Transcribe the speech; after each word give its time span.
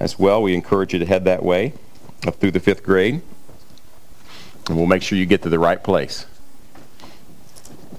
as 0.00 0.18
well, 0.18 0.42
we 0.42 0.54
encourage 0.54 0.92
you 0.92 0.98
to 0.98 1.06
head 1.06 1.24
that 1.24 1.42
way 1.42 1.72
up 2.26 2.36
through 2.36 2.52
the 2.52 2.60
fifth 2.60 2.82
grade. 2.82 3.20
And 4.68 4.76
we'll 4.76 4.86
make 4.86 5.02
sure 5.02 5.18
you 5.18 5.26
get 5.26 5.42
to 5.42 5.48
the 5.48 5.58
right 5.58 5.82
place. 5.82 6.26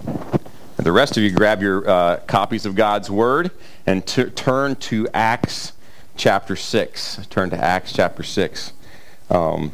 And 0.05 0.85
the 0.85 0.91
rest 0.91 1.17
of 1.17 1.23
you 1.23 1.31
grab 1.31 1.61
your 1.61 1.89
uh, 1.89 2.17
copies 2.27 2.65
of 2.65 2.75
God's 2.75 3.09
Word 3.09 3.51
and 3.85 4.05
t- 4.05 4.25
turn 4.25 4.75
to 4.77 5.07
Acts 5.13 5.73
chapter 6.15 6.55
6. 6.55 7.27
Turn 7.29 7.49
to 7.49 7.57
Acts 7.57 7.91
chapter 7.91 8.23
6. 8.23 8.73
Um, 9.29 9.73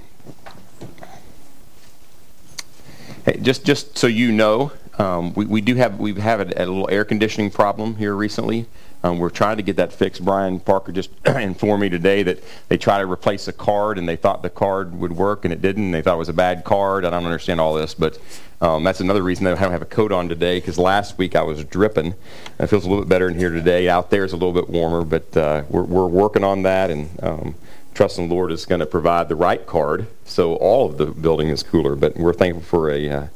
hey, 3.26 3.38
just, 3.42 3.66
just 3.66 3.98
so 3.98 4.08
you 4.08 4.32
know, 4.32 4.72
um, 4.98 5.34
we, 5.34 5.46
we 5.46 5.62
do 5.62 5.76
have 5.76 6.00
we've 6.00 6.18
had 6.18 6.54
a, 6.54 6.64
a 6.64 6.66
little 6.66 6.90
air 6.90 7.06
conditioning 7.06 7.52
problem 7.52 7.98
here 7.98 8.16
recently. 8.16 8.66
Um, 9.06 9.20
we're 9.20 9.30
trying 9.30 9.58
to 9.58 9.64
get 9.64 9.76
that 9.76 9.94
fixed. 9.94 10.26
Brian 10.26 10.60
Parker 10.60 10.92
just 10.92 11.12
informed 11.28 11.82
me 11.82 11.90
today 11.90 12.24
that 12.24 12.44
they 12.70 12.78
tried 12.78 13.02
to 13.02 13.06
replace 13.06 13.48
a 13.48 13.54
card 13.54 14.00
and 14.00 14.10
they 14.10 14.16
thought 14.16 14.42
the 14.42 14.50
card 14.50 14.96
would 14.96 15.12
work 15.12 15.46
and 15.46 15.54
it 15.54 15.62
didn't. 15.62 15.92
They 15.92 16.02
thought 16.02 16.16
it 16.16 16.18
was 16.18 16.30
a 16.30 16.34
bad 16.34 16.64
card. 16.64 17.06
I 17.06 17.12
don't 17.12 17.24
understand 17.24 17.62
all 17.62 17.76
this, 17.76 17.94
but 17.94 18.18
um, 18.62 18.84
that's 18.84 19.02
another 19.02 19.22
reason 19.22 19.46
I 19.46 19.52
don't 19.52 19.72
have 19.72 19.84
a 19.84 19.86
coat 19.86 20.12
on 20.12 20.28
today 20.28 20.58
because 20.58 20.80
last 20.80 21.20
week 21.20 21.36
I 21.36 21.44
was 21.44 21.64
dripping. 21.66 22.16
It 22.58 22.66
feels 22.66 22.84
a 22.84 22.90
little 22.90 23.04
bit 23.04 23.10
better 23.10 23.28
in 23.28 23.38
here 23.38 23.52
today. 23.52 23.88
Out 23.88 24.10
there 24.10 24.26
is 24.26 24.34
a 24.34 24.38
little 24.38 24.54
bit 24.54 24.70
warmer, 24.70 25.06
but 25.06 25.38
uh, 25.38 25.66
we're, 25.70 25.84
we're 25.84 26.08
working 26.08 26.44
on 26.44 26.64
that 26.64 26.90
and 26.90 27.08
um, 27.22 27.56
trusting 27.94 28.28
the 28.28 28.34
Lord 28.34 28.52
is 28.52 28.66
going 28.66 28.80
to 28.80 28.88
provide 28.88 29.30
the 29.30 29.36
right 29.36 29.64
card 29.68 30.08
so 30.26 30.56
all 30.56 30.90
of 30.90 30.98
the 30.98 31.06
building 31.06 31.50
is 31.50 31.62
cooler. 31.62 31.96
But 31.96 32.18
we're 32.18 32.34
thankful 32.34 32.64
for 32.64 32.90
a, 32.90 33.08
uh, 33.08 33.28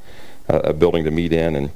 a 0.47 0.73
building 0.73 1.03
to 1.03 1.11
meet 1.11 1.31
in 1.31 1.55
and 1.55 1.69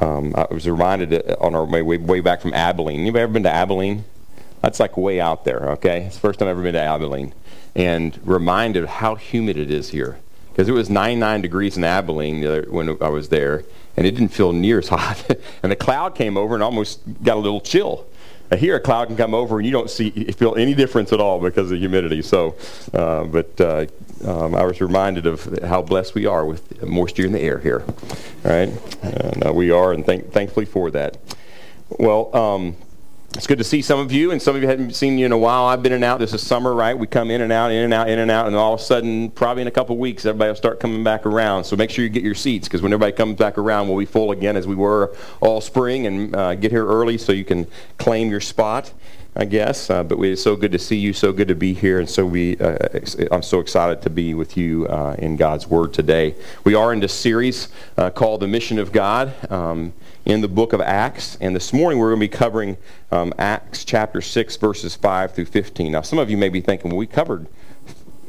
um, 0.00 0.34
I 0.36 0.46
was 0.50 0.68
reminded 0.68 1.14
uh, 1.14 1.36
on 1.40 1.54
our 1.54 1.64
way, 1.64 1.82
way, 1.82 2.20
back 2.20 2.40
from 2.40 2.52
Abilene. 2.54 3.06
You 3.06 3.16
ever 3.16 3.32
been 3.32 3.44
to 3.44 3.50
Abilene? 3.50 4.04
That's 4.60 4.80
like 4.80 4.96
way 4.96 5.20
out 5.20 5.44
there, 5.44 5.70
okay? 5.72 6.04
It's 6.04 6.16
the 6.16 6.20
first 6.20 6.38
time 6.38 6.48
I've 6.48 6.52
ever 6.52 6.62
been 6.62 6.74
to 6.74 6.80
Abilene. 6.80 7.34
And 7.74 8.18
reminded 8.24 8.86
how 8.86 9.14
humid 9.14 9.56
it 9.56 9.70
is 9.70 9.90
here. 9.90 10.18
Because 10.50 10.68
it 10.68 10.72
was 10.72 10.88
99 10.88 11.42
degrees 11.42 11.76
in 11.76 11.84
Abilene 11.84 12.64
when 12.70 12.96
I 13.02 13.08
was 13.08 13.28
there, 13.28 13.64
and 13.96 14.06
it 14.06 14.12
didn't 14.12 14.28
feel 14.28 14.52
near 14.52 14.78
as 14.78 14.88
hot. 14.90 15.24
and 15.62 15.70
the 15.72 15.76
cloud 15.76 16.14
came 16.14 16.36
over 16.36 16.54
and 16.54 16.62
almost 16.62 17.00
got 17.22 17.36
a 17.36 17.40
little 17.40 17.60
chill. 17.60 18.06
Here, 18.56 18.76
a 18.76 18.80
cloud 18.80 19.08
can 19.08 19.16
come 19.16 19.34
over 19.34 19.58
and 19.58 19.66
you 19.66 19.72
don't 19.72 19.90
see 19.90 20.10
feel 20.10 20.54
any 20.54 20.74
difference 20.74 21.12
at 21.12 21.20
all 21.20 21.40
because 21.40 21.64
of 21.64 21.70
the 21.70 21.78
humidity. 21.78 22.22
So, 22.22 22.54
uh, 22.92 23.24
but 23.24 23.60
uh, 23.60 23.86
um, 24.24 24.54
I 24.54 24.64
was 24.64 24.80
reminded 24.80 25.26
of 25.26 25.44
how 25.62 25.82
blessed 25.82 26.14
we 26.14 26.26
are 26.26 26.44
with 26.44 26.82
moisture 26.82 27.26
in 27.26 27.32
the 27.32 27.40
air 27.40 27.58
here, 27.58 27.84
right? 28.42 28.70
And 29.02 29.46
uh, 29.46 29.52
we 29.52 29.70
are, 29.70 29.92
and 29.92 30.04
thank, 30.04 30.32
thankfully 30.32 30.66
for 30.66 30.90
that. 30.90 31.16
Well, 31.90 32.34
um, 32.34 32.76
it's 33.36 33.48
good 33.48 33.58
to 33.58 33.64
see 33.64 33.82
some 33.82 33.98
of 33.98 34.12
you, 34.12 34.30
and 34.30 34.40
some 34.40 34.54
of 34.54 34.62
you 34.62 34.68
hadn't 34.68 34.94
seen 34.94 35.18
you 35.18 35.26
in 35.26 35.32
a 35.32 35.38
while. 35.38 35.64
I've 35.64 35.82
been 35.82 35.92
in 35.92 35.96
and 35.96 36.04
out. 36.04 36.20
This 36.20 36.32
is 36.32 36.46
summer, 36.46 36.72
right? 36.72 36.96
We 36.96 37.08
come 37.08 37.32
in 37.32 37.40
and 37.40 37.52
out, 37.52 37.72
in 37.72 37.82
and 37.82 37.92
out, 37.92 38.08
in 38.08 38.20
and 38.20 38.30
out, 38.30 38.46
and 38.46 38.54
all 38.54 38.74
of 38.74 38.80
a 38.80 38.82
sudden, 38.82 39.30
probably 39.30 39.62
in 39.62 39.68
a 39.68 39.72
couple 39.72 39.96
weeks, 39.96 40.24
everybody 40.24 40.50
will 40.50 40.56
start 40.56 40.78
coming 40.78 41.02
back 41.02 41.26
around. 41.26 41.64
So 41.64 41.74
make 41.74 41.90
sure 41.90 42.04
you 42.04 42.10
get 42.10 42.22
your 42.22 42.36
seats, 42.36 42.68
because 42.68 42.80
when 42.80 42.92
everybody 42.92 43.10
comes 43.12 43.36
back 43.36 43.58
around, 43.58 43.88
we'll 43.88 43.98
be 43.98 44.04
full 44.06 44.30
again 44.30 44.56
as 44.56 44.68
we 44.68 44.76
were 44.76 45.16
all 45.40 45.60
spring, 45.60 46.06
and 46.06 46.36
uh, 46.36 46.54
get 46.54 46.70
here 46.70 46.86
early 46.86 47.18
so 47.18 47.32
you 47.32 47.44
can 47.44 47.66
claim 47.98 48.30
your 48.30 48.40
spot. 48.40 48.92
I 49.36 49.44
guess. 49.44 49.90
Uh, 49.90 50.04
but 50.04 50.20
it's 50.20 50.42
so 50.42 50.54
good 50.54 50.70
to 50.72 50.78
see 50.78 50.96
you, 50.96 51.12
so 51.12 51.32
good 51.32 51.48
to 51.48 51.56
be 51.56 51.74
here, 51.74 51.98
and 51.98 52.08
so 52.08 52.24
we. 52.24 52.56
Uh, 52.58 52.76
I'm 53.32 53.42
so 53.42 53.58
excited 53.58 54.00
to 54.02 54.10
be 54.10 54.32
with 54.32 54.56
you 54.56 54.86
uh, 54.86 55.16
in 55.18 55.36
God's 55.36 55.66
Word 55.66 55.92
today. 55.92 56.36
We 56.62 56.74
are 56.74 56.92
in 56.92 57.00
this 57.00 57.12
series 57.12 57.68
uh, 57.96 58.10
called 58.10 58.40
"The 58.40 58.46
Mission 58.46 58.78
of 58.78 58.92
God" 58.92 59.34
um, 59.50 59.92
in 60.24 60.40
the 60.40 60.48
Book 60.48 60.72
of 60.72 60.80
Acts, 60.80 61.36
and 61.40 61.54
this 61.54 61.72
morning 61.72 61.98
we're 61.98 62.10
going 62.10 62.20
to 62.20 62.28
be 62.28 62.36
covering 62.36 62.76
um, 63.10 63.34
Acts 63.36 63.84
chapter 63.84 64.20
six, 64.20 64.56
verses 64.56 64.94
five 64.94 65.34
through 65.34 65.46
fifteen. 65.46 65.90
Now, 65.92 66.02
some 66.02 66.20
of 66.20 66.30
you 66.30 66.36
may 66.36 66.48
be 66.48 66.60
thinking, 66.60 66.90
"Well, 66.90 66.98
we 66.98 67.08
covered 67.08 67.48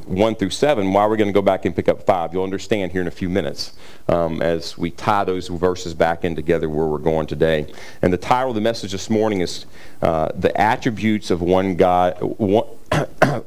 1 0.05 0.35
through 0.35 0.51
7, 0.51 0.93
why 0.93 1.05
we're 1.07 1.17
going 1.17 1.27
to 1.27 1.33
go 1.33 1.41
back 1.41 1.65
and 1.65 1.75
pick 1.75 1.89
up 1.89 2.05
5. 2.05 2.33
You'll 2.33 2.43
understand 2.43 2.91
here 2.91 3.01
in 3.01 3.07
a 3.07 3.11
few 3.11 3.29
minutes 3.29 3.73
um, 4.07 4.41
as 4.41 4.77
we 4.77 4.91
tie 4.91 5.23
those 5.23 5.47
verses 5.47 5.93
back 5.93 6.23
in 6.23 6.35
together 6.35 6.69
where 6.69 6.85
we're 6.85 6.97
going 6.99 7.27
today. 7.27 7.73
And 8.01 8.13
the 8.13 8.17
title 8.17 8.49
of 8.49 8.55
the 8.55 8.61
message 8.61 8.91
this 8.91 9.09
morning 9.09 9.41
is 9.41 9.65
uh, 10.01 10.29
The 10.35 10.55
Attributes 10.59 11.31
of 11.31 11.41
One 11.41 11.75
God, 11.75 12.17
one, 12.21 12.67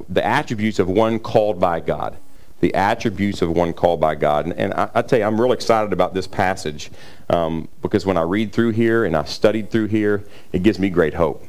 The 0.09 0.25
Attributes 0.25 0.78
of 0.78 0.88
One 0.88 1.19
Called 1.19 1.60
by 1.60 1.81
God. 1.81 2.16
The 2.60 2.75
attributes 2.75 3.41
of 3.41 3.50
one 3.50 3.72
called 3.72 4.00
by 4.00 4.16
God. 4.16 4.47
And, 4.47 4.54
and 4.54 4.75
I, 4.75 4.91
I, 4.93 5.03
tell 5.03 5.21
you, 5.21 5.25
I'm 5.25 5.41
real 5.41 5.53
excited 5.53 5.93
about 5.93 6.12
this 6.12 6.27
passage 6.27 6.91
um, 7.31 7.69
because 7.83 8.04
when 8.04 8.16
I 8.16 8.22
read 8.22 8.53
through 8.53 8.71
here 8.71 9.04
and 9.04 9.16
I 9.16 9.22
studied 9.27 9.71
through 9.71 9.87
here, 9.87 10.25
it 10.53 10.65
gives 10.65 10.81
me 10.81 10.91
great 10.91 11.15
hope. 11.15 11.44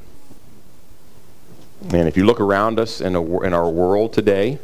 And 1.81 2.07
if 2.07 2.16
you 2.16 2.25
look 2.25 2.39
around 2.39 2.79
us 2.79 3.01
in, 3.01 3.16
a, 3.16 3.39
in 3.41 3.55
our 3.55 3.67
world 3.67 4.13
today, 4.13 4.59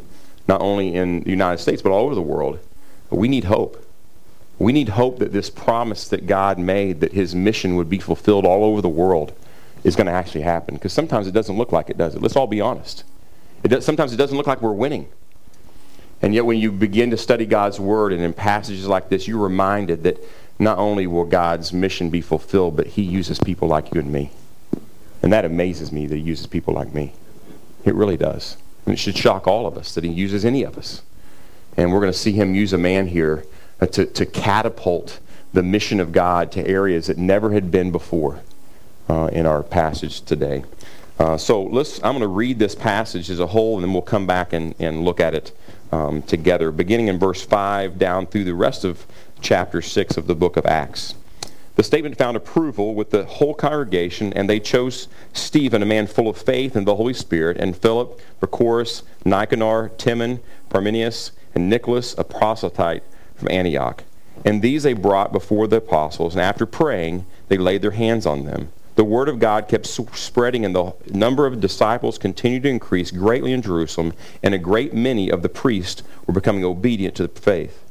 not 0.48 0.60
only 0.60 0.94
in 0.94 1.20
the 1.20 1.30
United 1.30 1.58
States, 1.58 1.82
but 1.82 1.90
all 1.90 2.04
over 2.04 2.14
the 2.14 2.22
world. 2.22 2.58
We 3.10 3.28
need 3.28 3.44
hope. 3.44 3.84
We 4.58 4.72
need 4.72 4.90
hope 4.90 5.18
that 5.18 5.32
this 5.32 5.50
promise 5.50 6.08
that 6.08 6.26
God 6.26 6.58
made, 6.58 7.00
that 7.00 7.12
his 7.12 7.34
mission 7.34 7.76
would 7.76 7.90
be 7.90 7.98
fulfilled 7.98 8.46
all 8.46 8.64
over 8.64 8.80
the 8.80 8.88
world, 8.88 9.32
is 9.84 9.96
going 9.96 10.06
to 10.06 10.12
actually 10.12 10.42
happen. 10.42 10.74
Because 10.74 10.92
sometimes 10.92 11.26
it 11.26 11.32
doesn't 11.32 11.56
look 11.56 11.72
like 11.72 11.90
it, 11.90 11.98
does 11.98 12.14
it? 12.14 12.22
Let's 12.22 12.36
all 12.36 12.46
be 12.46 12.60
honest. 12.60 13.04
It 13.62 13.68
does, 13.68 13.84
sometimes 13.84 14.12
it 14.12 14.16
doesn't 14.16 14.36
look 14.36 14.46
like 14.46 14.62
we're 14.62 14.72
winning. 14.72 15.08
And 16.22 16.34
yet, 16.34 16.46
when 16.46 16.58
you 16.58 16.72
begin 16.72 17.10
to 17.10 17.16
study 17.16 17.44
God's 17.44 17.78
Word 17.78 18.12
and 18.12 18.22
in 18.22 18.32
passages 18.32 18.86
like 18.86 19.10
this, 19.10 19.28
you're 19.28 19.42
reminded 19.42 20.02
that 20.04 20.18
not 20.58 20.78
only 20.78 21.06
will 21.06 21.26
God's 21.26 21.72
mission 21.72 22.08
be 22.08 22.22
fulfilled, 22.22 22.76
but 22.76 22.86
He 22.86 23.02
uses 23.02 23.38
people 23.38 23.68
like 23.68 23.92
you 23.94 24.00
and 24.00 24.10
me. 24.10 24.30
And 25.22 25.32
that 25.32 25.44
amazes 25.44 25.92
me 25.92 26.06
that 26.06 26.16
He 26.16 26.22
uses 26.22 26.46
people 26.46 26.72
like 26.72 26.94
me. 26.94 27.12
It 27.84 27.94
really 27.94 28.16
does. 28.16 28.56
And 28.86 28.94
it 28.94 28.98
should 28.98 29.16
shock 29.16 29.46
all 29.46 29.66
of 29.66 29.76
us 29.76 29.94
that 29.94 30.04
he 30.04 30.10
uses 30.10 30.44
any 30.44 30.62
of 30.62 30.78
us. 30.78 31.02
And 31.76 31.92
we're 31.92 32.00
going 32.00 32.12
to 32.12 32.18
see 32.18 32.32
him 32.32 32.54
use 32.54 32.72
a 32.72 32.78
man 32.78 33.08
here 33.08 33.44
uh, 33.80 33.86
to, 33.86 34.06
to 34.06 34.24
catapult 34.24 35.20
the 35.52 35.62
mission 35.62 36.00
of 36.00 36.12
God 36.12 36.50
to 36.52 36.66
areas 36.66 37.08
that 37.08 37.18
never 37.18 37.52
had 37.52 37.70
been 37.70 37.90
before 37.90 38.40
uh, 39.08 39.28
in 39.32 39.44
our 39.44 39.62
passage 39.62 40.22
today. 40.22 40.64
Uh, 41.18 41.36
so 41.36 41.62
let's, 41.62 41.96
I'm 41.98 42.12
going 42.12 42.20
to 42.20 42.28
read 42.28 42.58
this 42.58 42.74
passage 42.74 43.30
as 43.30 43.40
a 43.40 43.46
whole, 43.46 43.76
and 43.76 43.84
then 43.84 43.92
we'll 43.92 44.02
come 44.02 44.26
back 44.26 44.52
and, 44.52 44.74
and 44.78 45.04
look 45.04 45.18
at 45.18 45.34
it 45.34 45.56
um, 45.92 46.22
together, 46.22 46.70
beginning 46.70 47.08
in 47.08 47.18
verse 47.18 47.42
5 47.42 47.98
down 47.98 48.26
through 48.26 48.44
the 48.44 48.54
rest 48.54 48.84
of 48.84 49.06
chapter 49.40 49.80
6 49.80 50.16
of 50.16 50.26
the 50.26 50.34
book 50.34 50.56
of 50.56 50.66
Acts. 50.66 51.14
The 51.76 51.82
statement 51.82 52.16
found 52.16 52.38
approval 52.38 52.94
with 52.94 53.10
the 53.10 53.26
whole 53.26 53.54
congregation, 53.54 54.32
and 54.32 54.48
they 54.48 54.58
chose 54.58 55.08
Stephen, 55.34 55.82
a 55.82 55.86
man 55.86 56.06
full 56.06 56.26
of 56.26 56.38
faith 56.38 56.74
and 56.74 56.86
the 56.86 56.96
Holy 56.96 57.12
Spirit, 57.12 57.58
and 57.58 57.76
Philip, 57.76 58.18
Prochorus, 58.40 59.02
Nicanor, 59.26 59.90
Timon, 59.98 60.40
Parmenas, 60.70 61.32
and 61.54 61.68
Nicholas, 61.68 62.14
a 62.16 62.24
proselyte 62.24 63.02
from 63.34 63.50
Antioch. 63.50 64.04
And 64.42 64.62
these 64.62 64.84
they 64.84 64.94
brought 64.94 65.32
before 65.32 65.66
the 65.66 65.76
apostles, 65.76 66.34
and 66.34 66.40
after 66.40 66.64
praying, 66.64 67.26
they 67.48 67.58
laid 67.58 67.82
their 67.82 67.90
hands 67.90 68.24
on 68.24 68.46
them. 68.46 68.70
The 68.94 69.04
word 69.04 69.28
of 69.28 69.38
God 69.38 69.68
kept 69.68 69.86
spreading, 69.86 70.64
and 70.64 70.74
the 70.74 70.94
number 71.12 71.44
of 71.44 71.60
disciples 71.60 72.16
continued 72.16 72.62
to 72.62 72.70
increase 72.70 73.10
greatly 73.10 73.52
in 73.52 73.60
Jerusalem, 73.60 74.14
and 74.42 74.54
a 74.54 74.58
great 74.58 74.94
many 74.94 75.30
of 75.30 75.42
the 75.42 75.50
priests 75.50 76.02
were 76.26 76.32
becoming 76.32 76.64
obedient 76.64 77.14
to 77.16 77.26
the 77.26 77.40
faith. 77.40 77.82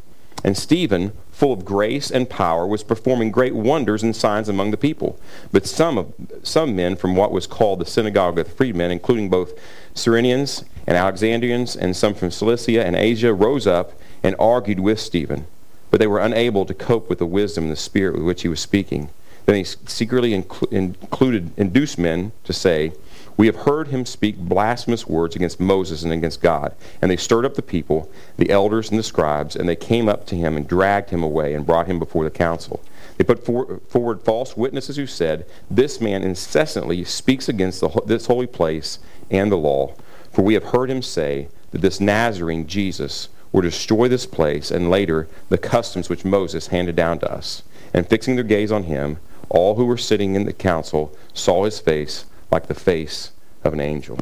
And 0.43 0.57
Stephen, 0.57 1.11
full 1.35 1.51
of 1.51 1.65
grace 1.65 2.09
and 2.09 2.29
power, 2.29 2.65
was 2.65 2.81
performing 2.81 3.29
great 3.29 3.53
wonders 3.53 4.01
and 4.01 4.15
signs 4.15 4.47
among 4.47 4.71
the 4.71 4.77
people. 4.77 5.19
But 5.51 5.67
some, 5.67 5.97
of, 5.97 6.13
some 6.43 6.77
men 6.77 6.95
from 6.95 7.13
what 7.13 7.33
was 7.33 7.45
called 7.45 7.79
the 7.79 7.85
synagogue 7.85 8.39
of 8.39 8.45
the 8.45 8.51
freedmen, 8.51 8.89
including 8.89 9.29
both 9.29 9.51
Cyrenians 9.93 10.63
and 10.87 10.95
Alexandrians 10.95 11.75
and 11.75 11.93
some 11.93 12.13
from 12.13 12.31
Cilicia 12.31 12.85
and 12.85 12.95
Asia, 12.95 13.33
rose 13.33 13.67
up 13.67 13.91
and 14.23 14.33
argued 14.39 14.79
with 14.79 14.97
Stephen. 14.97 15.45
But 15.91 15.99
they 15.99 16.07
were 16.07 16.21
unable 16.21 16.65
to 16.65 16.73
cope 16.73 17.09
with 17.09 17.19
the 17.19 17.25
wisdom 17.25 17.65
and 17.65 17.73
the 17.73 17.77
spirit 17.77 18.15
with 18.15 18.23
which 18.23 18.43
he 18.43 18.47
was 18.47 18.61
speaking. 18.61 19.09
Then 19.45 19.57
he 19.57 19.65
secretly 19.65 20.33
included, 20.33 21.51
induced 21.57 21.99
men 21.99 22.31
to 22.45 22.53
say, 22.53 22.93
we 23.37 23.47
have 23.47 23.55
heard 23.57 23.89
him 23.89 24.05
speak 24.05 24.37
blasphemous 24.37 25.07
words 25.07 25.35
against 25.35 25.59
Moses 25.59 26.03
and 26.03 26.13
against 26.13 26.41
God. 26.41 26.73
And 27.01 27.11
they 27.11 27.17
stirred 27.17 27.45
up 27.45 27.55
the 27.55 27.61
people, 27.61 28.09
the 28.37 28.49
elders 28.49 28.89
and 28.89 28.97
the 28.97 29.03
scribes, 29.03 29.55
and 29.55 29.67
they 29.67 29.75
came 29.75 30.07
up 30.07 30.25
to 30.27 30.35
him 30.35 30.55
and 30.55 30.67
dragged 30.67 31.09
him 31.09 31.21
away 31.21 31.53
and 31.53 31.65
brought 31.65 31.87
him 31.87 31.99
before 31.99 32.23
the 32.23 32.31
council. 32.31 32.81
They 33.17 33.23
put 33.23 33.45
forward 33.45 34.21
false 34.21 34.55
witnesses 34.55 34.95
who 34.95 35.07
said, 35.07 35.45
This 35.69 35.99
man 35.99 36.23
incessantly 36.23 37.03
speaks 37.03 37.49
against 37.49 37.81
the, 37.81 37.89
this 38.05 38.27
holy 38.27 38.47
place 38.47 38.99
and 39.29 39.51
the 39.51 39.57
law. 39.57 39.95
For 40.31 40.41
we 40.41 40.53
have 40.53 40.65
heard 40.65 40.89
him 40.89 41.01
say 41.01 41.49
that 41.71 41.81
this 41.81 41.99
Nazarene 41.99 42.67
Jesus 42.67 43.29
will 43.51 43.61
destroy 43.61 44.07
this 44.07 44.25
place 44.25 44.71
and 44.71 44.89
later 44.89 45.27
the 45.49 45.57
customs 45.57 46.09
which 46.09 46.25
Moses 46.25 46.67
handed 46.67 46.95
down 46.95 47.19
to 47.19 47.31
us. 47.31 47.63
And 47.93 48.07
fixing 48.07 48.35
their 48.35 48.43
gaze 48.43 48.71
on 48.71 48.83
him, 48.83 49.17
all 49.49 49.75
who 49.75 49.85
were 49.85 49.97
sitting 49.97 50.35
in 50.35 50.45
the 50.45 50.53
council 50.53 51.15
saw 51.33 51.63
his 51.63 51.79
face 51.79 52.25
like 52.55 52.67
the 52.67 52.73
face 52.73 53.31
of 53.65 53.73
an 53.73 53.81
angel. 53.81 54.17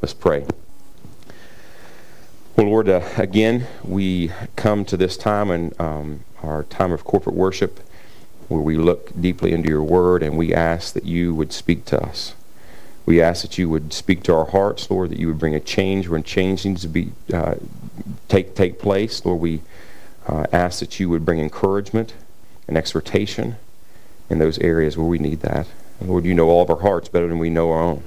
Let's 0.00 0.14
pray. 0.14 0.46
Well, 2.54 2.68
Lord, 2.68 2.88
uh, 2.88 3.02
again, 3.16 3.66
we 3.82 4.30
come 4.54 4.84
to 4.84 4.96
this 4.96 5.16
time 5.16 5.50
and 5.50 5.80
um, 5.80 6.22
our 6.44 6.62
time 6.62 6.92
of 6.92 7.02
corporate 7.02 7.34
worship 7.34 7.80
where 8.46 8.60
we 8.60 8.76
look 8.76 9.10
deeply 9.20 9.50
into 9.50 9.68
your 9.68 9.82
word 9.82 10.22
and 10.22 10.38
we 10.38 10.54
ask 10.54 10.94
that 10.94 11.04
you 11.04 11.34
would 11.34 11.52
speak 11.52 11.84
to 11.86 12.00
us. 12.00 12.34
We 13.04 13.20
ask 13.20 13.42
that 13.42 13.58
you 13.58 13.68
would 13.68 13.92
speak 13.92 14.22
to 14.24 14.34
our 14.36 14.46
hearts, 14.46 14.88
Lord, 14.88 15.10
that 15.10 15.18
you 15.18 15.26
would 15.26 15.40
bring 15.40 15.56
a 15.56 15.60
change 15.60 16.06
when 16.06 16.22
change 16.22 16.64
needs 16.64 16.82
to 16.82 16.88
be 16.88 17.10
uh, 17.34 17.56
take 18.28 18.54
take 18.54 18.78
place. 18.78 19.24
Lord, 19.24 19.40
we 19.40 19.60
uh, 20.28 20.46
ask 20.52 20.78
that 20.78 21.00
you 21.00 21.08
would 21.08 21.24
bring 21.24 21.40
encouragement 21.40 22.14
and 22.68 22.76
exhortation 22.76 23.56
in 24.30 24.38
those 24.38 24.56
areas 24.60 24.96
where 24.96 25.08
we 25.08 25.18
need 25.18 25.40
that. 25.40 25.66
Lord, 26.04 26.24
you 26.24 26.34
know 26.34 26.48
all 26.48 26.62
of 26.62 26.70
our 26.70 26.80
hearts 26.80 27.08
better 27.08 27.28
than 27.28 27.38
we 27.38 27.50
know 27.50 27.70
our 27.70 27.82
own. 27.82 28.02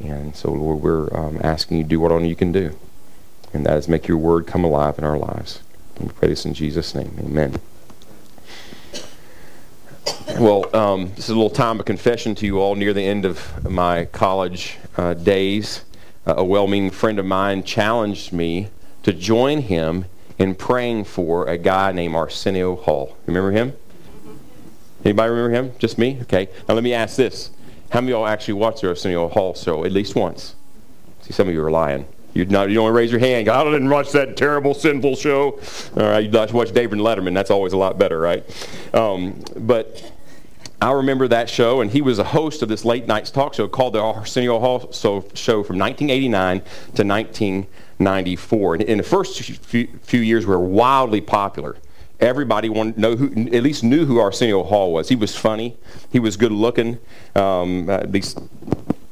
And 0.00 0.36
so, 0.36 0.52
Lord, 0.52 0.82
we're 0.82 1.16
um, 1.16 1.40
asking 1.42 1.78
you 1.78 1.82
to 1.84 1.88
do 1.88 2.00
what 2.00 2.12
only 2.12 2.28
you 2.28 2.36
can 2.36 2.52
do, 2.52 2.76
and 3.52 3.64
that 3.64 3.78
is 3.78 3.88
make 3.88 4.06
your 4.06 4.18
word 4.18 4.46
come 4.46 4.64
alive 4.64 4.98
in 4.98 5.04
our 5.04 5.16
lives. 5.16 5.62
And 5.96 6.08
we 6.08 6.14
pray 6.14 6.28
this 6.28 6.44
in 6.44 6.54
Jesus' 6.54 6.94
name. 6.94 7.16
Amen. 7.18 7.56
Well, 10.38 10.74
um, 10.76 11.08
this 11.14 11.24
is 11.24 11.30
a 11.30 11.34
little 11.34 11.48
time 11.48 11.80
of 11.80 11.86
confession 11.86 12.34
to 12.36 12.46
you 12.46 12.58
all 12.58 12.74
near 12.74 12.92
the 12.92 13.02
end 13.02 13.24
of 13.24 13.64
my 13.68 14.04
college 14.06 14.76
uh, 14.96 15.14
days. 15.14 15.84
Uh, 16.26 16.34
a 16.36 16.44
well 16.44 16.66
meaning 16.66 16.90
friend 16.90 17.18
of 17.18 17.24
mine 17.24 17.62
challenged 17.62 18.32
me 18.32 18.68
to 19.02 19.12
join 19.12 19.62
him 19.62 20.04
in 20.38 20.54
praying 20.54 21.04
for 21.04 21.46
a 21.46 21.56
guy 21.56 21.92
named 21.92 22.14
Arsenio 22.14 22.76
Hall. 22.76 23.16
Remember 23.26 23.52
him? 23.52 23.72
Anybody 25.06 25.30
remember 25.30 25.54
him? 25.54 25.72
Just 25.78 25.98
me? 25.98 26.18
Okay. 26.22 26.48
Now 26.68 26.74
let 26.74 26.82
me 26.82 26.92
ask 26.92 27.16
this. 27.16 27.50
How 27.90 28.00
many 28.00 28.12
of 28.12 28.18
y'all 28.18 28.26
actually 28.26 28.54
watched 28.54 28.80
the 28.80 28.88
Arsenio 28.88 29.28
Hall 29.28 29.54
show 29.54 29.84
at 29.84 29.92
least 29.92 30.16
once? 30.16 30.56
See, 31.20 31.32
some 31.32 31.46
of 31.46 31.54
you 31.54 31.62
are 31.64 31.70
lying. 31.70 32.06
You'd 32.34 32.50
not, 32.50 32.70
you 32.70 32.74
don't 32.74 32.92
raise 32.92 33.12
your 33.12 33.20
hand. 33.20 33.48
I 33.48 33.62
didn't 33.62 33.88
watch 33.88 34.10
that 34.12 34.36
terrible, 34.36 34.74
sinful 34.74 35.14
show. 35.14 35.60
All 35.96 36.02
right, 36.02 36.24
you'd 36.24 36.52
watch 36.52 36.72
David 36.72 36.98
Letterman. 36.98 37.34
That's 37.34 37.52
always 37.52 37.72
a 37.72 37.76
lot 37.76 38.00
better, 38.00 38.18
right? 38.18 38.44
Um, 38.92 39.44
but 39.56 40.12
I 40.82 40.90
remember 40.90 41.28
that 41.28 41.48
show, 41.48 41.82
and 41.82 41.92
he 41.92 42.02
was 42.02 42.18
a 42.18 42.24
host 42.24 42.62
of 42.62 42.68
this 42.68 42.84
late 42.84 43.06
night 43.06 43.26
talk 43.26 43.54
show 43.54 43.68
called 43.68 43.92
the 43.92 44.00
Arsenio 44.00 44.58
Hall 44.58 44.90
Show 44.90 45.22
from 45.22 45.78
1989 45.78 46.60
to 46.60 47.04
1994. 47.04 48.74
And 48.74 48.82
in 48.82 48.98
the 48.98 49.04
first 49.04 49.40
few 49.40 50.20
years, 50.20 50.46
we 50.46 50.50
were 50.50 50.58
wildly 50.58 51.20
popular. 51.20 51.76
Everybody 52.18 52.68
wanted 52.68 52.98
know 52.98 53.14
who, 53.16 53.26
at 53.52 53.62
least 53.62 53.84
knew 53.84 54.06
who 54.06 54.18
Arsenio 54.18 54.62
Hall 54.62 54.92
was. 54.92 55.08
He 55.08 55.16
was 55.16 55.36
funny. 55.36 55.76
He 56.10 56.18
was 56.18 56.36
good 56.36 56.52
looking. 56.52 56.98
Um, 57.34 57.90
at 57.90 58.10
least 58.10 58.38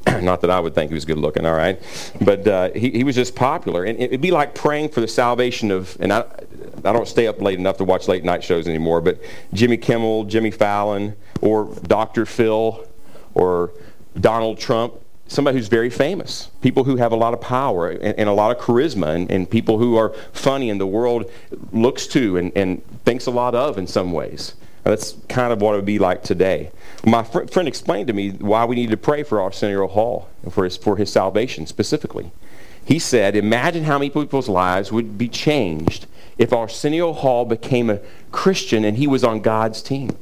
not 0.23 0.41
that 0.41 0.51
I 0.51 0.61
would 0.61 0.75
think 0.75 0.91
he 0.91 0.95
was 0.95 1.05
good 1.05 1.19
looking, 1.19 1.47
all 1.47 1.55
right. 1.55 1.81
But 2.21 2.47
uh, 2.47 2.71
he, 2.71 2.91
he 2.91 3.05
was 3.05 3.15
just 3.15 3.35
popular. 3.35 3.85
And 3.85 3.99
it'd 4.01 4.21
be 4.21 4.31
like 4.31 4.55
praying 4.55 4.91
for 4.91 5.01
the 5.01 5.09
salvation 5.09 5.71
of, 5.71 5.97
and 6.01 6.13
I, 6.13 6.25
I 6.85 6.93
don't 6.93 7.09
stay 7.09 7.27
up 7.27 7.41
late 7.41 7.59
enough 7.59 7.79
to 7.79 7.85
watch 7.85 8.09
late 8.09 8.25
night 8.25 8.45
shows 8.45 8.69
anymore, 8.69 9.01
but 9.01 9.21
Jimmy 9.53 9.77
Kimmel, 9.77 10.25
Jimmy 10.25 10.51
Fallon, 10.51 11.17
or 11.41 11.75
Dr. 11.83 12.27
Phil, 12.27 12.87
or 13.35 13.73
Donald 14.19 14.59
Trump, 14.59 14.95
somebody 15.27 15.57
who's 15.57 15.69
very 15.69 15.91
famous, 15.91 16.51
people 16.61 16.85
who 16.85 16.97
have 16.97 17.13
a 17.13 17.17
lot 17.17 17.35
of 17.35 17.41
power 17.41 17.89
and, 17.89 18.19
and 18.19 18.29
a 18.29 18.33
lot 18.33 18.57
of 18.57 18.63
charisma, 18.63 19.15
and, 19.15 19.31
and, 19.31 19.51
people 19.51 19.79
who 19.79 19.97
are 19.97 20.11
funny 20.33 20.71
and 20.71 20.81
the 20.81 20.87
world 20.87 21.31
looks 21.73 22.07
to 22.09 22.37
and, 22.37 22.53
and 22.55 22.83
thinks 23.05 23.27
a 23.27 23.31
lot 23.31 23.55
of 23.55 23.79
in 23.79 23.87
some 23.87 24.13
ways. 24.13 24.55
That's 24.83 25.17
kind 25.31 25.53
of 25.53 25.63
what 25.63 25.73
it 25.73 25.77
would 25.77 25.87
be 25.87 25.99
like 25.99 26.23
today. 26.23 26.71
My 27.07 27.23
fr- 27.23 27.47
friend 27.47 27.67
explained 27.67 28.07
to 28.09 28.13
me 28.13 28.31
why 28.31 28.67
we 28.67 28.77
need 28.77 28.91
to 28.91 28.99
pray 28.99 29.23
for 29.23 29.41
Arsenio 29.41 29.87
Hall, 29.87 30.29
for 30.51 30.65
his, 30.65 30.77
for 30.77 30.97
his 30.97 31.11
salvation 31.11 31.67
specifically. 31.67 32.33
He 32.85 32.99
said, 32.99 33.35
Imagine 33.35 33.85
how 33.85 33.99
many 33.99 34.11
people's 34.11 34.49
lives 34.49 34.93
would 34.93 35.17
be 35.17 35.29
changed 35.29 36.07
if 36.37 36.53
Arsenio 36.53 37.15
Hall 37.15 37.47
became 37.47 37.89
a 37.89 38.01
Christian 38.31 38.85
and 38.85 38.99
he 38.99 39.07
was 39.07 39.25
on 39.25 39.41
God's 39.41 39.81
team. 39.81 40.17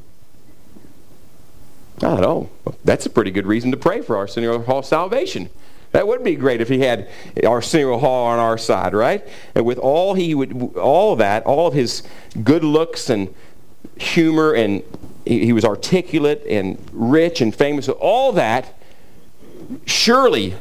Don't 2.02 2.20
know. 2.20 2.50
That's 2.84 3.06
a 3.06 3.10
pretty 3.10 3.30
good 3.30 3.46
reason 3.46 3.70
to 3.70 3.76
pray 3.76 4.02
for 4.02 4.16
Arsenio 4.16 4.60
Hall's 4.60 4.88
salvation. 4.88 5.48
That 5.92 6.08
would 6.08 6.24
be 6.24 6.34
great 6.34 6.60
if 6.60 6.68
he 6.68 6.80
had 6.80 7.08
Arsenio 7.46 7.96
Hall 7.96 8.26
on 8.26 8.40
our 8.40 8.58
side, 8.58 8.92
right? 8.92 9.24
And 9.54 9.64
with 9.64 9.78
all 9.78 10.14
he 10.14 10.34
would, 10.34 10.74
all 10.76 11.14
that, 11.14 11.44
all 11.44 11.68
of 11.68 11.74
his 11.74 12.02
good 12.42 12.64
looks 12.64 13.08
and 13.08 13.32
humor, 13.96 14.52
and 14.52 14.82
he, 15.24 15.44
he 15.44 15.52
was 15.52 15.64
articulate 15.64 16.42
and 16.48 16.76
rich 16.92 17.40
and 17.40 17.54
famous, 17.54 17.88
all 17.88 18.32
that, 18.32 18.76
surely 19.86 20.56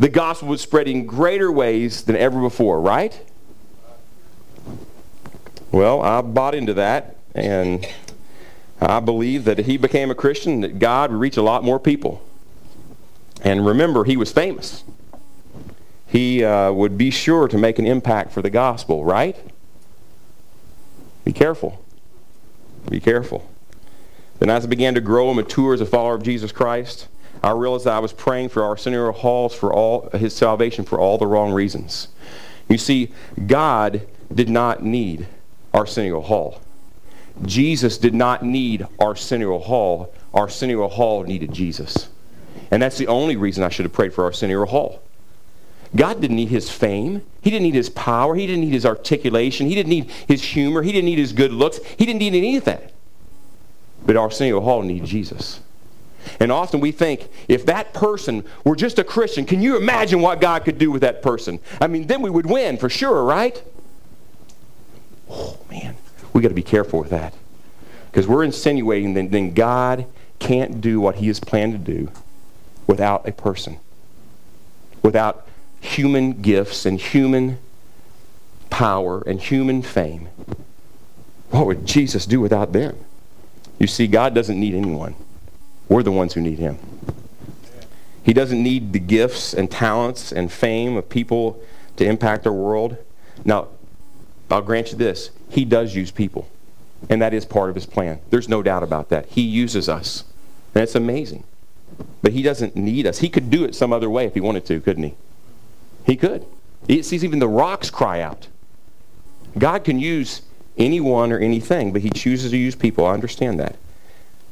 the 0.00 0.08
gospel 0.08 0.48
would 0.48 0.58
spread 0.58 0.88
in 0.88 1.06
greater 1.06 1.52
ways 1.52 2.02
than 2.02 2.16
ever 2.16 2.40
before, 2.40 2.80
right? 2.80 3.22
Well, 5.70 6.02
I 6.02 6.22
bought 6.22 6.56
into 6.56 6.74
that, 6.74 7.18
and 7.36 7.86
I 8.80 9.00
believe 9.00 9.44
that 9.44 9.58
if 9.58 9.66
he 9.66 9.76
became 9.76 10.10
a 10.10 10.14
Christian, 10.14 10.62
that 10.62 10.78
God 10.78 11.10
would 11.10 11.20
reach 11.20 11.36
a 11.36 11.42
lot 11.42 11.62
more 11.62 11.78
people. 11.78 12.22
And 13.42 13.66
remember, 13.66 14.04
he 14.04 14.16
was 14.16 14.32
famous. 14.32 14.84
He 16.06 16.42
uh, 16.42 16.72
would 16.72 16.98
be 16.98 17.10
sure 17.10 17.46
to 17.46 17.58
make 17.58 17.78
an 17.78 17.86
impact 17.86 18.32
for 18.32 18.42
the 18.42 18.50
gospel, 18.50 19.04
right? 19.04 19.36
Be 21.24 21.32
careful. 21.32 21.84
Be 22.88 23.00
careful. 23.00 23.48
Then, 24.38 24.50
as 24.50 24.64
I 24.64 24.68
began 24.68 24.94
to 24.94 25.00
grow 25.00 25.28
and 25.28 25.36
mature 25.36 25.74
as 25.74 25.80
a 25.80 25.86
follower 25.86 26.14
of 26.14 26.22
Jesus 26.22 26.50
Christ, 26.50 27.08
I 27.42 27.52
realized 27.52 27.84
that 27.84 27.94
I 27.94 27.98
was 27.98 28.12
praying 28.12 28.48
for 28.48 28.64
Arsenio 28.64 29.12
Halls 29.12 29.54
for 29.54 29.72
all 29.72 30.10
his 30.10 30.34
salvation 30.34 30.84
for 30.84 30.98
all 30.98 31.18
the 31.18 31.26
wrong 31.26 31.52
reasons. 31.52 32.08
You 32.68 32.78
see, 32.78 33.12
God 33.46 34.06
did 34.34 34.48
not 34.48 34.82
need 34.82 35.26
Arsenio 35.72 36.20
Hall. 36.20 36.60
Jesus 37.44 37.98
did 37.98 38.14
not 38.14 38.42
need 38.44 38.86
Arsenio 38.98 39.58
Hall. 39.58 40.12
Arsenio 40.34 40.88
Hall 40.88 41.24
needed 41.24 41.52
Jesus. 41.52 42.08
And 42.70 42.82
that's 42.82 42.98
the 42.98 43.08
only 43.08 43.36
reason 43.36 43.64
I 43.64 43.68
should 43.68 43.84
have 43.84 43.92
prayed 43.92 44.14
for 44.14 44.24
Arsenio 44.24 44.64
Hall. 44.66 45.02
God 45.96 46.20
didn't 46.20 46.36
need 46.36 46.50
his 46.50 46.70
fame. 46.70 47.22
He 47.40 47.50
didn't 47.50 47.64
need 47.64 47.74
his 47.74 47.90
power. 47.90 48.34
He 48.34 48.46
didn't 48.46 48.62
need 48.62 48.72
his 48.72 48.86
articulation. 48.86 49.66
He 49.66 49.74
didn't 49.74 49.90
need 49.90 50.10
his 50.28 50.42
humor. 50.42 50.82
He 50.82 50.92
didn't 50.92 51.06
need 51.06 51.18
his 51.18 51.32
good 51.32 51.52
looks. 51.52 51.80
He 51.98 52.06
didn't 52.06 52.20
need 52.20 52.34
any 52.34 52.56
of 52.56 52.64
that. 52.64 52.92
But 54.06 54.16
Arsenio 54.16 54.60
Hall 54.60 54.82
needed 54.82 55.06
Jesus. 55.06 55.60
And 56.38 56.52
often 56.52 56.80
we 56.80 56.92
think 56.92 57.28
if 57.48 57.66
that 57.66 57.92
person 57.92 58.44
were 58.64 58.76
just 58.76 58.98
a 58.98 59.04
Christian, 59.04 59.46
can 59.46 59.62
you 59.62 59.76
imagine 59.76 60.20
what 60.20 60.40
God 60.40 60.64
could 60.64 60.78
do 60.78 60.90
with 60.90 61.02
that 61.02 61.22
person? 61.22 61.58
I 61.80 61.86
mean, 61.86 62.06
then 62.06 62.22
we 62.22 62.30
would 62.30 62.46
win 62.46 62.76
for 62.76 62.88
sure, 62.88 63.24
right? 63.24 63.60
Oh, 65.28 65.58
man, 65.70 65.96
we 66.32 66.42
got 66.42 66.48
to 66.48 66.54
be 66.54 66.62
careful 66.62 67.00
with 67.00 67.10
that. 67.10 67.34
Because 68.10 68.26
we're 68.26 68.44
insinuating 68.44 69.14
that 69.14 69.30
then 69.30 69.54
God 69.54 70.06
can't 70.38 70.80
do 70.80 71.00
what 71.00 71.16
he 71.16 71.28
has 71.28 71.38
planned 71.38 71.72
to 71.72 71.78
do 71.78 72.10
without 72.86 73.28
a 73.28 73.32
person, 73.32 73.78
without 75.02 75.46
human 75.80 76.42
gifts 76.42 76.84
and 76.84 77.00
human 77.00 77.58
power 78.68 79.22
and 79.26 79.40
human 79.40 79.82
fame. 79.82 80.28
What 81.50 81.66
would 81.66 81.86
Jesus 81.86 82.26
do 82.26 82.40
without 82.40 82.72
them? 82.72 82.96
You 83.78 83.86
see, 83.86 84.06
God 84.06 84.34
doesn't 84.34 84.58
need 84.58 84.74
anyone. 84.74 85.14
We're 85.88 86.02
the 86.02 86.12
ones 86.12 86.34
who 86.34 86.40
need 86.40 86.58
him. 86.58 86.78
He 88.22 88.32
doesn't 88.32 88.62
need 88.62 88.92
the 88.92 88.98
gifts 88.98 89.54
and 89.54 89.70
talents 89.70 90.32
and 90.32 90.52
fame 90.52 90.96
of 90.96 91.08
people 91.08 91.60
to 91.96 92.04
impact 92.04 92.46
our 92.46 92.52
world. 92.52 92.96
Now, 93.44 93.68
I'll 94.50 94.62
grant 94.62 94.90
you 94.90 94.98
this 94.98 95.30
He 95.48 95.64
does 95.64 95.94
use 95.94 96.10
people, 96.10 96.48
and 97.08 97.22
that 97.22 97.32
is 97.32 97.44
part 97.44 97.68
of 97.68 97.74
His 97.76 97.86
plan. 97.86 98.20
There's 98.30 98.48
no 98.48 98.62
doubt 98.62 98.82
about 98.82 99.08
that. 99.10 99.26
He 99.26 99.42
uses 99.42 99.88
us, 99.88 100.24
and 100.74 100.82
it's 100.82 100.94
amazing. 100.94 101.44
But 102.22 102.32
He 102.32 102.42
doesn't 102.42 102.76
need 102.76 103.06
us. 103.06 103.18
He 103.18 103.28
could 103.28 103.50
do 103.50 103.64
it 103.64 103.74
some 103.74 103.92
other 103.92 104.10
way 104.10 104.26
if 104.26 104.34
He 104.34 104.40
wanted 104.40 104.66
to, 104.66 104.80
couldn't 104.80 105.04
He? 105.04 105.14
He 106.04 106.16
could. 106.16 106.46
He 106.88 107.02
sees 107.02 107.24
even 107.24 107.38
the 107.38 107.48
rocks 107.48 107.90
cry 107.90 108.20
out. 108.20 108.48
God 109.58 109.84
can 109.84 109.98
use 109.98 110.42
anyone 110.76 111.32
or 111.32 111.38
anything, 111.38 111.92
but 111.92 112.02
He 112.02 112.10
chooses 112.10 112.50
to 112.50 112.56
use 112.56 112.74
people. 112.74 113.06
I 113.06 113.12
understand 113.14 113.60
that. 113.60 113.76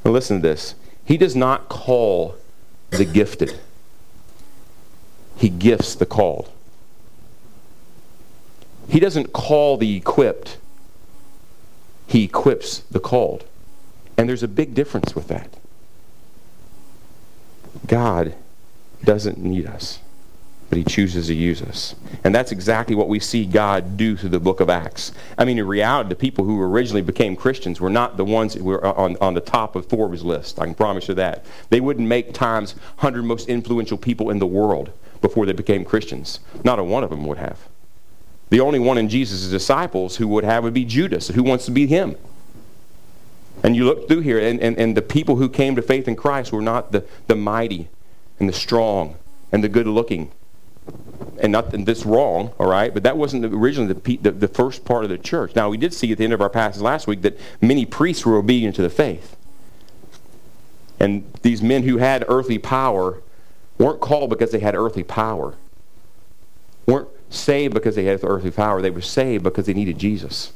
Now, 0.05 0.12
listen 0.12 0.43
to 0.43 0.49
this 0.49 0.75
He 1.05 1.17
does 1.17 1.35
not 1.35 1.69
call 1.69 2.37
the 2.90 3.05
gifted, 3.05 3.59
He 5.37 5.49
gifts 5.49 5.95
the 5.95 6.07
called. 6.07 6.50
He 8.88 9.00
doesn't 9.00 9.33
call 9.33 9.76
the 9.76 9.97
equipped, 9.97 10.59
he 12.07 12.25
equips 12.25 12.80
the 12.90 13.00
called. 13.00 13.45
And 14.16 14.28
there's 14.28 14.42
a 14.42 14.49
big 14.49 14.75
difference 14.75 15.14
with 15.14 15.28
that. 15.28 15.54
God 17.87 18.35
doesn't 19.04 19.38
need 19.38 19.66
us, 19.66 20.00
but 20.68 20.78
he 20.78 20.85
chooses 20.85 21.28
to 21.28 21.35
use 21.35 21.62
us. 21.62 21.95
And 22.25 22.35
that's 22.35 22.50
exactly 22.50 22.97
what 22.97 23.09
we 23.09 23.21
see 23.21 23.47
God 23.47 23.97
do 23.97 24.16
through 24.16 24.30
the 24.30 24.40
book 24.40 24.59
of 24.59 24.68
Acts. 24.68 25.12
I 25.37 25.45
mean, 25.45 25.59
in 25.59 25.66
reality, 25.68 26.09
the 26.09 26.16
people 26.16 26.45
who 26.45 26.61
originally 26.61 27.02
became 27.02 27.37
Christians 27.37 27.80
were 27.80 27.90
not 27.90 28.16
the 28.16 28.25
ones 28.25 28.54
that 28.54 28.64
were 28.64 28.85
on, 28.85 29.16
on 29.21 29.35
the 29.35 29.40
top 29.40 29.76
of 29.76 29.87
Forbes' 29.87 30.25
list. 30.25 30.59
I 30.59 30.64
can 30.64 30.75
promise 30.75 31.07
you 31.07 31.14
that. 31.14 31.45
They 31.71 31.80
wouldn't 31.80 32.09
make 32.09 32.35
Time's 32.35 32.73
100 32.73 33.23
most 33.23 33.49
influential 33.49 33.99
people 33.99 34.30
in 34.30 34.40
the 34.40 34.47
world 34.47 34.90
before 35.21 35.47
they 35.47 35.52
became 35.52 35.85
Christians. 35.85 36.40
Not 36.64 36.80
a 36.80 36.85
one 36.85 37.04
of 37.04 37.11
them 37.11 37.25
would 37.26 37.38
have. 37.38 37.68
The 38.50 38.61
only 38.61 38.78
one 38.78 38.99
in 38.99 39.09
Jesus' 39.09 39.49
disciples 39.49 40.17
who 40.17 40.28
would 40.28 40.45
have 40.45 40.64
would 40.64 40.75
be 40.75 40.85
Judas, 40.85 41.28
who 41.28 41.43
wants 41.43 41.67
to 41.67 41.71
be 41.71 41.87
him. 41.87 42.17
And 43.62 43.75
you 43.75 43.85
look 43.85 44.09
through 44.09 44.21
here, 44.21 44.38
and, 44.38 44.61
and, 44.61 44.78
and 44.78 44.97
the 44.97 45.02
people 45.02 45.37
who 45.37 45.49
came 45.49 45.76
to 45.76 45.83
faith 45.83 46.09
in 46.09 46.17
Christ 46.17 46.52
were 46.52 46.62
not 46.62 46.93
the, 46.93 47.05
the 47.26 47.35
mighty 47.35 47.88
and 48.38 48.49
the 48.49 48.52
strong 48.52 49.17
and 49.52 49.62
the 49.64 49.69
good 49.69 49.87
looking. 49.87 50.31
And 51.40 51.52
not 51.52 51.71
this 51.71 52.07
wrong, 52.07 52.52
all 52.59 52.69
right, 52.69 52.95
but 52.95 53.02
that 53.02 53.17
wasn't 53.17 53.45
originally 53.45 53.93
the, 53.93 54.17
the, 54.17 54.31
the 54.31 54.49
first 54.49 54.85
part 54.85 55.05
of 55.05 55.11
the 55.11 55.19
church. 55.19 55.55
Now, 55.55 55.69
we 55.69 55.76
did 55.76 55.93
see 55.93 56.11
at 56.12 56.19
the 56.19 56.25
end 56.25 56.33
of 56.33 56.40
our 56.40 56.49
passage 56.49 56.81
last 56.81 57.07
week 57.07 57.23
that 57.23 57.38
many 57.61 57.85
priests 57.85 58.25
were 58.25 58.37
obedient 58.37 58.76
to 58.76 58.83
the 58.83 58.90
faith. 58.90 59.37
And 60.99 61.31
these 61.43 61.62
men 61.62 61.83
who 61.83 61.99
had 61.99 62.25
earthly 62.28 62.59
power 62.59 63.23
weren't 63.76 64.00
called 64.00 64.31
because 64.31 64.50
they 64.50 64.59
had 64.59 64.75
earthly 64.75 65.05
power, 65.05 65.55
weren't 66.87 67.09
saved 67.30 67.75
because 67.75 67.94
they 67.94 68.04
had 68.04 68.20
earthly 68.23 68.50
power. 68.50 68.80
They 68.80 68.90
were 68.90 69.00
saved 69.00 69.44
because 69.44 69.66
they 69.66 69.75
needed 69.75 69.99
Jesus. 69.99 70.52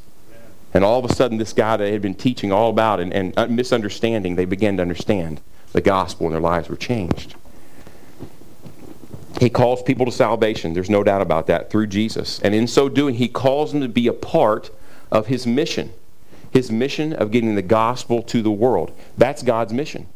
And 0.75 0.85
all 0.85 1.05
of 1.05 1.11
a 1.11 1.15
sudden, 1.15 1.39
this 1.39 1.53
guy 1.53 1.77
that 1.77 1.93
had 1.93 2.01
been 2.01 2.15
teaching 2.15 2.51
all 2.51 2.71
about 2.71 2.99
and, 2.99 3.13
and 3.13 3.35
uh, 3.37 3.47
misunderstanding, 3.47 4.37
they 4.37 4.47
began 4.47 4.77
to 4.79 4.83
understand 4.83 5.41
the 5.73 5.81
gospel 5.81 6.27
and 6.27 6.35
their 6.35 6.41
lives 6.41 6.69
were 6.69 6.77
changed. 6.77 7.35
He 9.41 9.51
calls 9.51 9.83
people 9.83 10.07
to 10.07 10.13
salvation. 10.13 10.73
There's 10.73 10.91
no 10.91 11.03
doubt 11.03 11.21
about 11.21 11.47
that 11.49 11.71
through 11.71 11.89
Jesus. 11.89 12.41
And 12.41 12.55
in 12.55 12.67
so 12.67 12.89
doing, 12.89 13.17
he 13.17 13.29
calls 13.29 13.73
them 13.73 13.81
to 13.81 13.89
be 13.89 14.07
a 14.07 14.13
part 14.13 14.71
of 15.11 15.27
his 15.27 15.47
mission. 15.47 15.93
His 16.53 16.71
mission 16.71 17.13
of 17.13 17.31
getting 17.31 17.55
the 17.55 17.63
gospel 17.63 18.23
to 18.25 18.43
the 18.43 18.51
world. 18.51 18.97
That's 19.19 19.43
God's 19.43 19.73
mission. 19.73 20.07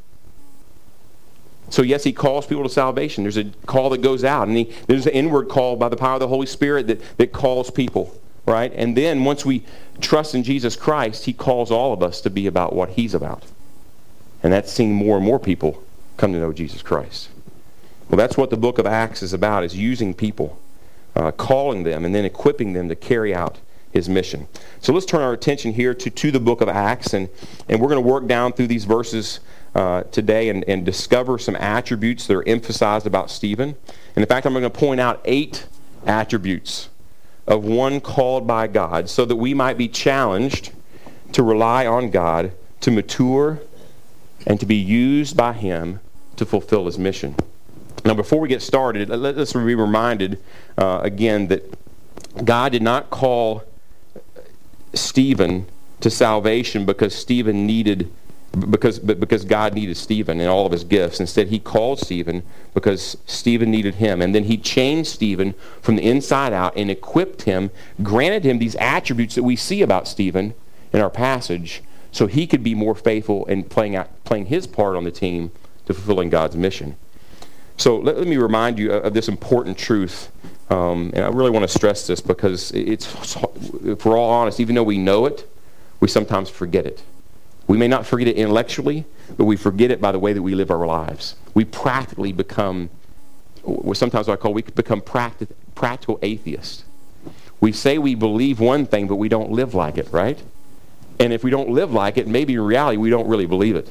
So, 1.69 1.83
yes, 1.83 2.05
he 2.05 2.13
calls 2.13 2.47
people 2.47 2.63
to 2.63 2.69
salvation. 2.69 3.25
There's 3.25 3.37
a 3.37 3.45
call 3.67 3.91
that 3.91 4.01
goes 4.01 4.23
out, 4.25 4.47
and 4.49 4.57
he, 4.57 4.73
there's 4.87 5.07
an 5.07 5.13
inward 5.13 5.49
call 5.49 5.77
by 5.77 5.89
the 5.89 5.97
power 5.97 6.15
of 6.15 6.21
the 6.21 6.29
Holy 6.29 6.47
Spirit 6.47 6.87
that, 6.87 7.01
that 7.19 7.33
calls 7.33 7.71
people, 7.71 8.17
right? 8.47 8.73
And 8.75 8.97
then 8.97 9.25
once 9.25 9.45
we 9.45 9.65
trust 10.01 10.35
in 10.35 10.45
Jesus 10.45 10.77
Christ, 10.77 11.25
he 11.25 11.33
calls 11.33 11.71
all 11.71 11.93
of 11.93 12.03
us 12.03 12.21
to 12.21 12.31
be 12.31 12.47
about 12.47 12.75
what 12.75 12.91
he's 12.91 13.15
about. 13.15 13.43
And 14.43 14.53
that's 14.53 14.71
seeing 14.71 14.95
more 14.95 15.17
and 15.17 15.27
more 15.27 15.41
people 15.41 15.83
come 16.17 16.33
to 16.33 16.39
know 16.39 16.53
Jesus 16.53 16.83
Christ. 16.83 17.31
Well, 18.09 18.17
that's 18.17 18.37
what 18.37 18.51
the 18.51 18.57
book 18.57 18.79
of 18.79 18.87
Acts 18.87 19.23
is 19.23 19.33
about, 19.33 19.65
is 19.65 19.77
using 19.77 20.15
people, 20.15 20.61
uh, 21.17 21.33
calling 21.33 21.83
them, 21.83 22.05
and 22.05 22.15
then 22.15 22.25
equipping 22.25 22.73
them 22.73 22.89
to 22.89 22.95
carry 22.95 23.35
out 23.35 23.59
his 23.97 24.09
mission. 24.09 24.47
So 24.81 24.93
let's 24.93 25.07
turn 25.07 25.23
our 25.23 25.33
attention 25.33 25.73
here 25.73 25.95
to, 25.95 26.11
to 26.11 26.31
the 26.31 26.39
book 26.39 26.61
of 26.61 26.69
Acts, 26.69 27.15
and, 27.15 27.29
and 27.69 27.81
we're 27.81 27.89
going 27.89 28.03
to 28.03 28.09
work 28.09 28.27
down 28.27 28.53
through 28.53 28.67
these 28.67 28.85
verses 28.85 29.41
uh, 29.75 30.03
today 30.05 30.51
and, 30.51 30.65
and 30.69 30.85
discover 30.85 31.39
some 31.39 31.57
attributes 31.57 32.27
that 32.27 32.35
are 32.35 32.49
emphasized 32.49 33.07
about 33.07 33.31
Stephen. 33.31 33.71
And 34.15 34.23
in 34.23 34.27
fact, 34.27 34.47
I'm 34.47 34.53
going 34.53 34.63
to 34.63 34.71
point 34.71 35.01
out 35.01 35.21
eight 35.25 35.67
attributes 36.07 36.91
of 37.47 37.65
one 37.65 38.01
called 38.01 38.47
by 38.47 38.67
God 38.67 39.09
so 39.09 39.25
that 39.25 39.37
we 39.37 39.55
might 39.55 39.79
be 39.79 39.89
challenged 39.89 40.73
to 41.33 41.43
rely 41.43 41.87
on 41.87 42.11
God 42.11 42.53
to 42.81 42.91
mature 42.91 43.61
and 44.47 44.61
to 44.61 44.67
be 44.67 44.77
used 44.77 45.37
by 45.37 45.53
Him 45.53 46.01
to 46.37 46.45
fulfill 46.45 46.87
His 46.87 46.99
mission. 46.99 47.35
Now, 48.05 48.15
before 48.15 48.41
we 48.41 48.49
get 48.49 48.63
started, 48.63 49.09
let 49.09 49.39
us 49.39 49.55
be 49.55 49.75
reminded 49.75 50.39
uh, 50.77 51.01
again 51.03 51.49
that 51.49 51.65
God 52.45 52.73
did 52.73 52.83
not 52.83 53.11
call 53.11 53.65
Stephen 54.97 55.67
to 56.01 56.11
salvation 56.11 56.85
because 56.85 57.15
Stephen 57.15 57.67
needed 57.67 58.11
because, 58.59 58.99
because 58.99 59.45
God 59.45 59.75
needed 59.75 59.97
Stephen 59.97 60.41
and 60.41 60.49
all 60.49 60.65
of 60.65 60.73
his 60.73 60.85
gifts. 60.85 61.21
Instead, 61.21 61.49
he 61.49 61.59
called 61.59 61.99
Stephen 61.99 62.43
because 62.73 63.19
Stephen 63.27 63.71
needed 63.71 63.97
him. 63.97 64.23
And 64.23 64.35
then 64.35 64.45
he 64.45 64.57
changed 64.57 65.11
Stephen 65.11 65.55
from 65.83 65.97
the 65.97 66.09
inside 66.09 66.53
out 66.53 66.75
and 66.77 66.91
equipped 66.91 67.43
him, 67.43 67.71
granted 68.03 68.45
him 68.45 68.59
these 68.59 68.77
attributes 68.77 69.35
that 69.35 69.43
we 69.43 69.57
see 69.57 69.83
about 69.83 70.09
Stephen 70.09 70.55
in 70.93 71.01
our 71.01 71.11
passage, 71.11 71.83
so 72.13 72.27
he 72.27 72.47
could 72.47 72.63
be 72.63 72.75
more 72.75 72.95
faithful 72.95 73.45
in 73.45 73.65
playing, 73.65 73.95
out, 73.95 74.09
playing 74.25 74.47
his 74.47 74.67
part 74.67 74.97
on 74.97 75.05
the 75.05 75.11
team 75.11 75.51
to 75.85 75.93
fulfilling 75.93 76.31
God's 76.31 76.57
mission. 76.57 76.97
So 77.77 77.99
let, 77.99 78.17
let 78.17 78.27
me 78.27 78.39
remind 78.39 78.79
you 78.79 78.93
of 78.93 79.13
this 79.13 79.29
important 79.29 79.77
truth. 79.77 80.31
Um, 80.69 81.13
and 81.15 81.25
I 81.25 81.29
really 81.29 81.51
want 81.51 81.63
to 81.63 81.69
stress 81.69 82.07
this 82.07 82.21
because 82.21 82.73
it's, 82.73 83.07
if 83.85 84.05
we're 84.05 84.19
all 84.19 84.31
honest, 84.31 84.59
even 84.59 84.75
though 84.75 84.83
we 84.83 84.99
know 84.99 85.27
it, 85.27 85.49
we 86.01 86.09
sometimes 86.09 86.51
forget 86.51 86.87
it. 86.87 87.03
We 87.69 87.77
may 87.77 87.89
not 87.89 88.07
forget 88.07 88.29
it 88.29 88.37
intellectually, 88.37 89.05
but 89.37 89.45
we 89.45 89.57
forget 89.57 89.91
it 89.91 90.01
by 90.01 90.13
the 90.13 90.19
way 90.19 90.33
that 90.33 90.43
we 90.43 90.55
live 90.55 90.71
our 90.71 90.87
lives. 90.87 91.37
We 91.55 91.65
practically 91.65 92.33
become, 92.33 92.91
sometimes 93.95 94.29
I 94.29 94.37
call, 94.37 94.55
we 94.55 94.63
become 94.63 95.01
practi- 95.01 95.49
practical 95.75 96.19
atheists. 96.23 96.85
We 97.61 97.73
say 97.73 97.99
we 97.99 98.15
believe 98.15 98.61
one 98.61 98.87
thing, 98.87 99.07
but 99.09 99.17
we 99.17 99.29
don't 99.29 99.51
live 99.51 99.75
like 99.75 99.99
it, 99.99 100.09
right? 100.13 100.41
And 101.19 101.33
if 101.33 101.43
we 101.43 101.51
don't 101.51 101.71
live 101.71 101.93
like 101.93 102.19
it, 102.19 102.29
maybe 102.29 102.55
in 102.55 102.61
reality 102.61 102.97
we 102.99 103.11
don't 103.11 103.27
really 103.27 103.47
believe 103.47 103.77
it. 103.77 103.91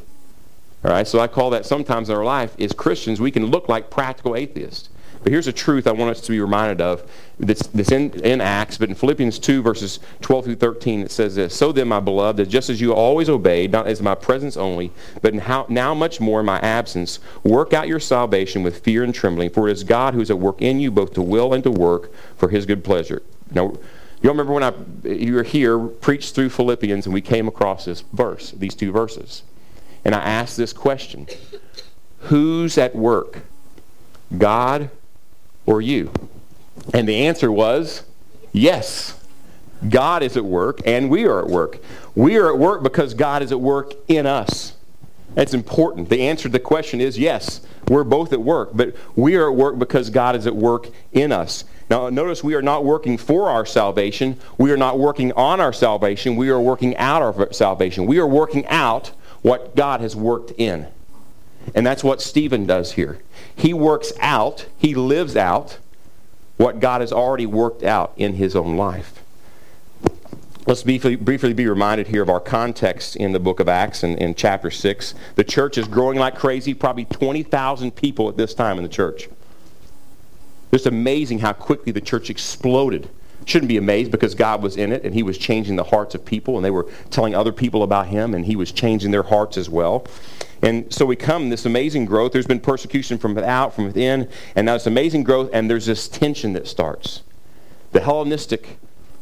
All 0.84 0.92
right, 0.92 1.08
so 1.08 1.20
I 1.20 1.28
call 1.28 1.50
that 1.50 1.66
sometimes 1.66 2.10
in 2.10 2.16
our 2.16 2.24
life, 2.24 2.60
as 2.60 2.72
Christians, 2.72 3.20
we 3.20 3.32
can 3.32 3.48
look 3.48 3.68
like 3.68 3.90
practical 3.90 4.36
atheists. 4.36 4.90
But 5.26 5.32
here's 5.32 5.48
a 5.48 5.54
truth 5.54 5.88
I 5.88 5.92
want 5.92 6.12
us 6.12 6.22
to 6.22 6.32
be 6.32 6.40
reminded 6.40 6.82
of 6.82 7.10
that's, 7.40 7.66
that's 7.70 7.92
in, 7.92 8.12
in 8.24 8.42
Acts, 8.42 8.78
but 8.78 8.90
in 8.90 8.96
Philippians 8.96 9.40
2, 9.40 9.64
verses 9.64 10.00
12 10.22 10.46
through 10.46 10.56
13, 10.58 11.02
it 11.02 11.10
says 11.10 11.34
this 11.34 11.56
So 11.56 11.72
then, 11.72 11.88
my 11.88 12.00
beloved, 12.00 12.48
just 12.48 12.70
as 12.70 12.80
you 12.80 12.94
always 12.94 13.28
obeyed, 13.28 13.72
not 13.72 13.88
as 13.88 14.04
my 14.04 14.14
presence 14.14 14.56
only, 14.56 14.92
but 15.24 15.34
how, 15.34 15.66
now 15.68 15.96
much 15.96 16.22
more 16.22 16.42
in 16.42 16.46
my 16.46 16.60
absence, 16.60 17.18
work 17.44 17.74
out 17.74 17.88
your 17.88 18.00
salvation 18.00 18.62
with 18.62 18.84
fear 18.84 19.04
and 19.04 19.16
trembling, 19.16 19.50
for 19.50 19.68
it 19.68 19.72
is 19.72 19.84
God 19.84 20.14
who 20.14 20.22
is 20.22 20.30
at 20.30 20.38
work 20.38 20.62
in 20.62 20.80
you 20.80 20.92
both 20.92 21.16
to 21.16 21.24
will 21.24 21.56
and 21.56 21.64
to 21.64 21.72
work 21.72 22.12
for 22.38 22.50
his 22.50 22.68
good 22.68 22.84
pleasure. 22.84 23.24
Now, 23.50 23.74
you 24.22 24.30
remember 24.30 24.54
when 24.54 24.62
I, 24.62 24.74
you 25.04 25.34
were 25.34 25.42
here, 25.42 25.80
preached 25.80 26.36
through 26.36 26.52
Philippians, 26.52 27.08
and 27.08 27.16
we 27.16 27.22
came 27.22 27.48
across 27.48 27.86
this 27.86 28.02
verse, 28.14 28.52
these 28.52 28.76
two 28.76 28.92
verses. 28.92 29.42
And 30.06 30.14
I 30.14 30.20
asked 30.20 30.56
this 30.56 30.72
question 30.72 31.26
Who's 32.20 32.78
at 32.78 32.96
work? 32.96 33.40
God 34.38 34.92
or 35.66 35.82
you? 35.82 36.12
And 36.94 37.08
the 37.08 37.26
answer 37.26 37.52
was 37.52 38.04
yes. 38.52 39.20
God 39.90 40.24
is 40.24 40.38
at 40.38 40.46
work 40.46 40.80
and 40.86 41.10
we 41.10 41.26
are 41.26 41.40
at 41.40 41.48
work. 41.48 41.80
We 42.16 42.38
are 42.38 42.50
at 42.50 42.58
work 42.58 42.84
because 42.84 43.14
God 43.14 43.44
is 43.44 43.52
at 43.52 43.60
work 43.60 43.94
in 44.08 44.26
us. 44.26 44.74
That's 45.34 45.54
important. 45.54 46.10
The 46.10 46.22
answer 46.22 46.44
to 46.44 46.50
the 46.50 46.60
question 46.60 47.02
is 47.02 47.20
yes, 47.20 47.62
we're 47.90 48.06
both 48.06 48.34
at 48.34 48.42
work, 48.42 48.72
but 48.74 48.96
we 49.16 49.36
are 49.36 49.52
at 49.52 49.56
work 49.56 49.78
because 49.78 50.10
God 50.10 50.36
is 50.36 50.48
at 50.48 50.56
work 50.56 50.88
in 51.12 51.32
us. 51.32 51.66
Now, 51.90 52.10
notice 52.10 52.44
we 52.44 52.56
are 52.56 52.62
not 52.62 52.84
working 52.84 53.18
for 53.18 53.50
our 53.50 53.66
salvation. 53.66 54.40
We 54.58 54.72
are 54.72 54.78
not 54.78 54.98
working 54.98 55.32
on 55.34 55.60
our 55.60 55.74
salvation. 55.74 56.36
We 56.36 56.50
are 56.50 56.60
working 56.60 56.96
out 56.98 57.22
our 57.22 57.54
salvation. 57.54 58.08
We 58.08 58.18
are 58.18 58.28
working 58.28 58.66
out 58.68 59.12
what 59.44 59.76
God 59.76 60.02
has 60.02 60.16
worked 60.16 60.52
in. 60.58 60.88
And 61.74 61.86
that's 61.86 62.04
what 62.04 62.22
Stephen 62.22 62.66
does 62.66 62.94
here. 62.94 63.20
He 63.56 63.74
works 63.74 64.14
out, 64.20 64.68
he 64.78 64.94
lives 64.94 65.36
out 65.36 65.80
what 66.58 66.80
God 66.80 67.02
has 67.02 67.12
already 67.12 67.46
worked 67.46 67.84
out 67.84 68.14
in 68.16 68.34
his 68.34 68.56
own 68.56 68.78
life. 68.78 69.24
Let's 70.68 70.82
briefly, 70.82 71.16
briefly 71.16 71.54
be 71.54 71.68
reminded 71.68 72.08
here 72.08 72.24
of 72.24 72.30
our 72.30 72.40
context 72.40 73.16
in 73.16 73.34
the 73.34 73.40
book 73.40 73.60
of 73.60 73.70
Acts 73.70 74.04
in, 74.04 74.18
in 74.18 74.34
chapter 74.34 74.72
6. 74.72 75.14
The 75.36 75.44
church 75.44 75.78
is 75.78 75.88
growing 75.88 76.18
like 76.18 76.36
crazy, 76.36 76.74
probably 76.74 77.06
20,000 77.06 77.96
people 77.96 78.30
at 78.30 78.38
this 78.38 78.56
time 78.56 78.78
in 78.78 78.84
the 78.84 78.90
church. 78.90 79.30
Just 80.72 80.88
amazing 80.88 81.40
how 81.40 81.54
quickly 81.54 81.92
the 81.92 82.02
church 82.02 82.32
exploded. 82.32 83.10
Shouldn't 83.46 83.70
be 83.70 83.78
amazed 83.78 84.10
because 84.10 84.34
God 84.34 84.64
was 84.64 84.76
in 84.76 84.92
it 84.92 85.04
and 85.04 85.14
he 85.14 85.22
was 85.22 85.38
changing 85.38 85.76
the 85.76 85.84
hearts 85.84 86.16
of 86.16 86.26
people 86.26 86.56
and 86.56 86.66
they 86.66 86.72
were 86.72 86.88
telling 87.12 87.36
other 87.36 87.52
people 87.52 87.84
about 87.84 88.08
him 88.08 88.34
and 88.34 88.46
he 88.46 88.56
was 88.56 88.72
changing 88.72 89.12
their 89.12 89.24
hearts 89.24 89.58
as 89.58 89.70
well. 89.70 90.08
And 90.62 90.92
so 90.94 91.06
we 91.06 91.16
come 91.16 91.50
this 91.50 91.66
amazing 91.66 92.06
growth. 92.06 92.32
There's 92.32 92.48
been 92.48 92.60
persecution 92.60 93.18
from 93.18 93.36
without, 93.36 93.74
from 93.74 93.86
within, 93.86 94.30
and 94.56 94.66
now 94.66 94.74
this 94.74 94.88
amazing 94.88 95.24
growth, 95.24 95.50
and 95.54 95.70
there's 95.70 95.86
this 95.86 96.08
tension 96.08 96.54
that 96.54 96.68
starts. 96.68 97.24
The 97.92 98.02
Hellenistic 98.02 98.78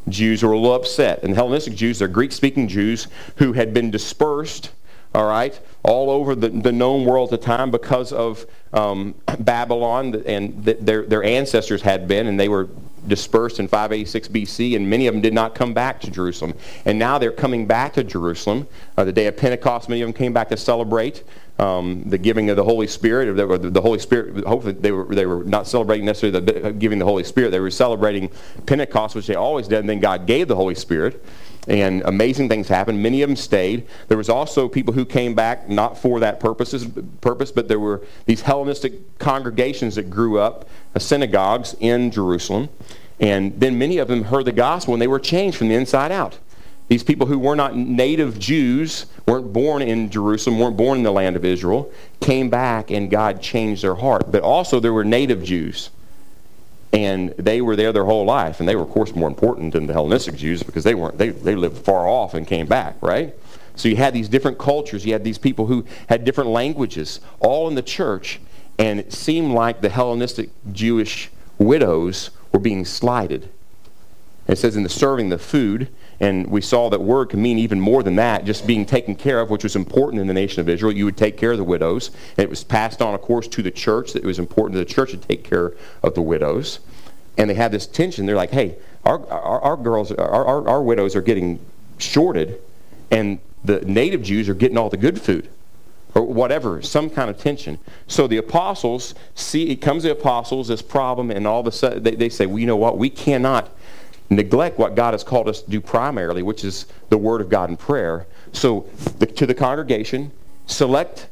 Jews 0.10 0.44
were 0.44 0.52
a 0.52 0.58
little 0.58 0.76
upset. 0.76 1.24
And 1.24 1.34
the 1.34 1.36
Hellenistic 1.36 1.76
Jews, 1.76 2.00
they're 2.00 2.08
Greek 2.08 2.32
speaking 2.32 2.68
Jews 2.68 3.08
who 3.38 3.54
had 3.54 3.74
been 3.74 3.92
dispersed, 3.92 4.72
all 5.14 5.28
right, 5.28 5.60
all 5.84 6.10
over 6.10 6.36
the, 6.36 6.50
the 6.50 6.72
known 6.72 7.06
world 7.06 7.34
at 7.34 7.42
the 7.42 7.46
time 7.46 7.72
because 7.72 8.12
of 8.12 8.46
um, 8.74 9.16
Babylon 9.40 10.24
and 10.26 10.64
their, 10.64 11.04
their 11.04 11.24
ancestors 11.24 11.82
had 11.82 12.08
been, 12.08 12.28
and 12.28 12.40
they 12.40 12.50
were 12.50 12.70
dispersed 13.08 13.60
in 13.60 13.68
586 13.68 14.28
BC, 14.30 14.76
and 14.76 14.90
many 14.90 15.08
of 15.08 15.14
them 15.14 15.22
did 15.22 15.34
not 15.34 15.56
come 15.56 15.74
back 15.74 16.00
to 16.02 16.12
Jerusalem. 16.12 16.54
And 16.86 16.98
now 16.98 17.18
they're 17.18 17.32
coming 17.32 17.66
back 17.66 17.94
to 17.94 18.04
Jerusalem. 18.04 18.68
Uh, 18.98 19.04
the 19.04 19.14
day 19.14 19.28
of 19.28 19.38
Pentecost, 19.38 19.90
many 19.90 20.02
of 20.02 20.08
them 20.08 20.14
came 20.14 20.34
back 20.34 20.50
to 20.50 20.58
celebrate 20.58 21.24
um, 21.60 22.04
the 22.06 22.18
giving 22.18 22.50
of 22.50 22.56
the 22.56 22.64
Holy 22.64 22.88
Spirit. 22.88 23.36
The, 23.36 23.70
the 23.70 23.82
Holy 23.82 24.00
Spirit, 24.00 24.46
hopefully, 24.46 24.74
they 24.74 24.92
were, 24.92 25.06
they 25.06 25.26
were 25.26 25.44
not 25.44 25.68
celebrating 25.68 26.06
necessarily 26.06 26.40
the 26.40 26.72
giving 26.72 27.00
the 27.00 27.06
Holy 27.06 27.24
Spirit. 27.24 27.52
They 27.52 27.60
were 27.60 27.72
celebrating 27.72 28.30
Pentecost, 28.66 29.16
which 29.16 29.28
they 29.28 29.36
always 29.36 29.68
did, 29.68 29.80
and 29.80 29.90
then 29.90 30.00
God 30.00 30.26
gave 30.26 30.48
the 30.48 30.56
Holy 30.56 30.76
Spirit 30.76 31.24
and 31.68 32.02
amazing 32.04 32.50
things 32.50 32.68
happened. 32.68 33.02
Many 33.02 33.22
of 33.22 33.30
them 33.30 33.36
stayed. 33.36 33.88
There 34.08 34.18
was 34.18 34.30
also 34.30 34.68
people 34.68 34.94
who 34.94 35.06
came 35.06 35.34
back 35.34 35.70
not 35.70 35.98
for 35.98 36.20
that 36.20 36.40
purposes, 36.40 36.88
purpose, 37.22 37.52
but 37.52 37.68
there 37.68 37.80
were 37.80 38.02
these 38.26 38.42
Hellenistic 38.42 39.18
congregations 39.18 39.96
that 39.96 40.10
grew 40.10 40.40
up, 40.40 40.68
uh, 40.96 41.00
synagogues 41.00 41.76
in 41.80 42.12
Jerusalem. 42.12 42.70
And 43.20 43.58
then 43.60 43.78
many 43.78 43.98
of 44.00 44.08
them 44.10 44.26
heard 44.26 44.46
the 44.46 44.52
gospel 44.52 44.94
and 44.94 45.02
they 45.02 45.08
were 45.08 45.20
changed 45.20 45.58
from 45.58 45.70
the 45.70 45.76
inside 45.76 46.12
out. 46.12 46.38
these 46.90 47.04
people 47.04 47.26
who 47.26 47.40
were 47.40 47.56
not 47.56 47.78
native 47.78 48.38
Jews, 48.38 49.06
weren't 49.26 49.54
born 49.54 49.82
in 49.82 50.10
Jerusalem, 50.10 50.60
weren't 50.60 50.76
born 50.76 50.98
in 50.98 51.04
the 51.04 51.14
land 51.14 51.38
of 51.38 51.46
Israel, 51.46 51.90
came 52.20 52.50
back 52.50 52.92
and 52.92 53.10
God 53.10 53.42
changed 53.42 53.84
their 53.84 53.96
heart. 53.96 54.30
But 54.30 54.44
also 54.44 54.82
there 54.82 54.92
were 54.92 55.06
native 55.06 55.44
Jews. 55.44 55.90
And 56.94 57.32
they 57.32 57.60
were 57.60 57.76
there 57.76 57.92
their 57.92 58.06
whole 58.06 58.24
life. 58.24 58.60
And 58.60 58.70
they 58.70 58.76
were, 58.76 58.84
of 58.84 58.90
course, 58.90 59.16
more 59.16 59.28
important 59.28 59.74
than 59.74 59.88
the 59.88 59.94
Hellenistic 59.94 60.36
Jews 60.36 60.64
because 60.64 60.84
they 60.84 60.96
weren't 60.96 61.18
they, 61.18 61.30
they 61.30 61.56
lived 61.56 61.84
far 61.84 62.08
off 62.08 62.36
and 62.36 62.48
came 62.48 62.68
back, 62.68 62.96
right? 63.02 63.36
So 63.76 63.90
you 63.90 63.96
had 63.96 64.14
these 64.14 64.30
different 64.30 64.60
cultures, 64.60 65.06
you 65.06 65.14
had 65.14 65.24
these 65.24 65.40
people 65.40 65.66
who 65.66 65.86
had 66.08 66.26
different 66.26 66.52
languages, 66.52 67.20
all 67.40 67.68
in 67.68 67.76
the 67.76 67.82
church, 67.82 68.40
and 68.78 69.00
it 69.00 69.12
seemed 69.12 69.54
like 69.54 69.82
the 69.82 69.90
Hellenistic 69.90 70.52
Jewish 70.72 71.32
widows 71.58 72.30
were 72.52 72.60
being 72.60 72.86
slighted. 72.86 73.50
It 74.48 74.58
says 74.58 74.76
in 74.76 74.84
the 74.84 74.90
serving 74.90 75.30
the 75.30 75.40
food, 75.40 75.90
and 76.20 76.48
we 76.48 76.62
saw 76.62 76.90
that 76.90 77.02
word 77.02 77.30
can 77.30 77.42
mean 77.42 77.58
even 77.58 77.80
more 77.80 78.04
than 78.04 78.16
that, 78.16 78.46
just 78.46 78.66
being 78.68 78.86
taken 78.86 79.16
care 79.16 79.40
of, 79.40 79.50
which 79.50 79.64
was 79.64 79.76
important 79.76 80.22
in 80.22 80.28
the 80.28 80.34
nation 80.34 80.62
of 80.62 80.70
Israel. 80.70 80.94
You 80.94 81.06
would 81.06 81.18
take 81.18 81.38
care 81.38 81.52
of 81.52 81.58
the 81.58 81.64
widows. 81.64 82.12
And 82.38 82.44
it 82.44 82.50
was 82.50 82.64
passed 82.64 83.02
on, 83.02 83.14
of 83.14 83.22
course, 83.22 83.48
to 83.50 83.62
the 83.62 83.72
church 83.72 84.14
that 84.14 84.24
it 84.24 84.28
was 84.28 84.40
important 84.40 84.76
to 84.76 84.80
the 84.80 84.86
church 84.86 85.12
to 85.12 85.18
take 85.18 85.44
care 85.44 85.74
of 86.02 86.16
the 86.16 86.22
widows. 86.22 86.80
And 87.38 87.50
they 87.50 87.56
had 87.56 87.72
this 87.72 87.88
tension. 87.88 88.26
They're 88.26 88.36
like, 88.36 88.52
hey, 88.52 88.78
our, 89.04 89.28
our, 89.28 89.62
our 89.62 89.78
girls, 89.78 90.12
our, 90.12 90.46
our, 90.46 90.68
our 90.68 90.84
widows 90.84 91.16
are 91.16 91.22
getting 91.22 91.60
shorted, 91.98 92.62
and 93.12 93.40
the 93.64 93.82
native 93.82 94.24
Jews 94.24 94.48
are 94.50 94.54
getting 94.54 94.78
all 94.78 94.90
the 94.90 94.98
good 94.98 95.20
food 95.20 95.50
or 96.16 96.22
whatever, 96.22 96.82
some 96.82 97.10
kind 97.10 97.30
of 97.30 97.38
tension. 97.40 97.80
So 98.08 98.28
the 98.28 98.38
apostles 98.38 99.16
see, 99.36 99.72
it 99.72 99.78
comes 99.78 100.04
to 100.04 100.10
the 100.10 100.14
apostles, 100.14 100.68
this 100.68 100.82
problem, 100.82 101.32
and 101.32 101.48
all 101.48 101.60
of 101.60 101.68
a 101.68 101.72
sudden 101.72 102.04
they, 102.04 102.16
they 102.16 102.30
say, 102.30 102.46
well, 102.46 102.60
you 102.60 102.68
know 102.68 102.78
what, 102.78 102.98
we 102.98 103.10
cannot 103.10 103.72
neglect 104.30 104.78
what 104.78 104.96
God 104.96 105.14
has 105.14 105.24
called 105.24 105.48
us 105.48 105.62
to 105.62 105.70
do 105.70 105.82
primarily, 105.82 106.42
which 106.42 106.64
is 106.64 106.86
the 107.10 107.18
Word 107.18 107.42
of 107.42 107.50
God 107.50 107.70
and 107.70 107.78
prayer. 107.78 108.26
So 108.52 108.88
the, 109.20 109.26
to 109.26 109.46
the 109.46 109.54
congregation, 109.54 110.32
select 110.66 111.30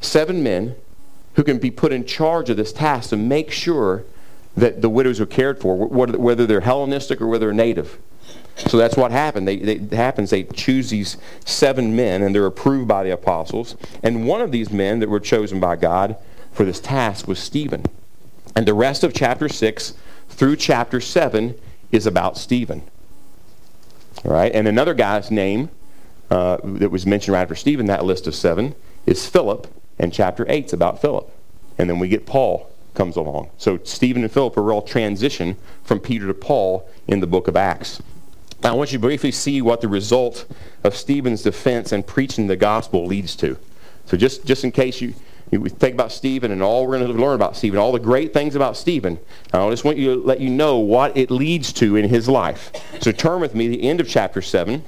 seven 0.00 0.42
men 0.42 0.76
who 1.34 1.42
can 1.42 1.58
be 1.58 1.70
put 1.70 1.92
in 1.92 2.04
charge 2.04 2.50
of 2.50 2.56
this 2.56 2.72
task 2.72 3.10
to 3.10 3.16
make 3.16 3.50
sure 3.50 4.04
that 4.56 4.82
the 4.82 4.88
widows 4.88 5.20
are 5.20 5.26
cared 5.26 5.60
for, 5.60 5.86
whether 5.86 6.46
they're 6.46 6.60
Hellenistic 6.60 7.20
or 7.20 7.26
whether 7.26 7.46
they're 7.46 7.54
native. 7.54 7.98
So 8.56 8.76
that's 8.76 8.96
what 8.96 9.10
happened. 9.10 9.48
They, 9.48 9.56
they, 9.56 9.74
it 9.74 9.92
happens 9.92 10.30
they 10.30 10.44
choose 10.44 10.90
these 10.90 11.16
seven 11.44 11.96
men, 11.96 12.22
and 12.22 12.34
they're 12.34 12.46
approved 12.46 12.86
by 12.86 13.02
the 13.02 13.10
apostles. 13.10 13.76
And 14.02 14.28
one 14.28 14.40
of 14.40 14.52
these 14.52 14.70
men 14.70 15.00
that 15.00 15.08
were 15.08 15.20
chosen 15.20 15.58
by 15.58 15.74
God 15.76 16.16
for 16.52 16.64
this 16.64 16.78
task 16.80 17.26
was 17.26 17.40
Stephen. 17.40 17.84
And 18.54 18.66
the 18.66 18.74
rest 18.74 19.02
of 19.02 19.12
chapter 19.12 19.48
6 19.48 19.94
through 20.28 20.56
chapter 20.56 21.00
7 21.00 21.56
is 21.94 22.06
about 22.06 22.36
Stephen. 22.36 22.82
All 24.24 24.32
right? 24.32 24.52
And 24.52 24.66
another 24.66 24.94
guy's 24.94 25.30
name 25.30 25.70
uh, 26.28 26.58
that 26.64 26.90
was 26.90 27.06
mentioned 27.06 27.34
right 27.34 27.42
after 27.42 27.54
Stephen, 27.54 27.86
that 27.86 28.04
list 28.04 28.26
of 28.26 28.34
seven, 28.34 28.74
is 29.06 29.28
Philip, 29.28 29.68
and 29.98 30.12
chapter 30.12 30.44
8 30.48 30.66
is 30.66 30.72
about 30.72 31.00
Philip. 31.00 31.30
And 31.78 31.88
then 31.88 32.00
we 32.00 32.08
get 32.08 32.26
Paul 32.26 32.68
comes 32.94 33.16
along. 33.16 33.50
So 33.58 33.78
Stephen 33.84 34.22
and 34.22 34.32
Philip 34.32 34.56
are 34.56 34.72
all 34.72 34.82
transition 34.82 35.56
from 35.84 36.00
Peter 36.00 36.26
to 36.26 36.34
Paul 36.34 36.88
in 37.06 37.20
the 37.20 37.26
book 37.28 37.46
of 37.46 37.56
Acts. 37.56 38.02
Now, 38.62 38.72
I 38.72 38.76
want 38.76 38.92
you 38.92 38.98
to 38.98 39.02
briefly 39.02 39.30
see 39.30 39.62
what 39.62 39.80
the 39.80 39.88
result 39.88 40.46
of 40.82 40.96
Stephen's 40.96 41.42
defense 41.42 41.92
and 41.92 42.04
preaching 42.04 42.48
the 42.48 42.56
gospel 42.56 43.06
leads 43.06 43.36
to. 43.36 43.56
So 44.06 44.16
just, 44.16 44.44
just 44.44 44.64
in 44.64 44.72
case 44.72 45.00
you, 45.00 45.14
you 45.50 45.64
think 45.66 45.94
about 45.94 46.12
Stephen 46.12 46.50
and 46.50 46.62
all 46.62 46.86
we're 46.86 46.98
going 46.98 47.12
to 47.12 47.20
learn 47.20 47.34
about 47.34 47.56
Stephen, 47.56 47.78
all 47.78 47.92
the 47.92 47.98
great 47.98 48.32
things 48.32 48.54
about 48.54 48.76
Stephen, 48.76 49.18
I 49.52 49.68
just 49.70 49.84
want 49.84 49.98
you 49.98 50.14
to 50.14 50.20
let 50.20 50.40
you 50.40 50.50
know 50.50 50.78
what 50.78 51.16
it 51.16 51.30
leads 51.30 51.72
to 51.74 51.96
in 51.96 52.08
his 52.08 52.28
life. 52.28 52.72
So 53.00 53.12
turn 53.12 53.40
with 53.40 53.54
me 53.54 53.68
to 53.68 53.76
the 53.76 53.82
end 53.82 54.00
of 54.00 54.08
chapter 54.08 54.42
7 54.42 54.84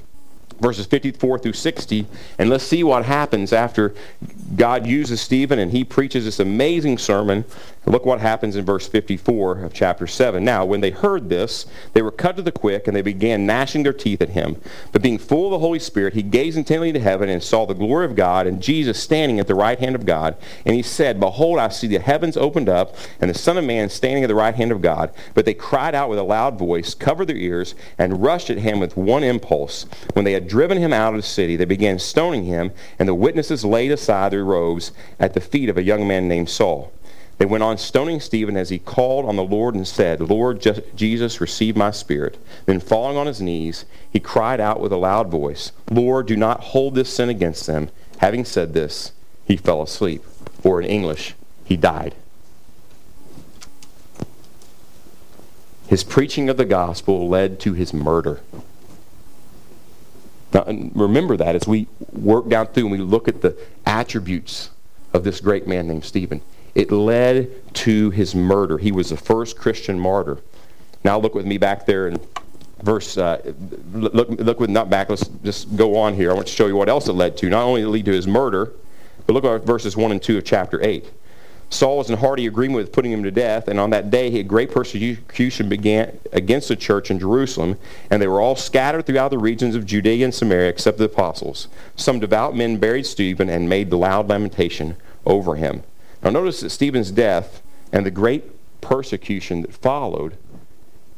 verses 0.59 0.85
54 0.85 1.39
through 1.39 1.53
60, 1.53 2.05
and 2.37 2.49
let's 2.49 2.63
see 2.63 2.83
what 2.83 3.05
happens 3.05 3.53
after 3.53 3.93
God 4.55 4.87
uses 4.87 5.21
Stephen 5.21 5.59
and 5.59 5.71
he 5.71 5.83
preaches 5.83 6.25
this 6.25 6.39
amazing 6.39 6.97
sermon. 6.97 7.45
Look 7.85 8.05
what 8.05 8.19
happens 8.19 8.57
in 8.57 8.65
verse 8.65 8.85
54 8.85 9.59
of 9.59 9.73
chapter 9.73 10.07
7. 10.07 10.43
Now, 10.43 10.65
when 10.65 10.81
they 10.81 10.89
heard 10.89 11.29
this, 11.29 11.65
they 11.93 12.01
were 12.01 12.11
cut 12.11 12.35
to 12.35 12.41
the 12.41 12.51
quick, 12.51 12.85
and 12.85 12.95
they 12.95 13.01
began 13.01 13.45
gnashing 13.45 13.83
their 13.83 13.93
teeth 13.93 14.21
at 14.21 14.29
him. 14.29 14.59
But 14.91 15.01
being 15.01 15.17
full 15.17 15.45
of 15.45 15.51
the 15.51 15.59
Holy 15.59 15.79
Spirit, 15.79 16.13
he 16.13 16.21
gazed 16.21 16.57
intently 16.57 16.89
into 16.89 16.99
heaven 16.99 17.29
and 17.29 17.41
saw 17.41 17.65
the 17.65 17.73
glory 17.73 18.05
of 18.05 18.15
God 18.15 18.45
and 18.45 18.61
Jesus 18.61 19.01
standing 19.01 19.39
at 19.39 19.47
the 19.47 19.55
right 19.55 19.79
hand 19.79 19.95
of 19.95 20.05
God. 20.05 20.35
And 20.65 20.75
he 20.75 20.81
said, 20.81 21.17
Behold, 21.19 21.59
I 21.59 21.69
see 21.69 21.87
the 21.87 21.99
heavens 21.99 22.35
opened 22.35 22.67
up, 22.67 22.93
and 23.21 23.29
the 23.29 23.37
Son 23.37 23.57
of 23.57 23.63
Man 23.63 23.89
standing 23.89 24.23
at 24.23 24.27
the 24.27 24.35
right 24.35 24.55
hand 24.55 24.73
of 24.73 24.81
God. 24.81 25.13
But 25.33 25.45
they 25.45 25.53
cried 25.53 25.95
out 25.95 26.09
with 26.09 26.19
a 26.19 26.23
loud 26.23 26.59
voice, 26.59 26.93
covered 26.93 27.27
their 27.27 27.37
ears, 27.37 27.73
and 27.97 28.21
rushed 28.21 28.49
at 28.49 28.57
him 28.57 28.81
with 28.81 28.97
one 28.97 29.23
impulse. 29.23 29.85
When 30.11 30.25
they 30.25 30.33
had 30.33 30.46
driven 30.47 30.77
him 30.77 30.93
out 30.93 31.13
of 31.13 31.21
the 31.21 31.27
city, 31.27 31.55
they 31.55 31.65
began 31.65 31.99
stoning 31.99 32.45
him, 32.45 32.71
and 32.97 33.07
the 33.07 33.13
witnesses 33.15 33.65
laid 33.65 33.91
aside 33.91 34.31
their 34.31 34.45
robes 34.45 34.91
at 35.19 35.33
the 35.33 35.41
feet 35.41 35.69
of 35.69 35.77
a 35.77 35.83
young 35.83 36.07
man 36.07 36.27
named 36.27 36.49
Saul. 36.49 36.91
They 37.37 37.45
went 37.45 37.63
on 37.63 37.77
stoning 37.77 38.19
Stephen 38.19 38.57
as 38.57 38.69
he 38.69 38.79
called 38.79 39.25
on 39.25 39.35
the 39.35 39.43
Lord 39.43 39.75
and 39.75 39.87
said, 39.87 40.21
Lord 40.21 40.65
Jesus, 40.95 41.39
receive 41.39 41.75
my 41.75 41.91
spirit. 41.91 42.37
Then 42.65 42.79
falling 42.79 43.15
on 43.15 43.27
his 43.27 43.41
knees, 43.41 43.85
he 44.11 44.19
cried 44.19 44.59
out 44.59 44.79
with 44.79 44.91
a 44.91 44.97
loud 44.97 45.29
voice, 45.29 45.71
Lord, 45.91 46.25
do 46.25 46.35
not 46.35 46.61
hold 46.61 46.95
this 46.95 47.13
sin 47.13 47.29
against 47.29 47.67
them. 47.67 47.89
Having 48.17 48.45
said 48.45 48.73
this, 48.73 49.11
he 49.45 49.55
fell 49.55 49.83
asleep. 49.83 50.23
Or 50.63 50.81
in 50.81 50.89
English, 50.89 51.35
he 51.63 51.77
died. 51.77 52.15
His 55.87 56.03
preaching 56.03 56.49
of 56.49 56.57
the 56.57 56.65
gospel 56.65 57.29
led 57.29 57.59
to 57.61 57.73
his 57.73 57.93
murder. 57.93 58.41
Now, 60.53 60.63
remember 60.93 61.37
that 61.37 61.55
as 61.55 61.67
we 61.67 61.87
work 62.11 62.47
down 62.47 62.67
through 62.67 62.83
and 62.83 62.91
we 62.91 62.97
look 62.99 63.27
at 63.27 63.41
the 63.41 63.57
attributes 63.85 64.69
of 65.13 65.23
this 65.23 65.39
great 65.41 65.67
man 65.67 65.87
named 65.87 66.05
Stephen. 66.05 66.41
It 66.75 66.91
led 66.91 67.49
to 67.75 68.11
his 68.11 68.35
murder. 68.35 68.77
He 68.77 68.91
was 68.91 69.09
the 69.09 69.17
first 69.17 69.57
Christian 69.57 69.99
martyr. 69.99 70.37
Now 71.03 71.19
look 71.19 71.33
with 71.33 71.45
me 71.45 71.57
back 71.57 71.85
there 71.85 72.07
in 72.07 72.19
verse. 72.83 73.17
Uh, 73.17 73.53
look, 73.93 74.29
look 74.29 74.59
with 74.59 74.69
not 74.69 74.89
back. 74.89 75.09
Let's 75.09 75.27
just 75.43 75.75
go 75.75 75.97
on 75.97 76.13
here. 76.13 76.31
I 76.31 76.33
want 76.33 76.47
to 76.47 76.53
show 76.53 76.67
you 76.67 76.75
what 76.75 76.89
else 76.89 77.07
it 77.07 77.13
led 77.13 77.35
to. 77.37 77.49
Not 77.49 77.63
only 77.63 77.81
it 77.81 77.87
lead 77.87 78.05
to 78.05 78.11
his 78.11 78.27
murder, 78.27 78.73
but 79.25 79.33
look 79.33 79.43
at 79.43 79.65
verses 79.65 79.97
one 79.97 80.11
and 80.11 80.21
two 80.21 80.37
of 80.37 80.45
chapter 80.45 80.83
eight. 80.83 81.11
Saul 81.69 81.97
was 81.97 82.09
in 82.09 82.17
hearty 82.17 82.47
agreement 82.47 82.77
with 82.77 82.93
putting 82.93 83.11
him 83.11 83.23
to 83.23 83.31
death, 83.31 83.67
and 83.67 83.79
on 83.79 83.89
that 83.89 84.09
day 84.09 84.31
he 84.31 84.37
had 84.37 84.47
great 84.47 84.71
persecution 84.71 85.67
began 85.67 86.17
against 86.31 86.69
the 86.69 86.75
church 86.77 87.11
in 87.11 87.19
Jerusalem, 87.19 87.77
and 88.09 88.21
they 88.21 88.27
were 88.27 88.39
all 88.39 88.55
scattered 88.55 89.05
throughout 89.05 89.31
the 89.31 89.37
regions 89.37 89.75
of 89.75 89.85
Judea 89.85 90.23
and 90.23 90.33
Samaria 90.33 90.69
except 90.69 90.97
the 90.97 91.03
apostles. 91.05 91.67
Some 91.95 92.19
devout 92.19 92.55
men 92.55 92.77
buried 92.77 93.05
Stephen 93.05 93.49
and 93.49 93.67
made 93.67 93.89
the 93.89 93.97
loud 93.97 94.29
lamentation 94.29 94.95
over 95.25 95.55
him. 95.55 95.83
Now 96.23 96.29
notice 96.29 96.61
that 96.61 96.69
Stephen's 96.69 97.11
death 97.11 97.61
and 97.91 98.05
the 98.05 98.11
great 98.11 98.45
persecution 98.79 99.61
that 99.63 99.73
followed, 99.73 100.37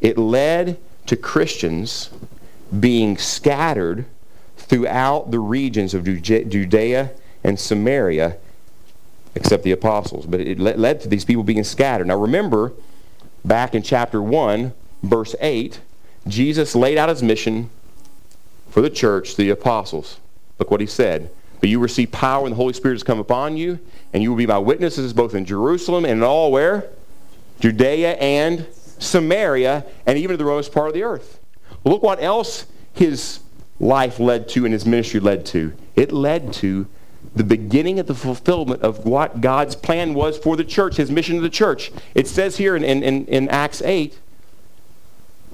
it 0.02 0.18
led 0.18 0.80
to 1.06 1.16
Christians 1.16 2.10
being 2.80 3.18
scattered 3.18 4.06
throughout 4.58 5.30
the 5.32 5.40
regions 5.40 5.94
of 5.94 6.04
Judea 6.04 7.12
and 7.44 7.60
Samaria 7.60 8.38
except 9.40 9.64
the 9.64 9.72
apostles. 9.72 10.26
But 10.26 10.42
it 10.42 10.60
led 10.60 11.02
to 11.02 11.08
these 11.08 11.26
people 11.26 11.44
being 11.44 11.64
scattered. 11.64 12.08
Now 12.08 12.18
remember, 12.20 12.74
back 13.46 13.74
in 13.74 13.82
chapter 13.82 14.22
1, 14.22 14.74
verse 15.04 15.36
8, 15.40 15.80
Jesus 16.28 16.76
laid 16.76 16.98
out 16.98 17.10
his 17.10 17.24
mission 17.24 17.70
for 18.70 18.82
the 18.82 18.90
church, 18.90 19.36
the 19.36 19.50
apostles. 19.50 20.20
Look 20.60 20.70
what 20.70 20.82
he 20.82 20.88
said. 20.88 21.32
But 21.60 21.70
you 21.70 21.80
receive 21.80 22.12
power 22.12 22.44
when 22.44 22.52
the 22.52 22.56
Holy 22.58 22.74
Spirit 22.74 22.96
has 22.96 23.04
come 23.04 23.20
upon 23.20 23.58
you, 23.58 23.80
and 24.14 24.22
you 24.22 24.30
will 24.30 24.38
be 24.38 24.46
my 24.46 24.58
witnesses 24.58 25.14
both 25.14 25.34
in 25.34 25.46
Jerusalem 25.46 26.06
and 26.06 26.20
in 26.20 26.24
all 26.24 26.52
where? 26.52 26.90
Judea 27.60 28.14
and 28.16 28.66
Samaria, 29.00 29.86
and 30.06 30.18
even 30.18 30.34
to 30.34 30.38
the 30.38 30.46
remotest 30.46 30.74
part 30.74 30.88
of 30.88 30.94
the 30.94 31.04
earth. 31.04 31.40
look 31.84 32.04
what 32.04 32.22
else 32.22 32.66
his 32.94 33.40
life 33.80 34.20
led 34.20 34.50
to 34.50 34.66
and 34.66 34.74
his 34.74 34.86
ministry 34.86 35.20
led 35.20 35.46
to. 35.48 35.74
It 35.96 36.12
led 36.12 36.54
to 36.54 36.88
the 37.40 37.46
beginning 37.46 38.00
of 38.00 38.06
the 38.06 38.14
fulfillment 38.14 38.82
of 38.82 39.06
what 39.06 39.40
God's 39.40 39.74
plan 39.74 40.14
was 40.14 40.38
for 40.38 40.58
the 40.58 40.64
church, 40.66 40.98
his 40.98 41.10
mission 41.10 41.38
to 41.38 41.42
the 41.42 41.50
church. 41.50 41.90
It 42.14 42.28
says 42.28 42.58
here 42.58 42.76
in, 42.76 42.84
in, 42.84 43.26
in 43.28 43.48
Acts 43.48 43.82
8 43.82 44.20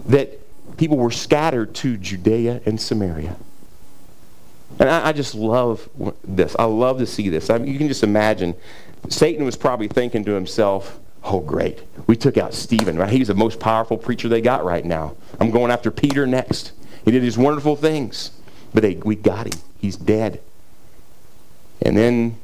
that 0.08 0.40
people 0.78 0.98
were 0.98 1.12
scattered 1.12 1.76
to 1.76 1.96
Judea 1.96 2.62
and 2.66 2.82
Samaria. 2.82 3.36
And 4.80 4.90
I, 4.90 5.10
I 5.10 5.14
just 5.14 5.36
love 5.36 5.88
this. 6.24 6.56
I 6.58 6.64
love 6.64 6.98
to 6.98 7.06
see 7.06 7.30
this. 7.30 7.52
I 7.52 7.60
mean, 7.60 7.72
you 7.72 7.78
can 7.78 7.88
just 7.88 8.02
imagine 8.02 8.56
Satan 9.10 9.46
was 9.46 9.56
probably 9.56 9.88
thinking 9.88 10.26
to 10.26 10.32
himself, 10.32 10.98
oh, 11.24 11.40
great. 11.40 11.84
We 12.08 12.16
took 12.16 12.36
out 12.36 12.56
Stephen, 12.56 12.98
right? 12.98 13.12
He's 13.12 13.28
the 13.28 13.36
most 13.36 13.60
powerful 13.60 13.96
preacher 13.96 14.28
they 14.28 14.42
got 14.42 14.66
right 14.66 14.84
now. 14.84 15.16
I'm 15.40 15.52
going 15.52 15.70
after 15.70 15.92
Peter 15.92 16.26
next. 16.26 16.72
He 17.04 17.12
did 17.12 17.22
these 17.22 17.38
wonderful 17.38 17.76
things. 17.76 18.32
But 18.74 18.82
they, 18.82 18.96
we 18.96 19.16
got 19.16 19.46
him. 19.46 19.62
He's 19.80 19.98
dead. 19.98 20.42
And 21.82 21.98
then 21.98 22.38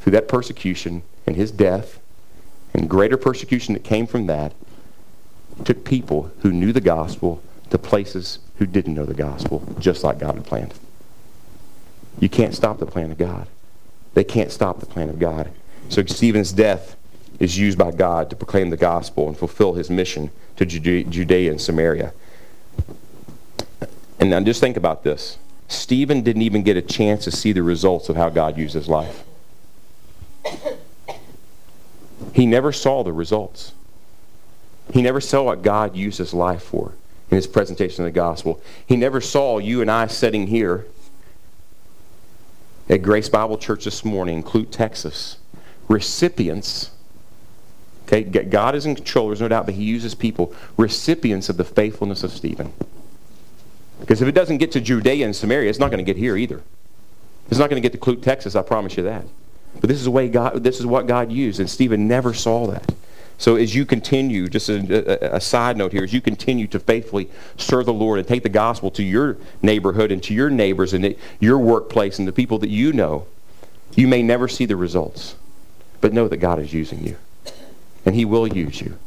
through 0.00 0.12
that 0.12 0.28
persecution 0.28 1.02
and 1.26 1.36
his 1.36 1.50
death 1.50 2.00
and 2.72 2.88
greater 2.88 3.16
persecution 3.16 3.74
that 3.74 3.84
came 3.84 4.06
from 4.06 4.26
that, 4.26 4.52
took 5.64 5.84
people 5.84 6.32
who 6.40 6.50
knew 6.50 6.72
the 6.72 6.80
gospel 6.80 7.40
to 7.70 7.78
places 7.78 8.40
who 8.58 8.66
didn't 8.66 8.94
know 8.94 9.06
the 9.06 9.14
gospel, 9.14 9.64
just 9.78 10.02
like 10.02 10.18
God 10.18 10.34
had 10.34 10.44
planned. 10.44 10.74
You 12.18 12.28
can't 12.28 12.54
stop 12.54 12.78
the 12.78 12.86
plan 12.86 13.10
of 13.10 13.18
God. 13.18 13.46
They 14.14 14.24
can't 14.24 14.52
stop 14.52 14.80
the 14.80 14.86
plan 14.86 15.08
of 15.08 15.18
God. 15.18 15.50
So 15.88 16.04
Stephen's 16.04 16.52
death 16.52 16.96
is 17.40 17.58
used 17.58 17.78
by 17.78 17.90
God 17.90 18.30
to 18.30 18.36
proclaim 18.36 18.70
the 18.70 18.76
gospel 18.76 19.28
and 19.28 19.36
fulfill 19.36 19.74
his 19.74 19.90
mission 19.90 20.30
to 20.56 20.64
Judea 20.64 21.50
and 21.50 21.60
Samaria. 21.60 22.12
And 24.20 24.30
now 24.30 24.40
just 24.40 24.60
think 24.60 24.76
about 24.76 25.02
this. 25.04 25.38
Stephen 25.68 26.22
didn't 26.22 26.42
even 26.42 26.62
get 26.62 26.76
a 26.76 26.82
chance 26.82 27.24
to 27.24 27.30
see 27.30 27.52
the 27.52 27.62
results 27.62 28.08
of 28.08 28.16
how 28.16 28.28
God 28.28 28.56
used 28.56 28.74
his 28.74 28.88
life. 28.88 29.24
He 32.32 32.46
never 32.46 32.72
saw 32.72 33.02
the 33.02 33.12
results. 33.12 33.72
He 34.92 35.02
never 35.02 35.20
saw 35.20 35.44
what 35.44 35.62
God 35.62 35.96
used 35.96 36.18
his 36.18 36.34
life 36.34 36.62
for 36.62 36.92
in 37.30 37.36
his 37.36 37.46
presentation 37.46 38.04
of 38.04 38.12
the 38.12 38.16
gospel. 38.16 38.60
He 38.86 38.96
never 38.96 39.20
saw 39.20 39.58
you 39.58 39.80
and 39.80 39.90
I 39.90 40.06
sitting 40.08 40.48
here 40.48 40.86
at 42.88 43.02
Grace 43.02 43.28
Bible 43.28 43.56
Church 43.56 43.84
this 43.84 44.04
morning 44.04 44.38
in 44.38 44.42
Clute, 44.42 44.70
Texas, 44.70 45.38
recipients. 45.88 46.90
Okay, 48.06 48.22
God 48.22 48.74
is 48.74 48.84
in 48.84 48.94
control, 48.94 49.28
there's 49.28 49.40
no 49.40 49.48
doubt, 49.48 49.64
but 49.64 49.74
he 49.74 49.84
uses 49.84 50.14
people, 50.14 50.54
recipients 50.76 51.48
of 51.48 51.56
the 51.56 51.64
faithfulness 51.64 52.22
of 52.22 52.30
Stephen. 52.30 52.72
Because 54.00 54.20
if 54.20 54.28
it 54.28 54.32
doesn't 54.32 54.58
get 54.58 54.72
to 54.72 54.80
Judea 54.80 55.24
and 55.24 55.34
Samaria, 55.34 55.70
it's 55.70 55.78
not 55.78 55.90
going 55.90 56.04
to 56.04 56.04
get 56.04 56.16
here 56.16 56.36
either. 56.36 56.62
It's 57.48 57.58
not 57.58 57.70
going 57.70 57.80
to 57.82 57.88
get 57.88 57.92
to 57.92 57.98
Clute, 57.98 58.22
Texas, 58.22 58.56
I 58.56 58.62
promise 58.62 58.96
you 58.96 59.02
that. 59.04 59.24
But 59.80 59.88
this 59.88 59.98
is 59.98 60.04
the 60.04 60.10
way 60.10 60.28
God 60.28 60.62
this 60.62 60.78
is 60.78 60.86
what 60.86 61.06
God 61.06 61.32
used, 61.32 61.60
and 61.60 61.68
Stephen 61.68 62.06
never 62.06 62.32
saw 62.32 62.66
that. 62.68 62.94
So 63.36 63.56
as 63.56 63.74
you 63.74 63.84
continue, 63.84 64.48
just 64.48 64.68
a, 64.68 65.34
a, 65.34 65.36
a, 65.36 65.40
side 65.40 65.76
note 65.76 65.90
here, 65.90 66.04
as 66.04 66.12
you 66.12 66.20
continue 66.20 66.68
to 66.68 66.78
faithfully 66.78 67.28
serve 67.56 67.86
the 67.86 67.92
Lord 67.92 68.20
and 68.20 68.28
take 68.28 68.44
the 68.44 68.48
gospel 68.48 68.92
to 68.92 69.02
your 69.02 69.36
neighborhood 69.60 70.12
and 70.12 70.22
to 70.22 70.32
your 70.32 70.50
neighbors 70.50 70.92
and 70.92 71.16
your 71.40 71.58
workplace 71.58 72.20
and 72.20 72.28
the 72.28 72.32
people 72.32 72.58
that 72.60 72.68
you 72.68 72.92
know, 72.92 73.26
you 73.96 74.06
may 74.06 74.22
never 74.22 74.46
see 74.46 74.66
the 74.66 74.76
results. 74.76 75.34
But 76.00 76.12
know 76.12 76.28
that 76.28 76.36
God 76.36 76.60
is 76.60 76.72
using 76.72 77.04
you. 77.04 77.16
And 78.06 78.14
he 78.14 78.24
will 78.24 78.46
use 78.46 78.80
you. 78.80 78.98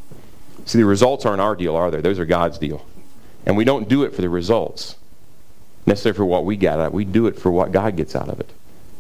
See, 0.65 0.77
the 0.77 0.85
results 0.85 1.25
aren't 1.25 1.39
our 1.39 1.55
deal, 1.55 1.75
are 1.77 1.89
they? 1.89 2.01
Those 2.01 2.19
are 2.19 2.25
God's 2.25 2.57
deal. 2.57 2.85
And 3.47 3.55
we 3.55 3.63
don't 3.63 3.87
do 3.87 4.03
it 4.03 4.13
for 4.13 4.21
the 4.21 4.29
results, 4.29 4.97
necessarily 5.85 6.17
for 6.17 6.25
what 6.25 6.43
we 6.43 6.57
get 6.57 6.79
out. 6.81 6.91
We 6.91 7.05
do 7.05 7.27
it 7.27 7.39
for 7.39 7.49
what 7.49 7.71
God 7.71 7.95
gets 7.95 8.13
out 8.13 8.27
of 8.27 8.41
it. 8.41 8.51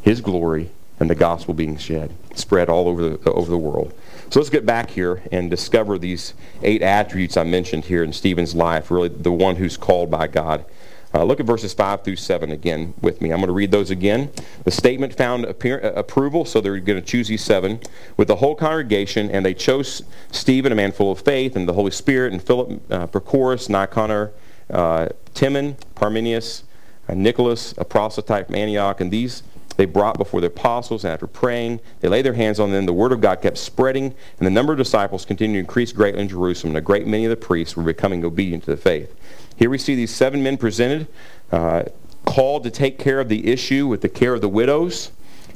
His 0.01 0.21
glory 0.21 0.71
and 1.01 1.09
the 1.09 1.15
gospel 1.15 1.53
being 1.53 1.75
shed, 1.75 2.15
spread 2.33 2.69
all 2.69 2.87
over 2.87 3.09
the, 3.09 3.29
over 3.29 3.51
the 3.51 3.57
world. 3.57 3.93
So 4.29 4.39
let's 4.39 4.49
get 4.49 4.65
back 4.65 4.89
here 4.91 5.21
and 5.33 5.49
discover 5.49 5.97
these 5.97 6.33
eight 6.63 6.81
attributes 6.81 7.35
I 7.35 7.43
mentioned 7.43 7.85
here 7.85 8.05
in 8.05 8.13
Stephen's 8.13 8.55
life, 8.55 8.89
really 8.89 9.09
the 9.09 9.33
one 9.33 9.57
who's 9.57 9.75
called 9.75 10.09
by 10.09 10.27
God. 10.27 10.63
Uh, 11.13 11.23
look 11.23 11.39
at 11.39 11.45
verses 11.45 11.73
5 11.73 12.03
through 12.03 12.17
7 12.17 12.51
again 12.51 12.93
with 13.01 13.21
me. 13.21 13.31
I'm 13.31 13.37
going 13.37 13.47
to 13.47 13.53
read 13.53 13.71
those 13.71 13.89
again. 13.89 14.29
The 14.65 14.71
statement 14.71 15.15
found 15.15 15.45
appear, 15.45 15.79
uh, 15.83 15.99
approval, 15.99 16.43
so 16.43 16.59
they're 16.59 16.79
going 16.79 16.99
to 16.99 17.05
choose 17.05 17.29
these 17.29 17.43
seven, 17.43 17.79
with 18.17 18.27
the 18.27 18.35
whole 18.35 18.55
congregation, 18.55 19.31
and 19.31 19.45
they 19.45 19.53
chose 19.53 20.03
Stephen, 20.31 20.71
a 20.71 20.75
man 20.75 20.91
full 20.91 21.11
of 21.11 21.19
faith, 21.21 21.55
and 21.55 21.67
the 21.67 21.73
Holy 21.73 21.91
Spirit, 21.91 22.33
and 22.33 22.43
Philip, 22.43 22.81
uh, 22.91 23.07
Prochorus, 23.07 23.69
Nicanor, 23.69 24.31
uh, 24.69 25.07
Timon, 25.33 25.77
Parmenas, 25.95 26.63
uh, 27.07 27.13
Nicholas, 27.13 27.73
a 27.77 27.85
proselyte 27.85 28.47
from 28.47 28.55
Antioch, 28.55 28.99
and 28.99 29.09
these 29.09 29.43
they 29.77 29.85
brought 29.85 30.17
before 30.17 30.41
the 30.41 30.47
apostles, 30.47 31.03
and 31.03 31.13
after 31.13 31.27
praying, 31.27 31.79
they 31.99 32.07
laid 32.07 32.25
their 32.25 32.33
hands 32.33 32.59
on 32.59 32.71
them. 32.71 32.87
The 32.87 32.93
word 32.93 33.11
of 33.11 33.21
God 33.21 33.41
kept 33.41 33.59
spreading, 33.59 34.05
and 34.05 34.45
the 34.45 34.51
number 34.51 34.73
of 34.73 34.79
disciples 34.79 35.23
continued 35.23 35.57
to 35.57 35.59
increase 35.59 35.91
greatly 35.91 36.21
in 36.21 36.27
Jerusalem, 36.27 36.71
and 36.71 36.79
a 36.79 36.81
great 36.81 37.05
many 37.05 37.25
of 37.25 37.29
the 37.29 37.37
priests 37.37 37.77
were 37.77 37.83
becoming 37.83 38.25
obedient 38.25 38.63
to 38.63 38.71
the 38.71 38.77
faith. 38.77 39.15
Here 39.57 39.69
we 39.69 39.77
see 39.77 39.95
these 39.95 40.13
seven 40.13 40.41
men 40.41 40.57
presented, 40.57 41.07
uh, 41.51 41.83
called 42.25 42.63
to 42.63 42.71
take 42.71 42.97
care 42.97 43.19
of 43.19 43.29
the 43.29 43.47
issue 43.47 43.87
with 43.87 44.01
the 44.01 44.09
care 44.09 44.33
of 44.33 44.41
the 44.41 44.49
widows, 44.49 45.11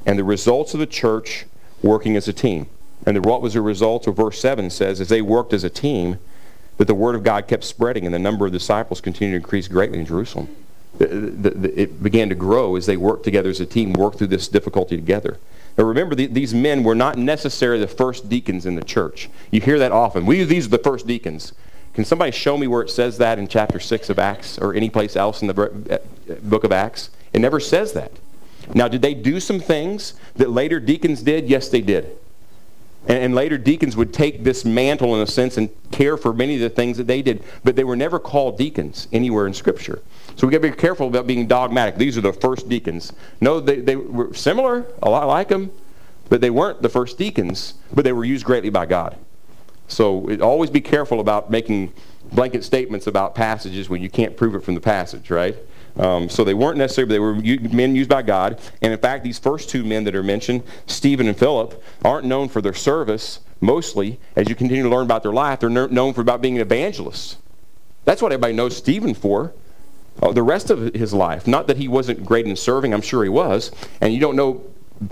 and 0.05 0.17
the 0.17 0.23
results 0.23 0.73
of 0.73 0.79
the 0.79 0.87
church 0.87 1.45
working 1.81 2.15
as 2.15 2.27
a 2.27 2.33
team. 2.33 2.67
And 3.05 3.17
the, 3.17 3.21
what 3.21 3.41
was 3.41 3.53
the 3.53 3.61
result 3.61 4.07
of 4.07 4.17
verse 4.17 4.39
7 4.39 4.69
says, 4.69 4.99
as 4.99 5.09
they 5.09 5.21
worked 5.21 5.53
as 5.53 5.63
a 5.63 5.69
team, 5.69 6.17
that 6.77 6.85
the 6.85 6.95
word 6.95 7.15
of 7.15 7.23
God 7.23 7.47
kept 7.47 7.63
spreading, 7.63 8.05
and 8.05 8.13
the 8.13 8.19
number 8.19 8.45
of 8.45 8.51
disciples 8.51 9.01
continued 9.01 9.31
to 9.33 9.37
increase 9.37 9.67
greatly 9.67 9.99
in 9.99 10.05
Jerusalem 10.05 10.49
the, 10.97 11.51
the, 11.51 11.81
it 11.81 12.03
began 12.03 12.29
to 12.29 12.35
grow 12.35 12.75
as 12.75 12.85
they 12.85 12.97
worked 12.97 13.23
together 13.23 13.49
as 13.49 13.59
a 13.59 13.65
team, 13.65 13.93
worked 13.93 14.17
through 14.17 14.27
this 14.27 14.47
difficulty 14.47 14.95
together. 14.95 15.37
Now 15.77 15.85
remember, 15.85 16.15
the, 16.15 16.27
these 16.27 16.53
men 16.53 16.83
were 16.83 16.95
not 16.95 17.17
necessarily 17.17 17.79
the 17.79 17.87
first 17.87 18.29
deacons 18.29 18.65
in 18.65 18.75
the 18.75 18.83
church. 18.83 19.29
You 19.51 19.61
hear 19.61 19.79
that 19.79 19.91
often. 19.91 20.25
We 20.25 20.43
these 20.43 20.67
are 20.67 20.69
the 20.69 20.77
first 20.77 21.07
deacons. 21.07 21.53
Can 21.93 22.05
somebody 22.05 22.31
show 22.31 22.57
me 22.57 22.67
where 22.67 22.81
it 22.81 22.89
says 22.89 23.17
that 23.17 23.37
in 23.37 23.47
chapter 23.47 23.79
6 23.79 24.09
of 24.09 24.17
Acts 24.17 24.57
or 24.57 24.73
any 24.73 24.89
place 24.89 25.15
else 25.15 25.41
in 25.41 25.47
the 25.47 25.61
uh, 25.91 26.35
book 26.43 26.63
of 26.63 26.71
Acts? 26.71 27.09
It 27.33 27.39
never 27.39 27.59
says 27.59 27.93
that. 27.93 28.11
Now, 28.73 28.87
did 28.87 29.01
they 29.01 29.13
do 29.13 29.39
some 29.39 29.59
things 29.59 30.13
that 30.35 30.49
later 30.49 30.79
deacons 30.79 31.21
did? 31.23 31.49
Yes, 31.49 31.69
they 31.69 31.81
did. 31.81 32.17
And, 33.07 33.17
and, 33.17 33.35
later 33.35 33.57
deacons 33.57 33.97
would 33.97 34.13
take 34.13 34.43
this 34.43 34.63
mantle, 34.63 35.15
in 35.15 35.21
a 35.21 35.27
sense, 35.27 35.57
and 35.57 35.69
care 35.91 36.17
for 36.17 36.33
many 36.33 36.55
of 36.55 36.61
the 36.61 36.69
things 36.69 36.97
that 36.97 37.07
they 37.07 37.21
did. 37.21 37.43
But 37.63 37.75
they 37.75 37.83
were 37.83 37.95
never 37.95 38.19
called 38.19 38.57
deacons 38.57 39.07
anywhere 39.11 39.47
in 39.47 39.53
Scripture. 39.53 40.01
So 40.35 40.47
we 40.47 40.51
got 40.51 40.61
to 40.61 40.69
be 40.69 40.77
careful 40.77 41.07
about 41.07 41.27
being 41.27 41.47
dogmatic. 41.47 41.97
These 41.97 42.17
are 42.17 42.21
the 42.21 42.31
first 42.31 42.69
deacons. 42.69 43.11
No, 43.41 43.59
they, 43.59 43.79
they 43.79 43.95
were 43.95 44.33
similar, 44.33 44.85
a 45.01 45.09
lot 45.09 45.27
like 45.27 45.49
them, 45.49 45.71
but 46.29 46.41
they 46.41 46.51
weren't 46.51 46.81
the 46.81 46.89
first 46.89 47.17
deacons, 47.17 47.73
but 47.91 48.05
they 48.05 48.13
were 48.13 48.23
used 48.23 48.45
greatly 48.45 48.69
by 48.69 48.85
God. 48.85 49.17
So 49.91 50.37
always 50.41 50.69
be 50.69 50.81
careful 50.81 51.19
about 51.19 51.51
making 51.51 51.93
blanket 52.31 52.63
statements 52.63 53.07
about 53.07 53.35
passages 53.35 53.89
when 53.89 54.01
you 54.01 54.09
can't 54.09 54.37
prove 54.37 54.55
it 54.55 54.63
from 54.63 54.75
the 54.75 54.81
passage, 54.81 55.29
right? 55.29 55.55
Um, 55.97 56.29
so 56.29 56.43
they 56.43 56.53
weren't 56.53 56.77
necessarily, 56.77 57.13
they 57.13 57.19
were 57.19 57.35
men 57.35 57.95
used 57.95 58.09
by 58.09 58.21
God. 58.21 58.61
And 58.81 58.93
in 58.93 58.99
fact, 58.99 59.23
these 59.23 59.37
first 59.37 59.69
two 59.69 59.83
men 59.83 60.05
that 60.05 60.15
are 60.15 60.23
mentioned, 60.23 60.63
Stephen 60.87 61.27
and 61.27 61.37
Philip, 61.37 61.83
aren't 62.05 62.25
known 62.25 62.47
for 62.47 62.61
their 62.61 62.73
service 62.73 63.41
mostly. 63.59 64.19
As 64.35 64.47
you 64.47 64.55
continue 64.55 64.83
to 64.83 64.89
learn 64.89 65.03
about 65.03 65.23
their 65.23 65.33
life, 65.33 65.59
they're 65.59 65.69
known 65.69 66.13
for 66.13 66.21
about 66.21 66.41
being 66.41 66.57
evangelists. 66.57 67.37
That's 68.05 68.21
what 68.21 68.31
everybody 68.31 68.53
knows 68.53 68.75
Stephen 68.77 69.13
for. 69.13 69.53
Uh, 70.21 70.31
the 70.31 70.43
rest 70.43 70.69
of 70.69 70.93
his 70.93 71.13
life, 71.13 71.47
not 71.47 71.67
that 71.67 71.77
he 71.77 71.87
wasn't 71.87 72.25
great 72.25 72.45
in 72.45 72.55
serving, 72.55 72.93
I'm 72.93 73.01
sure 73.01 73.23
he 73.23 73.29
was. 73.29 73.71
And 74.01 74.13
you 74.13 74.19
don't 74.19 74.35
know 74.35 74.63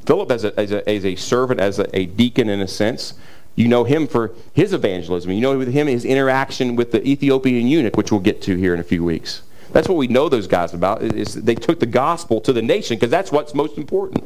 Philip 0.06 0.32
as 0.32 0.44
a, 0.44 0.60
as 0.60 0.72
a, 0.72 0.88
as 0.90 1.06
a 1.06 1.16
servant, 1.16 1.60
as 1.60 1.80
a, 1.80 1.98
a 1.98 2.06
deacon 2.06 2.50
in 2.50 2.62
a 2.62 2.68
sense. 2.68 3.14
You 3.60 3.68
know 3.68 3.84
him 3.84 4.08
for 4.08 4.32
his 4.54 4.72
evangelism. 4.72 5.32
You 5.32 5.42
know 5.42 5.60
him 5.60 5.88
his 5.88 6.06
interaction 6.06 6.78
with 6.78 6.94
the 6.94 7.06
Ethiopian 7.06 7.68
eunuch, 7.68 7.98
which 7.98 8.10
we'll 8.10 8.22
get 8.22 8.42
to 8.44 8.56
here 8.56 8.74
in 8.74 8.80
a 8.80 8.86
few 8.86 9.04
weeks. 9.04 9.42
That's 9.74 9.90
what 9.90 9.98
we 9.98 10.08
know 10.08 10.30
those 10.30 10.48
guys 10.48 10.74
about, 10.74 11.02
is 11.02 11.34
they 11.34 11.56
took 11.56 11.82
the 11.82 11.86
gospel 11.86 12.40
to 12.40 12.54
the 12.54 12.62
nation, 12.62 12.96
because 12.96 13.12
that's 13.12 13.34
what's 13.34 13.54
most 13.54 13.78
important. 13.78 14.24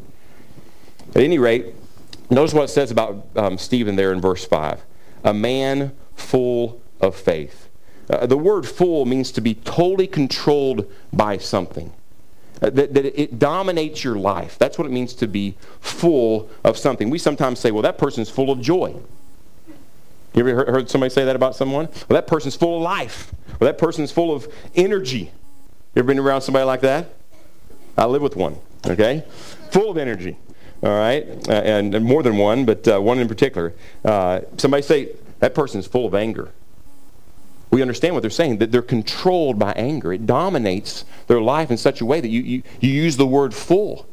At 1.15 1.23
any 1.23 1.39
rate, 1.39 1.73
notice 2.29 2.53
what 2.53 2.65
it 2.65 2.67
says 2.67 2.91
about 2.91 3.25
um, 3.35 3.57
Stephen 3.57 3.95
there 3.95 4.13
in 4.13 4.21
verse 4.21 4.45
5. 4.45 4.83
A 5.23 5.33
man 5.33 5.93
full 6.15 6.79
of 7.01 7.15
faith. 7.15 7.69
Uh, 8.11 8.27
the 8.27 8.37
word 8.37 8.67
full 8.67 9.03
means 9.07 9.31
to 9.31 9.41
be 9.41 9.55
totally 9.55 10.05
controlled 10.05 10.85
by 11.11 11.39
something. 11.39 11.91
Uh, 12.61 12.69
that, 12.69 12.93
that 12.93 13.19
it 13.19 13.39
dominates 13.39 14.03
your 14.03 14.15
life. 14.15 14.59
That's 14.59 14.77
what 14.77 14.85
it 14.85 14.91
means 14.91 15.15
to 15.15 15.27
be 15.27 15.55
full 15.79 16.51
of 16.63 16.77
something. 16.77 17.09
We 17.09 17.17
sometimes 17.17 17.59
say, 17.59 17.71
well, 17.71 17.81
that 17.81 17.97
person's 17.97 18.29
full 18.29 18.51
of 18.51 18.61
joy. 18.61 18.95
You 20.33 20.47
ever 20.47 20.71
heard 20.71 20.89
somebody 20.89 21.11
say 21.11 21.25
that 21.25 21.35
about 21.35 21.55
someone? 21.55 21.87
Well, 22.09 22.15
that 22.15 22.27
person's 22.27 22.55
full 22.55 22.77
of 22.77 22.81
life. 22.81 23.33
Well, 23.59 23.71
that 23.71 23.77
person's 23.77 24.11
full 24.11 24.33
of 24.33 24.51
energy. 24.75 25.31
You 25.95 25.99
ever 25.99 26.07
been 26.07 26.19
around 26.19 26.41
somebody 26.41 26.65
like 26.65 26.81
that? 26.81 27.13
I 27.97 28.05
live 28.05 28.23
with 28.23 28.35
one, 28.35 28.57
okay? 28.87 29.23
Full 29.71 29.91
of 29.91 29.97
energy, 29.97 30.37
all 30.81 30.89
right? 30.89 31.23
Uh, 31.47 31.51
and, 31.51 31.93
and, 31.93 32.03
more 32.03 32.23
than 32.23 32.37
one, 32.37 32.65
but 32.65 32.87
uh, 32.87 32.99
one 32.99 33.19
in 33.19 33.27
particular. 33.27 33.73
Uh, 34.03 34.41
somebody 34.57 34.81
say, 34.81 35.09
that 35.39 35.53
person's 35.53 35.85
full 35.85 36.07
of 36.07 36.15
anger. 36.15 36.49
We 37.69 37.81
understand 37.81 38.15
what 38.15 38.21
they're 38.21 38.31
saying, 38.31 38.57
that 38.57 38.71
they're 38.71 38.81
controlled 38.81 39.59
by 39.59 39.73
anger. 39.73 40.13
It 40.13 40.25
dominates 40.25 41.05
their 41.27 41.41
life 41.41 41.69
in 41.69 41.77
such 41.77 42.01
a 42.01 42.05
way 42.05 42.21
that 42.21 42.29
you, 42.29 42.41
you, 42.41 42.63
you 42.79 42.89
use 42.89 43.17
the 43.17 43.27
word 43.27 43.53
full. 43.53 44.07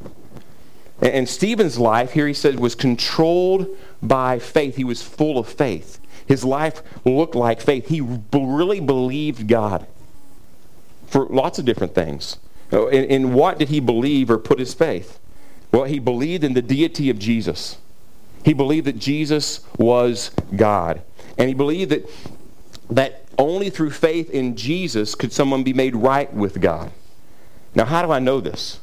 And, 1.00 1.12
and 1.12 1.28
Stephen's 1.28 1.78
life, 1.78 2.12
here 2.12 2.26
he 2.26 2.34
said, 2.34 2.60
was 2.60 2.74
controlled 2.74 3.68
by 4.02 4.38
faith. 4.38 4.76
He 4.76 4.84
was 4.84 5.02
full 5.02 5.38
of 5.38 5.48
faith. 5.48 5.98
His 6.30 6.44
life 6.44 6.80
looked 7.04 7.34
like 7.34 7.60
faith. 7.60 7.88
He 7.88 8.00
really 8.00 8.78
believed 8.78 9.48
God 9.48 9.88
for 11.08 11.26
lots 11.26 11.58
of 11.58 11.64
different 11.64 11.92
things. 11.92 12.36
Uh, 12.72 12.86
in, 12.86 13.04
in 13.06 13.32
what 13.34 13.58
did 13.58 13.68
he 13.68 13.80
believe 13.80 14.30
or 14.30 14.38
put 14.38 14.60
his 14.60 14.72
faith? 14.72 15.18
Well, 15.72 15.86
he 15.86 15.98
believed 15.98 16.44
in 16.44 16.54
the 16.54 16.62
deity 16.62 17.10
of 17.10 17.18
Jesus. 17.18 17.78
He 18.44 18.52
believed 18.52 18.86
that 18.86 18.96
Jesus 19.00 19.66
was 19.76 20.30
God. 20.54 21.02
And 21.36 21.48
he 21.48 21.54
believed 21.54 21.90
that, 21.90 22.08
that 22.90 23.24
only 23.36 23.68
through 23.68 23.90
faith 23.90 24.30
in 24.30 24.54
Jesus 24.54 25.16
could 25.16 25.32
someone 25.32 25.64
be 25.64 25.72
made 25.72 25.96
right 25.96 26.32
with 26.32 26.60
God. 26.60 26.92
Now, 27.74 27.86
how 27.86 28.06
do 28.06 28.12
I 28.12 28.20
know 28.20 28.40
this? 28.40 28.78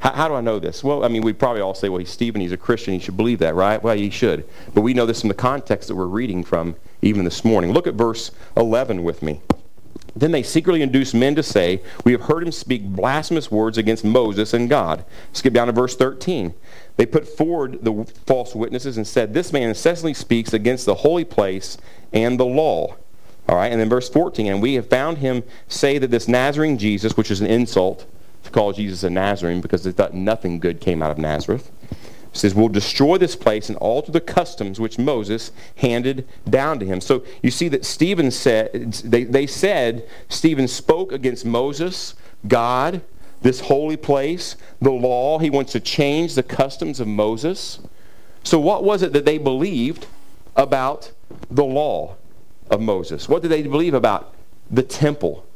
How, 0.00 0.12
how, 0.12 0.28
do 0.28 0.34
I 0.34 0.40
know 0.40 0.58
this? 0.58 0.82
Well, 0.82 1.04
I 1.04 1.08
mean, 1.08 1.22
we 1.22 1.32
probably 1.32 1.62
all 1.62 1.74
say, 1.74 1.88
well, 1.88 1.98
he's 1.98 2.10
Stephen, 2.10 2.40
he's 2.40 2.52
a 2.52 2.56
Christian, 2.56 2.94
he 2.94 3.00
should 3.00 3.16
believe 3.16 3.38
that, 3.38 3.54
right? 3.54 3.82
Well, 3.82 3.96
he 3.96 4.10
should. 4.10 4.46
But 4.74 4.82
we 4.82 4.94
know 4.94 5.06
this 5.06 5.20
from 5.20 5.28
the 5.28 5.34
context 5.34 5.88
that 5.88 5.94
we're 5.94 6.06
reading 6.06 6.44
from 6.44 6.76
even 7.02 7.24
this 7.24 7.44
morning. 7.44 7.72
Look 7.72 7.86
at 7.86 7.94
verse 7.94 8.30
11 8.56 9.04
with 9.04 9.22
me. 9.22 9.40
Then 10.16 10.30
they 10.30 10.42
secretly 10.42 10.82
induced 10.82 11.14
men 11.14 11.34
to 11.34 11.42
say, 11.42 11.82
We 12.04 12.12
have 12.12 12.22
heard 12.22 12.44
him 12.44 12.52
speak 12.52 12.84
blasphemous 12.84 13.50
words 13.50 13.78
against 13.78 14.04
Moses 14.04 14.54
and 14.54 14.70
God. 14.70 15.04
Skip 15.32 15.52
down 15.52 15.66
to 15.66 15.72
verse 15.72 15.96
13. 15.96 16.54
They 16.96 17.06
put 17.06 17.26
forward 17.26 17.78
the 17.82 18.04
false 18.26 18.54
witnesses 18.54 18.96
and 18.96 19.06
said, 19.06 19.34
This 19.34 19.52
man 19.52 19.70
incessantly 19.70 20.14
speaks 20.14 20.52
against 20.52 20.86
the 20.86 20.94
holy 20.94 21.24
place 21.24 21.78
and 22.12 22.38
the 22.38 22.44
law. 22.44 22.96
All 23.48 23.56
right, 23.56 23.70
and 23.70 23.80
then 23.80 23.90
verse 23.90 24.08
14, 24.08 24.46
and 24.46 24.62
we 24.62 24.74
have 24.74 24.88
found 24.88 25.18
him 25.18 25.42
say 25.68 25.98
that 25.98 26.10
this 26.10 26.28
Nazarene 26.28 26.78
Jesus, 26.78 27.16
which 27.16 27.30
is 27.30 27.40
an 27.42 27.46
insult 27.46 28.06
to 28.44 28.50
call 28.50 28.72
Jesus 28.72 29.02
a 29.02 29.10
Nazarene 29.10 29.60
because 29.60 29.84
they 29.84 29.92
thought 29.92 30.14
nothing 30.14 30.60
good 30.60 30.80
came 30.80 31.02
out 31.02 31.10
of 31.10 31.18
Nazareth, 31.18 31.70
He 32.32 32.38
says, 32.38 32.54
We'll 32.54 32.68
destroy 32.68 33.18
this 33.18 33.36
place 33.36 33.68
and 33.68 33.76
alter 33.78 34.12
the 34.12 34.20
customs 34.20 34.78
which 34.78 34.98
Moses 34.98 35.50
handed 35.76 36.28
down 36.48 36.78
to 36.80 36.86
him. 36.86 37.00
So 37.00 37.24
you 37.42 37.50
see 37.50 37.68
that 37.68 37.84
Stephen 37.84 38.30
said, 38.30 38.92
they, 39.04 39.24
they 39.24 39.46
said 39.46 40.08
Stephen 40.28 40.68
spoke 40.68 41.12
against 41.12 41.44
Moses, 41.44 42.14
God, 42.46 43.02
this 43.42 43.60
holy 43.60 43.96
place, 43.96 44.56
the 44.80 44.90
law. 44.90 45.38
He 45.38 45.50
wants 45.50 45.72
to 45.72 45.80
change 45.80 46.34
the 46.34 46.42
customs 46.42 47.00
of 47.00 47.06
Moses. 47.06 47.78
So 48.42 48.58
what 48.58 48.84
was 48.84 49.02
it 49.02 49.12
that 49.12 49.24
they 49.24 49.38
believed 49.38 50.06
about 50.56 51.12
the 51.50 51.64
law 51.64 52.16
of 52.70 52.80
Moses? 52.80 53.28
What 53.28 53.42
did 53.42 53.50
they 53.50 53.62
believe 53.62 53.94
about 53.94 54.34
the 54.70 54.82
temple? 54.82 55.46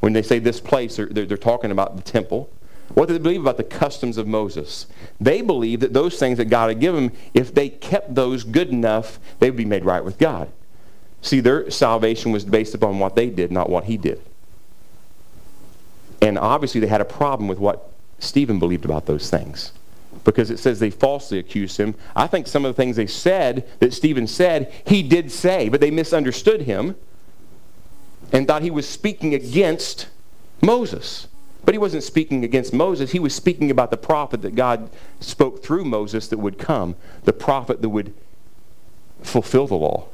When 0.00 0.12
they 0.14 0.22
say 0.22 0.38
this 0.38 0.60
place, 0.60 0.96
they're, 0.96 1.06
they're, 1.06 1.26
they're 1.26 1.36
talking 1.36 1.70
about 1.70 1.96
the 1.96 2.02
temple. 2.02 2.50
What 2.94 3.06
did 3.06 3.14
they 3.14 3.22
believe 3.22 3.42
about 3.42 3.56
the 3.56 3.64
customs 3.64 4.16
of 4.16 4.26
Moses? 4.26 4.86
They 5.20 5.42
believed 5.42 5.82
that 5.82 5.92
those 5.92 6.18
things 6.18 6.38
that 6.38 6.46
God 6.46 6.68
had 6.68 6.80
given 6.80 7.06
them, 7.06 7.16
if 7.34 7.54
they 7.54 7.68
kept 7.68 8.14
those 8.14 8.42
good 8.42 8.70
enough, 8.70 9.20
they 9.38 9.48
would 9.50 9.56
be 9.56 9.64
made 9.64 9.84
right 9.84 10.04
with 10.04 10.18
God. 10.18 10.50
See, 11.22 11.40
their 11.40 11.70
salvation 11.70 12.32
was 12.32 12.44
based 12.44 12.74
upon 12.74 12.98
what 12.98 13.14
they 13.14 13.30
did, 13.30 13.52
not 13.52 13.70
what 13.70 13.84
he 13.84 13.96
did. 13.96 14.20
And 16.22 16.38
obviously, 16.38 16.80
they 16.80 16.86
had 16.86 17.00
a 17.00 17.06
problem 17.06 17.48
with 17.48 17.58
what 17.58 17.92
Stephen 18.18 18.58
believed 18.58 18.84
about 18.84 19.06
those 19.06 19.30
things. 19.30 19.72
Because 20.24 20.50
it 20.50 20.58
says 20.58 20.80
they 20.80 20.90
falsely 20.90 21.38
accused 21.38 21.76
him. 21.76 21.94
I 22.16 22.26
think 22.26 22.46
some 22.46 22.64
of 22.64 22.74
the 22.74 22.82
things 22.82 22.96
they 22.96 23.06
said 23.06 23.68
that 23.78 23.94
Stephen 23.94 24.26
said, 24.26 24.72
he 24.84 25.02
did 25.02 25.30
say, 25.30 25.68
but 25.68 25.80
they 25.80 25.90
misunderstood 25.90 26.62
him 26.62 26.96
and 28.32 28.46
thought 28.46 28.62
he 28.62 28.70
was 28.70 28.88
speaking 28.88 29.34
against 29.34 30.08
Moses. 30.62 31.26
But 31.64 31.74
he 31.74 31.78
wasn't 31.78 32.02
speaking 32.02 32.42
against 32.44 32.72
Moses. 32.72 33.12
He 33.12 33.18
was 33.18 33.34
speaking 33.34 33.70
about 33.70 33.90
the 33.90 33.96
prophet 33.96 34.42
that 34.42 34.54
God 34.54 34.90
spoke 35.20 35.62
through 35.62 35.84
Moses 35.84 36.28
that 36.28 36.38
would 36.38 36.58
come, 36.58 36.96
the 37.24 37.32
prophet 37.32 37.82
that 37.82 37.88
would 37.90 38.14
fulfill 39.22 39.66
the 39.66 39.74
law, 39.74 40.08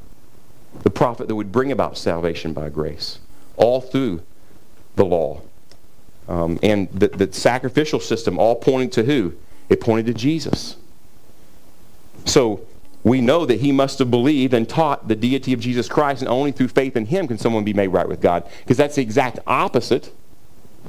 the 0.83 0.89
prophet 0.89 1.27
that 1.27 1.35
would 1.35 1.51
bring 1.51 1.71
about 1.71 1.97
salvation 1.97 2.53
by 2.53 2.69
grace, 2.69 3.19
all 3.55 3.79
through 3.79 4.21
the 4.95 5.05
law. 5.05 5.41
Um, 6.27 6.59
and 6.61 6.89
the, 6.91 7.07
the 7.07 7.31
sacrificial 7.31 8.01
system 8.01 8.37
all 8.37 8.55
pointing 8.55 8.89
to 8.91 9.03
who? 9.03 9.35
It 9.69 9.79
pointed 9.79 10.07
to 10.07 10.13
Jesus. 10.13 10.75
So 12.25 12.61
we 13.03 13.21
know 13.21 13.45
that 13.45 13.61
he 13.61 13.71
must 13.71 13.99
have 13.99 14.11
believed 14.11 14.53
and 14.53 14.67
taught 14.67 15.07
the 15.07 15.15
deity 15.15 15.53
of 15.53 15.59
Jesus 15.59 15.87
Christ, 15.87 16.21
and 16.21 16.29
only 16.29 16.51
through 16.51 16.69
faith 16.69 16.95
in 16.95 17.05
him 17.05 17.27
can 17.27 17.37
someone 17.37 17.63
be 17.63 17.73
made 17.73 17.87
right 17.87 18.07
with 18.07 18.21
God. 18.21 18.47
Because 18.59 18.77
that's 18.77 18.95
the 18.95 19.01
exact 19.01 19.39
opposite 19.47 20.13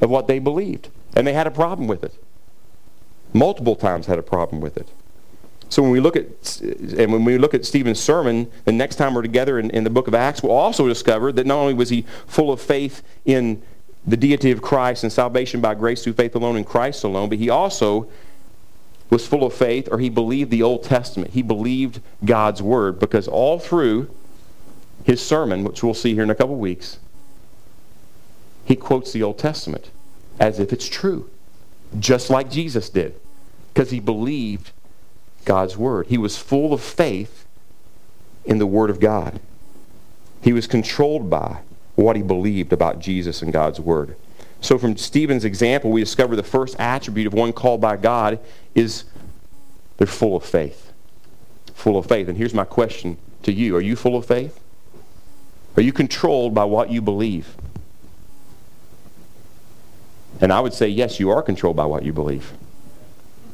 of 0.00 0.10
what 0.10 0.26
they 0.26 0.38
believed. 0.38 0.88
And 1.14 1.26
they 1.26 1.32
had 1.32 1.46
a 1.46 1.50
problem 1.50 1.86
with 1.86 2.04
it. 2.04 2.14
Multiple 3.32 3.76
times 3.76 4.06
had 4.06 4.18
a 4.18 4.22
problem 4.22 4.60
with 4.60 4.76
it. 4.76 4.88
So 5.68 5.82
when 5.82 5.90
we 5.90 6.00
look 6.00 6.16
at 6.16 6.60
and 6.62 7.12
when 7.12 7.24
we 7.24 7.36
look 7.36 7.52
at 7.52 7.66
Stephen's 7.66 8.00
sermon, 8.00 8.50
the 8.64 8.72
next 8.72 8.96
time 8.96 9.14
we're 9.14 9.22
together 9.22 9.58
in, 9.58 9.70
in 9.70 9.84
the 9.84 9.90
book 9.90 10.08
of 10.08 10.14
Acts, 10.14 10.42
we'll 10.42 10.52
also 10.52 10.88
discover 10.88 11.30
that 11.32 11.46
not 11.46 11.58
only 11.58 11.74
was 11.74 11.90
he 11.90 12.06
full 12.26 12.50
of 12.50 12.60
faith 12.60 13.02
in 13.26 13.62
the 14.06 14.16
deity 14.16 14.50
of 14.50 14.62
Christ 14.62 15.02
and 15.02 15.12
salvation 15.12 15.60
by 15.60 15.74
grace 15.74 16.02
through 16.02 16.14
faith 16.14 16.34
alone 16.34 16.56
in 16.56 16.64
Christ 16.64 17.04
alone, 17.04 17.28
but 17.28 17.36
he 17.36 17.50
also 17.50 18.08
was 19.10 19.26
full 19.26 19.44
of 19.44 19.54
faith 19.54 19.88
or 19.90 19.98
he 19.98 20.10
believed 20.10 20.50
the 20.50 20.62
Old 20.62 20.84
Testament. 20.84 21.32
He 21.32 21.42
believed 21.42 22.00
God's 22.24 22.62
word 22.62 22.98
because 22.98 23.26
all 23.26 23.58
through 23.58 24.10
his 25.04 25.24
sermon, 25.24 25.64
which 25.64 25.82
we'll 25.82 25.94
see 25.94 26.14
here 26.14 26.22
in 26.22 26.30
a 26.30 26.34
couple 26.34 26.56
weeks, 26.56 26.98
he 28.64 28.76
quotes 28.76 29.12
the 29.12 29.22
Old 29.22 29.38
Testament 29.38 29.90
as 30.38 30.60
if 30.60 30.72
it's 30.72 30.88
true, 30.88 31.30
just 31.98 32.28
like 32.28 32.50
Jesus 32.50 32.90
did, 32.90 33.18
because 33.72 33.90
he 33.90 34.00
believed 34.00 34.72
God's 35.44 35.76
word. 35.76 36.08
He 36.08 36.18
was 36.18 36.36
full 36.36 36.74
of 36.74 36.82
faith 36.82 37.46
in 38.44 38.58
the 38.58 38.66
word 38.66 38.90
of 38.90 39.00
God. 39.00 39.40
He 40.42 40.52
was 40.52 40.66
controlled 40.66 41.30
by 41.30 41.60
what 41.94 42.16
he 42.16 42.22
believed 42.22 42.72
about 42.72 43.00
Jesus 43.00 43.42
and 43.42 43.52
God's 43.52 43.80
word. 43.80 44.14
So 44.60 44.78
from 44.78 44.96
Stephen's 44.96 45.44
example, 45.44 45.90
we 45.90 46.00
discover 46.00 46.36
the 46.36 46.42
first 46.42 46.78
attribute 46.78 47.26
of 47.26 47.34
one 47.34 47.52
called 47.52 47.80
by 47.80 47.96
God 47.96 48.40
is 48.74 49.04
they're 49.96 50.06
full 50.06 50.36
of 50.36 50.44
faith. 50.44 50.92
Full 51.74 51.96
of 51.96 52.06
faith. 52.06 52.28
And 52.28 52.36
here's 52.36 52.54
my 52.54 52.64
question 52.64 53.18
to 53.44 53.52
you. 53.52 53.76
Are 53.76 53.80
you 53.80 53.96
full 53.96 54.16
of 54.16 54.26
faith? 54.26 54.58
Are 55.76 55.82
you 55.82 55.92
controlled 55.92 56.54
by 56.54 56.64
what 56.64 56.90
you 56.90 57.00
believe? 57.00 57.54
And 60.40 60.52
I 60.52 60.60
would 60.60 60.72
say, 60.72 60.88
yes, 60.88 61.20
you 61.20 61.30
are 61.30 61.42
controlled 61.42 61.76
by 61.76 61.86
what 61.86 62.04
you 62.04 62.12
believe, 62.12 62.52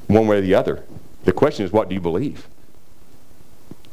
one 0.07 0.27
way 0.27 0.39
or 0.39 0.41
the 0.41 0.55
other. 0.55 0.85
The 1.25 1.33
question 1.33 1.65
is, 1.65 1.73
what 1.73 1.89
do 1.89 1.95
you 1.95 2.01
believe? 2.01 2.47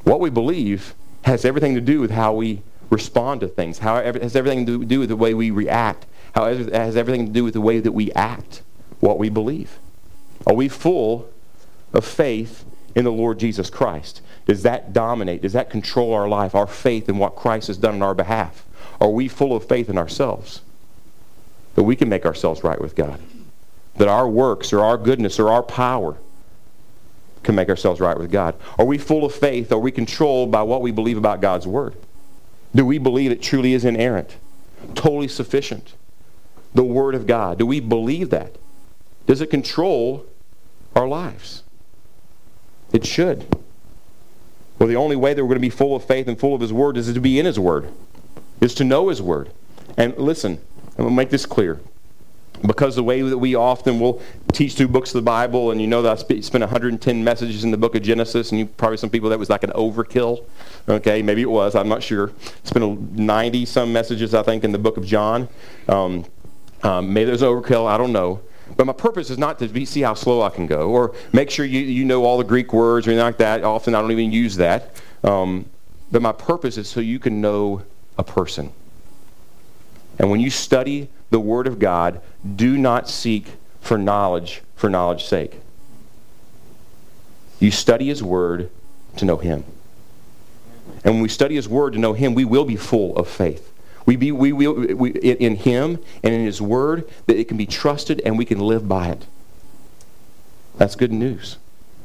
What 0.03 0.19
we 0.19 0.29
believe 0.29 0.93
has 1.23 1.45
everything 1.45 1.75
to 1.75 1.81
do 1.81 2.01
with 2.01 2.11
how 2.11 2.33
we 2.33 2.61
respond 2.89 3.41
to 3.41 3.47
things, 3.47 3.79
how 3.79 4.01
has 4.01 4.35
everything 4.35 4.65
to 4.65 4.83
do 4.83 4.99
with 4.99 5.09
the 5.09 5.15
way 5.15 5.33
we 5.33 5.51
react, 5.51 6.05
how 6.33 6.45
it 6.45 6.73
has 6.73 6.95
everything 6.95 7.25
to 7.25 7.31
do 7.31 7.43
with 7.43 7.53
the 7.53 7.61
way 7.61 7.79
that 7.79 7.91
we 7.91 8.11
act, 8.13 8.61
what 8.99 9.19
we 9.19 9.29
believe. 9.29 9.77
Are 10.45 10.53
we 10.53 10.69
full 10.69 11.29
of 11.93 12.05
faith 12.05 12.65
in 12.95 13.05
the 13.05 13.11
Lord 13.11 13.39
Jesus 13.39 13.69
Christ? 13.69 14.21
Does 14.45 14.63
that 14.63 14.93
dominate? 14.93 15.41
Does 15.41 15.53
that 15.53 15.69
control 15.69 16.13
our 16.13 16.27
life, 16.27 16.55
our 16.55 16.67
faith 16.67 17.09
in 17.09 17.17
what 17.17 17.35
Christ 17.35 17.67
has 17.67 17.77
done 17.77 17.95
on 17.95 18.01
our 18.01 18.15
behalf? 18.15 18.65
Are 18.99 19.09
we 19.09 19.27
full 19.27 19.55
of 19.55 19.67
faith 19.67 19.89
in 19.89 19.97
ourselves? 19.97 20.61
that 21.75 21.83
we 21.83 21.95
can 21.95 22.09
make 22.09 22.25
ourselves 22.25 22.63
right 22.63 22.79
with 22.79 22.95
God. 22.95 23.19
That 23.95 24.07
our 24.07 24.27
works 24.27 24.73
or 24.73 24.81
our 24.81 24.97
goodness 24.97 25.39
or 25.39 25.49
our 25.49 25.63
power 25.63 26.17
can 27.43 27.55
make 27.55 27.69
ourselves 27.69 27.99
right 27.99 28.17
with 28.17 28.31
God. 28.31 28.55
Are 28.77 28.85
we 28.85 28.97
full 28.97 29.25
of 29.25 29.33
faith? 29.33 29.71
Are 29.71 29.79
we 29.79 29.91
controlled 29.91 30.51
by 30.51 30.63
what 30.63 30.81
we 30.81 30.91
believe 30.91 31.17
about 31.17 31.41
God's 31.41 31.67
Word? 31.67 31.95
Do 32.73 32.85
we 32.85 32.97
believe 32.97 33.31
it 33.31 33.41
truly 33.41 33.73
is 33.73 33.83
inerrant, 33.83 34.37
totally 34.95 35.27
sufficient? 35.27 35.93
The 36.73 36.83
Word 36.83 37.15
of 37.15 37.27
God. 37.27 37.57
Do 37.57 37.65
we 37.65 37.79
believe 37.79 38.29
that? 38.29 38.55
Does 39.27 39.41
it 39.41 39.49
control 39.49 40.25
our 40.95 41.07
lives? 41.07 41.63
It 42.91 43.05
should. 43.05 43.45
Well, 44.79 44.87
the 44.87 44.95
only 44.95 45.15
way 45.15 45.33
that 45.33 45.43
we're 45.43 45.49
going 45.49 45.59
to 45.59 45.61
be 45.61 45.69
full 45.69 45.95
of 45.95 46.03
faith 46.03 46.27
and 46.27 46.39
full 46.39 46.55
of 46.55 46.61
His 46.61 46.73
Word 46.73 46.97
is 46.97 47.13
to 47.13 47.19
be 47.19 47.39
in 47.39 47.45
His 47.45 47.59
Word, 47.59 47.91
is 48.59 48.73
to 48.75 48.83
know 48.83 49.09
His 49.09 49.21
Word. 49.21 49.51
And 49.97 50.17
listen, 50.17 50.59
I'm 50.91 50.97
going 50.97 51.09
to 51.09 51.15
make 51.15 51.29
this 51.29 51.45
clear. 51.45 51.79
Because 52.65 52.95
the 52.95 53.03
way 53.03 53.21
that 53.21 53.37
we 53.37 53.55
often 53.55 53.99
will 53.99 54.21
teach 54.53 54.75
through 54.75 54.89
books 54.89 55.09
of 55.11 55.15
the 55.15 55.25
Bible, 55.25 55.71
and 55.71 55.81
you 55.81 55.87
know 55.87 56.01
that 56.01 56.11
I 56.11 56.41
spent 56.41 56.61
110 56.61 57.23
messages 57.23 57.63
in 57.63 57.71
the 57.71 57.77
book 57.77 57.95
of 57.95 58.03
Genesis, 58.03 58.51
and 58.51 58.59
you 58.59 58.65
probably 58.65 58.97
some 58.97 59.09
people 59.09 59.29
that 59.29 59.39
was 59.39 59.49
like 59.49 59.63
an 59.63 59.71
overkill. 59.71 60.43
Okay, 60.87 61.21
maybe 61.21 61.41
it 61.41 61.49
was. 61.49 61.73
I'm 61.73 61.87
not 61.87 62.03
sure. 62.03 62.31
Spent 62.63 63.13
90 63.13 63.65
some 63.65 63.91
messages, 63.91 64.35
I 64.35 64.43
think, 64.43 64.63
in 64.63 64.71
the 64.71 64.77
book 64.77 64.97
of 64.97 65.05
John. 65.05 65.47
Um, 65.87 66.25
um, 66.83 67.13
maybe 67.13 67.25
there's 67.25 67.41
overkill. 67.41 67.87
I 67.87 67.97
don't 67.97 68.11
know. 68.11 68.41
But 68.77 68.85
my 68.85 68.93
purpose 68.93 69.29
is 69.29 69.37
not 69.37 69.59
to 69.59 69.67
be, 69.67 69.85
see 69.85 70.01
how 70.01 70.13
slow 70.13 70.41
I 70.41 70.49
can 70.49 70.65
go 70.65 70.89
or 70.89 71.13
make 71.33 71.49
sure 71.49 71.65
you, 71.65 71.81
you 71.81 72.05
know 72.05 72.23
all 72.23 72.37
the 72.37 72.43
Greek 72.43 72.73
words 72.73 73.05
or 73.05 73.11
anything 73.11 73.25
like 73.25 73.37
that. 73.37 73.63
Often 73.63 73.95
I 73.95 74.01
don't 74.01 74.11
even 74.11 74.31
use 74.31 74.55
that. 74.55 74.95
Um, 75.23 75.65
but 76.11 76.21
my 76.21 76.31
purpose 76.31 76.77
is 76.77 76.87
so 76.87 76.99
you 76.99 77.19
can 77.19 77.41
know 77.41 77.83
a 78.17 78.23
person. 78.23 78.71
And 80.19 80.29
when 80.29 80.39
you 80.39 80.49
study 80.49 81.09
the 81.29 81.39
Word 81.39 81.67
of 81.67 81.79
God, 81.79 82.21
do 82.55 82.77
not 82.77 83.09
seek 83.09 83.47
for 83.79 83.97
knowledge 83.97 84.61
for 84.75 84.89
knowledge's 84.89 85.27
sake. 85.27 85.59
You 87.59 87.71
study 87.71 88.07
His 88.07 88.23
Word 88.23 88.69
to 89.17 89.25
know 89.25 89.37
Him. 89.37 89.63
And 91.03 91.15
when 91.15 91.21
we 91.21 91.29
study 91.29 91.55
His 91.55 91.69
Word 91.69 91.93
to 91.93 91.99
know 91.99 92.13
Him, 92.13 92.33
we 92.33 92.45
will 92.45 92.65
be 92.65 92.75
full 92.75 93.15
of 93.15 93.27
faith. 93.27 93.70
We 94.11 94.17
be 94.17 94.31
we 94.33 94.51
will 94.51 94.73
we, 94.73 95.11
in 95.11 95.55
Him 95.55 95.97
and 96.21 96.33
in 96.33 96.43
His 96.43 96.61
Word 96.61 97.09
that 97.27 97.37
it 97.37 97.47
can 97.47 97.55
be 97.55 97.65
trusted 97.65 98.21
and 98.25 98.37
we 98.37 98.43
can 98.43 98.59
live 98.59 98.85
by 98.85 99.07
it. 99.07 99.25
That's 100.75 100.95
good 100.95 101.13
news. 101.13 101.55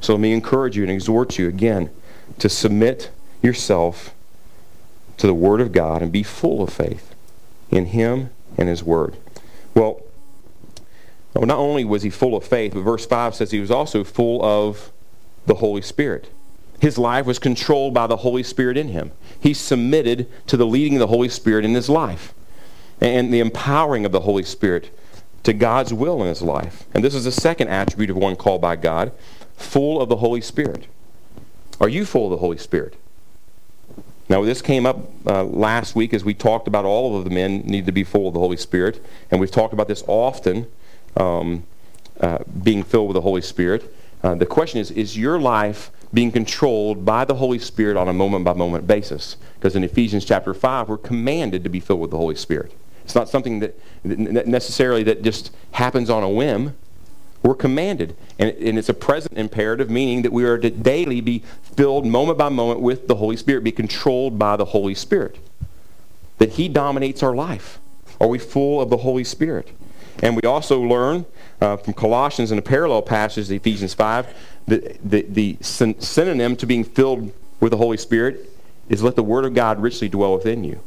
So 0.01 0.13
let 0.13 0.21
me 0.21 0.33
encourage 0.33 0.77
you 0.77 0.85
and 0.85 0.93
exhort 0.93 1.37
you 1.37 1.49
again 1.49 1.91
to 2.39 2.49
submit 2.49 3.11
yourself 3.43 4.15
to 5.17 5.27
the 5.27 5.35
Word 5.35 5.61
of 5.61 5.73
God 5.73 6.01
and 6.01 6.13
be 6.13 6.23
full 6.23 6.63
of 6.63 6.73
faith 6.73 7.13
in 7.73 7.87
him 7.87 8.31
and 8.57 8.69
his 8.69 8.85
word. 8.85 9.17
Well, 9.75 10.05
not 11.35 11.59
only 11.59 11.85
was 11.85 12.05
he 12.05 12.11
full 12.11 12.37
of 12.37 12.45
faith, 12.45 12.75
but 12.75 12.83
verse 12.83 13.05
5 13.05 13.35
says 13.35 13.51
he 13.51 13.59
was 13.59 13.73
also 13.73 14.05
full 14.05 14.45
of 14.45 14.93
the 15.47 15.57
Holy 15.57 15.83
Spirit. 15.83 16.31
His 16.81 16.99
life 16.99 17.27
was 17.27 17.39
controlled 17.39 17.95
by 17.95 18.07
the 18.07 18.19
Holy 18.19 18.43
Spirit 18.43 18.77
in 18.77 18.89
him. 18.89 19.13
He 19.41 19.55
submitted 19.55 20.29
to 20.47 20.57
the 20.57 20.67
leading 20.67 20.95
of 20.95 21.01
the 21.01 21.07
Holy 21.07 21.29
Spirit 21.29 21.65
in 21.65 21.75
his 21.75 21.89
life. 21.89 22.33
and 23.01 23.33
the 23.33 23.41
empowering 23.41 24.07
of 24.07 24.13
the 24.13 24.21
Holy 24.21 24.43
Spirit 24.43 24.91
to 25.43 25.53
God's 25.53 25.93
will 25.93 26.23
in 26.23 26.29
his 26.29 26.41
life. 26.41 26.87
And 26.95 27.05
this 27.05 27.15
is 27.15 27.25
the 27.25 27.31
second 27.31 27.69
attribute 27.69 28.11
of 28.11 28.17
one 28.17 28.37
called 28.37 28.61
by 28.61 28.75
God, 28.77 29.13
full 29.55 30.01
of 30.01 30.09
the 30.09 30.17
Holy 30.17 30.41
Spirit. 30.41 30.87
Are 31.81 31.89
you 31.89 32.05
full 32.05 32.25
of 32.25 32.31
the 32.31 32.39
Holy 32.39 32.57
Spirit? 32.57 32.97
Now, 34.29 34.43
this 34.43 34.61
came 34.61 34.87
up 34.87 34.99
uh, 35.27 35.45
last 35.45 35.95
week 35.95 36.13
as 36.13 36.25
we 36.25 36.35
talked 36.35 36.67
about 36.67 36.85
all 36.85 37.17
of 37.17 37.25
the 37.25 37.31
men 37.31 37.61
need 37.61 37.87
to 37.87 37.93
be 37.93 38.03
full 38.03 38.27
of 38.29 38.35
the 38.35 38.41
Holy 38.41 38.57
Spirit. 38.57 39.05
And 39.31 39.41
we've 39.41 39.51
talked 39.51 39.73
about 39.73 39.87
this 39.87 40.03
often, 40.09 40.67
um, 41.17 41.65
uh, 42.21 42.39
being 42.63 42.83
filled 42.83 43.09
with 43.09 43.15
the 43.15 43.21
Holy 43.21 43.43
Spirit. 43.43 43.95
Uh, 44.23 44.35
the 44.35 44.47
question 44.47 44.81
is, 44.81 44.91
is 44.91 45.17
your 45.17 45.39
life 45.39 45.91
being 46.13 46.31
controlled 46.31 47.05
by 47.05 47.25
the 47.25 47.35
Holy 47.35 47.59
Spirit 47.59 47.97
on 47.97 48.09
a 48.09 48.13
moment-by-moment 48.13 48.87
basis? 48.87 49.37
Because 49.55 49.77
in 49.77 49.85
Ephesians 49.85 50.25
chapter 50.25 50.55
5, 50.55 50.89
we're 50.89 50.99
commanded 50.99 51.65
to 51.65 51.71
be 51.71 51.81
filled 51.81 52.01
with 52.01 52.11
the 52.11 52.17
Holy 52.17 52.37
Spirit. 52.37 52.73
It's 53.05 53.15
not 53.15 53.29
something 53.29 53.61
that 53.61 53.79
necessarily 54.05 55.03
that 55.05 55.23
just 55.23 55.53
happens 55.73 56.11
on 56.11 56.23
a 56.23 56.29
whim. 56.29 56.75
We're 57.43 57.55
commanded. 57.55 58.17
And, 58.39 58.51
and 58.57 58.79
it's 58.79 58.89
a 58.89 58.95
present 58.95 59.39
imperative, 59.39 59.89
meaning 59.89 60.23
that 60.23 60.33
we 60.33 60.45
are 60.45 60.59
to 60.59 60.71
daily 60.71 61.21
be 61.21 61.45
filled 61.77 62.07
moment 62.07 62.39
by 62.39 62.49
moment 62.49 62.81
with 62.81 63.07
the 63.07 63.17
Holy 63.17 63.37
Spirit, 63.37 63.63
be 63.63 63.73
controlled 63.73 64.39
by 64.39 64.57
the 64.57 64.67
Holy 64.67 64.95
Spirit. 64.95 65.39
That 66.39 66.51
He 66.51 66.69
dominates 66.69 67.23
our 67.23 67.35
life. 67.35 67.79
Are 68.21 68.27
we 68.27 68.39
full 68.39 68.81
of 68.81 68.91
the 68.91 68.99
Holy 68.99 69.25
Spirit? 69.25 69.71
And 70.23 70.35
we 70.35 70.43
also 70.43 70.81
learn 70.81 71.27
uh, 71.61 71.77
from 71.77 71.95
Colossians 71.95 72.53
in 72.53 72.59
a 72.59 72.63
parallel 72.63 73.03
passage, 73.03 73.51
Ephesians 73.51 73.95
5, 73.95 74.27
the, 74.67 74.97
the, 75.03 75.23
the 75.23 75.57
synonym 75.61 76.57
to 76.57 76.67
being 76.67 76.85
filled 76.85 77.33
with 77.61 77.71
the 77.71 77.77
Holy 77.77 77.97
Spirit 77.97 78.51
is 78.89 79.03
let 79.03 79.17
the 79.17 79.23
Word 79.23 79.45
of 79.45 79.55
God 79.55 79.81
richly 79.81 80.09
dwell 80.09 80.35
within 80.35 80.65
you. 80.65 80.81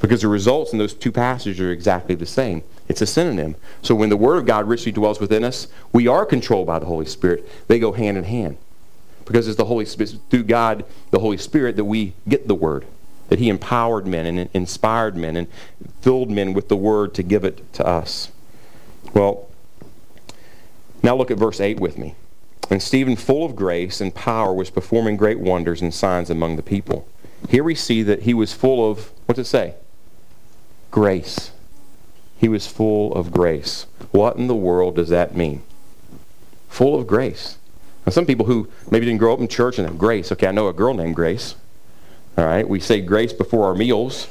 Because 0.00 0.22
the 0.22 0.28
results 0.28 0.72
in 0.72 0.78
those 0.78 0.92
two 0.92 1.12
passages 1.12 1.60
are 1.60 1.70
exactly 1.70 2.14
the 2.14 2.26
same. 2.26 2.62
It's 2.88 3.00
a 3.00 3.06
synonym. 3.06 3.56
So 3.80 3.94
when 3.94 4.10
the 4.10 4.16
Word 4.16 4.36
of 4.36 4.46
God 4.46 4.68
richly 4.68 4.92
dwells 4.92 5.20
within 5.20 5.44
us, 5.44 5.68
we 5.92 6.06
are 6.06 6.26
controlled 6.26 6.66
by 6.66 6.78
the 6.78 6.86
Holy 6.86 7.06
Spirit. 7.06 7.48
They 7.68 7.78
go 7.78 7.92
hand 7.92 8.18
in 8.18 8.24
hand. 8.24 8.58
Because 9.24 9.48
it's 9.48 9.56
the 9.56 9.64
Holy 9.64 9.86
Spirit, 9.86 10.16
through 10.28 10.44
God, 10.44 10.84
the 11.10 11.20
Holy 11.20 11.38
Spirit, 11.38 11.76
that 11.76 11.84
we 11.84 12.12
get 12.28 12.46
the 12.46 12.54
Word. 12.54 12.84
That 13.28 13.38
He 13.38 13.48
empowered 13.48 14.06
men 14.06 14.26
and 14.26 14.50
inspired 14.52 15.16
men 15.16 15.36
and 15.36 15.48
filled 16.02 16.30
men 16.30 16.52
with 16.52 16.68
the 16.68 16.76
Word 16.76 17.14
to 17.14 17.22
give 17.22 17.42
it 17.44 17.72
to 17.74 17.86
us. 17.86 18.30
Well, 19.12 19.48
now 21.02 21.16
look 21.16 21.30
at 21.30 21.38
verse 21.38 21.60
8 21.60 21.78
with 21.78 21.98
me. 21.98 22.14
And 22.70 22.82
Stephen, 22.82 23.16
full 23.16 23.44
of 23.44 23.54
grace 23.54 24.00
and 24.00 24.14
power, 24.14 24.52
was 24.54 24.70
performing 24.70 25.16
great 25.16 25.38
wonders 25.38 25.82
and 25.82 25.92
signs 25.92 26.30
among 26.30 26.56
the 26.56 26.62
people. 26.62 27.06
Here 27.50 27.62
we 27.62 27.74
see 27.74 28.02
that 28.02 28.22
he 28.22 28.32
was 28.32 28.54
full 28.54 28.90
of, 28.90 29.12
what's 29.26 29.38
it 29.38 29.44
say? 29.44 29.74
Grace. 30.90 31.50
He 32.38 32.48
was 32.48 32.66
full 32.66 33.12
of 33.14 33.32
grace. 33.32 33.86
What 34.12 34.36
in 34.36 34.46
the 34.46 34.54
world 34.54 34.96
does 34.96 35.10
that 35.10 35.36
mean? 35.36 35.62
Full 36.68 36.98
of 36.98 37.06
grace. 37.06 37.58
Now, 38.06 38.12
some 38.12 38.26
people 38.26 38.46
who 38.46 38.68
maybe 38.90 39.06
didn't 39.06 39.20
grow 39.20 39.32
up 39.32 39.40
in 39.40 39.48
church 39.48 39.78
and 39.78 39.86
have 39.86 39.98
grace. 39.98 40.30
Okay, 40.32 40.46
I 40.46 40.52
know 40.52 40.68
a 40.68 40.72
girl 40.72 40.94
named 40.94 41.16
Grace. 41.16 41.54
All 42.36 42.44
right, 42.44 42.68
we 42.68 42.80
say 42.80 43.00
grace 43.00 43.32
before 43.32 43.66
our 43.66 43.74
meals. 43.74 44.26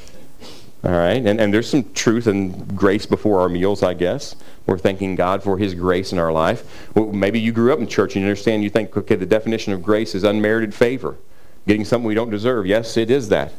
All 0.84 0.90
right, 0.90 1.24
and, 1.24 1.40
and 1.40 1.54
there's 1.54 1.70
some 1.70 1.90
truth 1.94 2.26
and 2.26 2.76
grace 2.76 3.06
before 3.06 3.40
our 3.40 3.48
meals, 3.48 3.82
I 3.82 3.94
guess. 3.94 4.36
We're 4.66 4.76
thanking 4.76 5.14
God 5.14 5.42
for 5.42 5.56
His 5.56 5.72
grace 5.72 6.12
in 6.12 6.18
our 6.18 6.30
life. 6.30 6.90
Well, 6.94 7.06
maybe 7.06 7.40
you 7.40 7.52
grew 7.52 7.72
up 7.72 7.78
in 7.78 7.86
church 7.86 8.16
and 8.16 8.22
you 8.22 8.28
understand, 8.28 8.62
you 8.62 8.68
think, 8.68 8.94
okay, 8.94 9.14
the 9.14 9.24
definition 9.24 9.72
of 9.72 9.82
grace 9.82 10.14
is 10.14 10.24
unmerited 10.24 10.74
favor, 10.74 11.16
getting 11.66 11.86
something 11.86 12.06
we 12.06 12.14
don't 12.14 12.28
deserve. 12.28 12.66
Yes, 12.66 12.98
it 12.98 13.10
is 13.10 13.30
that. 13.30 13.52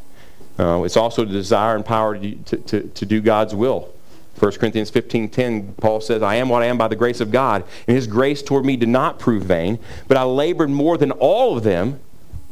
Uh, 0.60 0.84
it's 0.84 0.96
also 0.96 1.26
the 1.26 1.32
desire 1.32 1.76
and 1.76 1.84
power 1.84 2.16
to, 2.16 2.58
to, 2.58 2.82
to 2.82 3.06
do 3.08 3.22
God's 3.22 3.56
will. 3.56 3.92
1 4.38 4.52
Corinthians 4.54 4.92
15.10, 4.92 5.78
Paul 5.78 6.02
says, 6.02 6.22
I 6.22 6.36
am 6.36 6.48
what 6.50 6.62
I 6.62 6.66
am 6.66 6.78
by 6.78 6.90
the 6.90 6.96
grace 6.96 7.22
of 7.22 7.32
God, 7.32 7.64
and 7.88 7.96
his 7.96 8.06
grace 8.06 8.44
toward 8.44 8.66
me 8.66 8.78
did 8.78 8.90
not 8.90 9.18
prove 9.18 9.46
vain, 9.46 9.80
but 10.08 10.18
I 10.18 10.24
labored 10.24 10.70
more 10.70 10.96
than 10.96 11.12
all 11.12 11.58
of 11.58 11.64
them, 11.64 12.00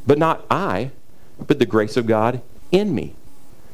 but 0.08 0.18
not 0.18 0.46
I, 0.50 0.90
but 1.46 1.60
the 1.60 1.66
grace 1.68 1.96
of 1.96 2.08
God 2.08 2.42
in 2.72 2.96
me. 2.96 3.14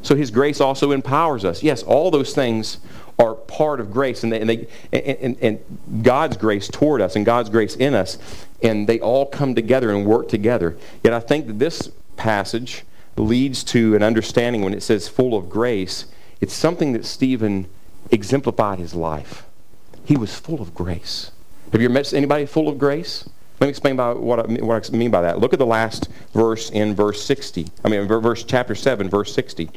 So 0.02 0.16
his 0.16 0.32
grace 0.32 0.62
also 0.62 0.92
empowers 0.92 1.44
us. 1.46 1.62
Yes, 1.62 1.84
all 1.84 2.12
those 2.12 2.34
things 2.34 2.78
are 3.20 3.36
part 3.36 3.82
of 3.82 3.92
grace, 3.92 4.24
and, 4.24 4.32
they, 4.32 4.40
and, 4.40 4.50
they, 4.50 4.68
and, 4.94 5.38
and 5.42 6.04
God's 6.04 6.38
grace 6.38 6.70
toward 6.70 7.02
us 7.02 7.18
and 7.18 7.26
God's 7.26 7.50
grace 7.50 7.76
in 7.76 7.94
us, 7.94 8.18
and 8.64 8.88
they 8.88 9.00
all 9.00 9.26
come 9.26 9.56
together 9.56 9.92
and 9.92 10.06
work 10.06 10.30
together. 10.30 10.78
Yet 11.04 11.14
I 11.14 11.20
think 11.20 11.48
that 11.48 11.60
this 11.60 11.92
passage 12.16 12.84
leads 13.18 13.64
to 13.66 13.96
an 13.96 14.04
understanding 14.04 14.62
when 14.62 14.74
it 14.74 14.82
says 14.82 15.10
full 15.10 15.36
of 15.36 15.50
grace. 15.50 16.06
It's 16.40 16.54
something 16.54 16.94
that 16.94 17.06
Stephen 17.06 17.68
exemplified 18.10 18.80
his 18.80 18.94
life. 18.94 19.46
He 20.06 20.16
was 20.16 20.36
full 20.40 20.62
of 20.62 20.74
grace. 20.74 21.32
Have 21.72 21.82
you 21.82 21.86
ever 21.86 21.94
met 21.94 22.14
anybody 22.14 22.46
full 22.46 22.70
of 22.70 22.80
grace? 22.80 23.30
Let 23.60 23.68
me 23.68 23.70
explain 23.70 23.98
by 23.98 24.14
what 24.14 24.40
I, 24.40 24.44
mean, 24.44 24.66
what 24.66 24.90
I 24.90 24.96
mean 24.96 25.12
by 25.12 25.22
that. 25.22 25.40
Look 25.40 25.52
at 25.52 25.60
the 25.60 25.66
last 25.66 26.08
verse 26.34 26.70
in 26.70 26.96
verse 26.96 27.22
60. 27.24 27.68
I 27.84 27.90
mean, 27.90 28.08
verse 28.08 28.46
chapter 28.46 28.74
7, 28.74 29.10
verse 29.10 29.34
60. 29.34 29.70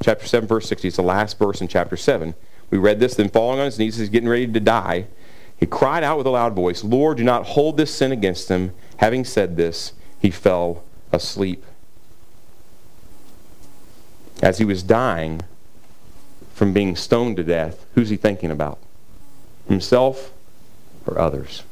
Chapter 0.00 0.26
7, 0.26 0.48
verse 0.48 0.68
60. 0.68 0.88
It's 0.88 0.96
the 0.96 1.02
last 1.02 1.38
verse 1.38 1.60
in 1.60 1.68
chapter 1.68 1.96
7. 1.96 2.34
We 2.70 2.78
read 2.78 3.00
this, 3.00 3.14
then 3.14 3.28
falling 3.28 3.58
on 3.58 3.66
his 3.66 3.78
knees, 3.78 3.96
he's 3.96 4.08
getting 4.08 4.28
ready 4.28 4.46
to 4.46 4.60
die. 4.60 5.06
He 5.58 5.66
cried 5.66 6.02
out 6.02 6.18
with 6.18 6.26
a 6.26 6.30
loud 6.30 6.54
voice, 6.54 6.82
Lord, 6.82 7.18
do 7.18 7.24
not 7.24 7.46
hold 7.46 7.76
this 7.76 7.94
sin 7.94 8.10
against 8.10 8.48
him. 8.48 8.72
Having 8.96 9.26
said 9.26 9.56
this, 9.56 9.92
he 10.20 10.30
fell 10.30 10.82
asleep. 11.12 11.64
As 14.42 14.58
he 14.58 14.64
was 14.64 14.82
dying 14.82 15.42
from 16.54 16.72
being 16.72 16.96
stoned 16.96 17.36
to 17.36 17.44
death, 17.44 17.84
who's 17.94 18.08
he 18.08 18.16
thinking 18.16 18.50
about? 18.50 18.78
Himself 19.68 20.32
or 21.06 21.18
others? 21.18 21.62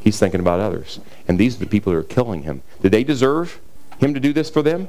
He's 0.00 0.18
thinking 0.18 0.40
about 0.40 0.60
others. 0.60 0.98
And 1.28 1.38
these 1.38 1.56
are 1.56 1.60
the 1.60 1.66
people 1.66 1.92
who 1.92 1.98
are 1.98 2.02
killing 2.02 2.42
him. 2.44 2.62
Did 2.80 2.92
they 2.92 3.04
deserve 3.04 3.60
him 3.98 4.14
to 4.14 4.20
do 4.20 4.32
this 4.32 4.48
for 4.48 4.62
them? 4.62 4.88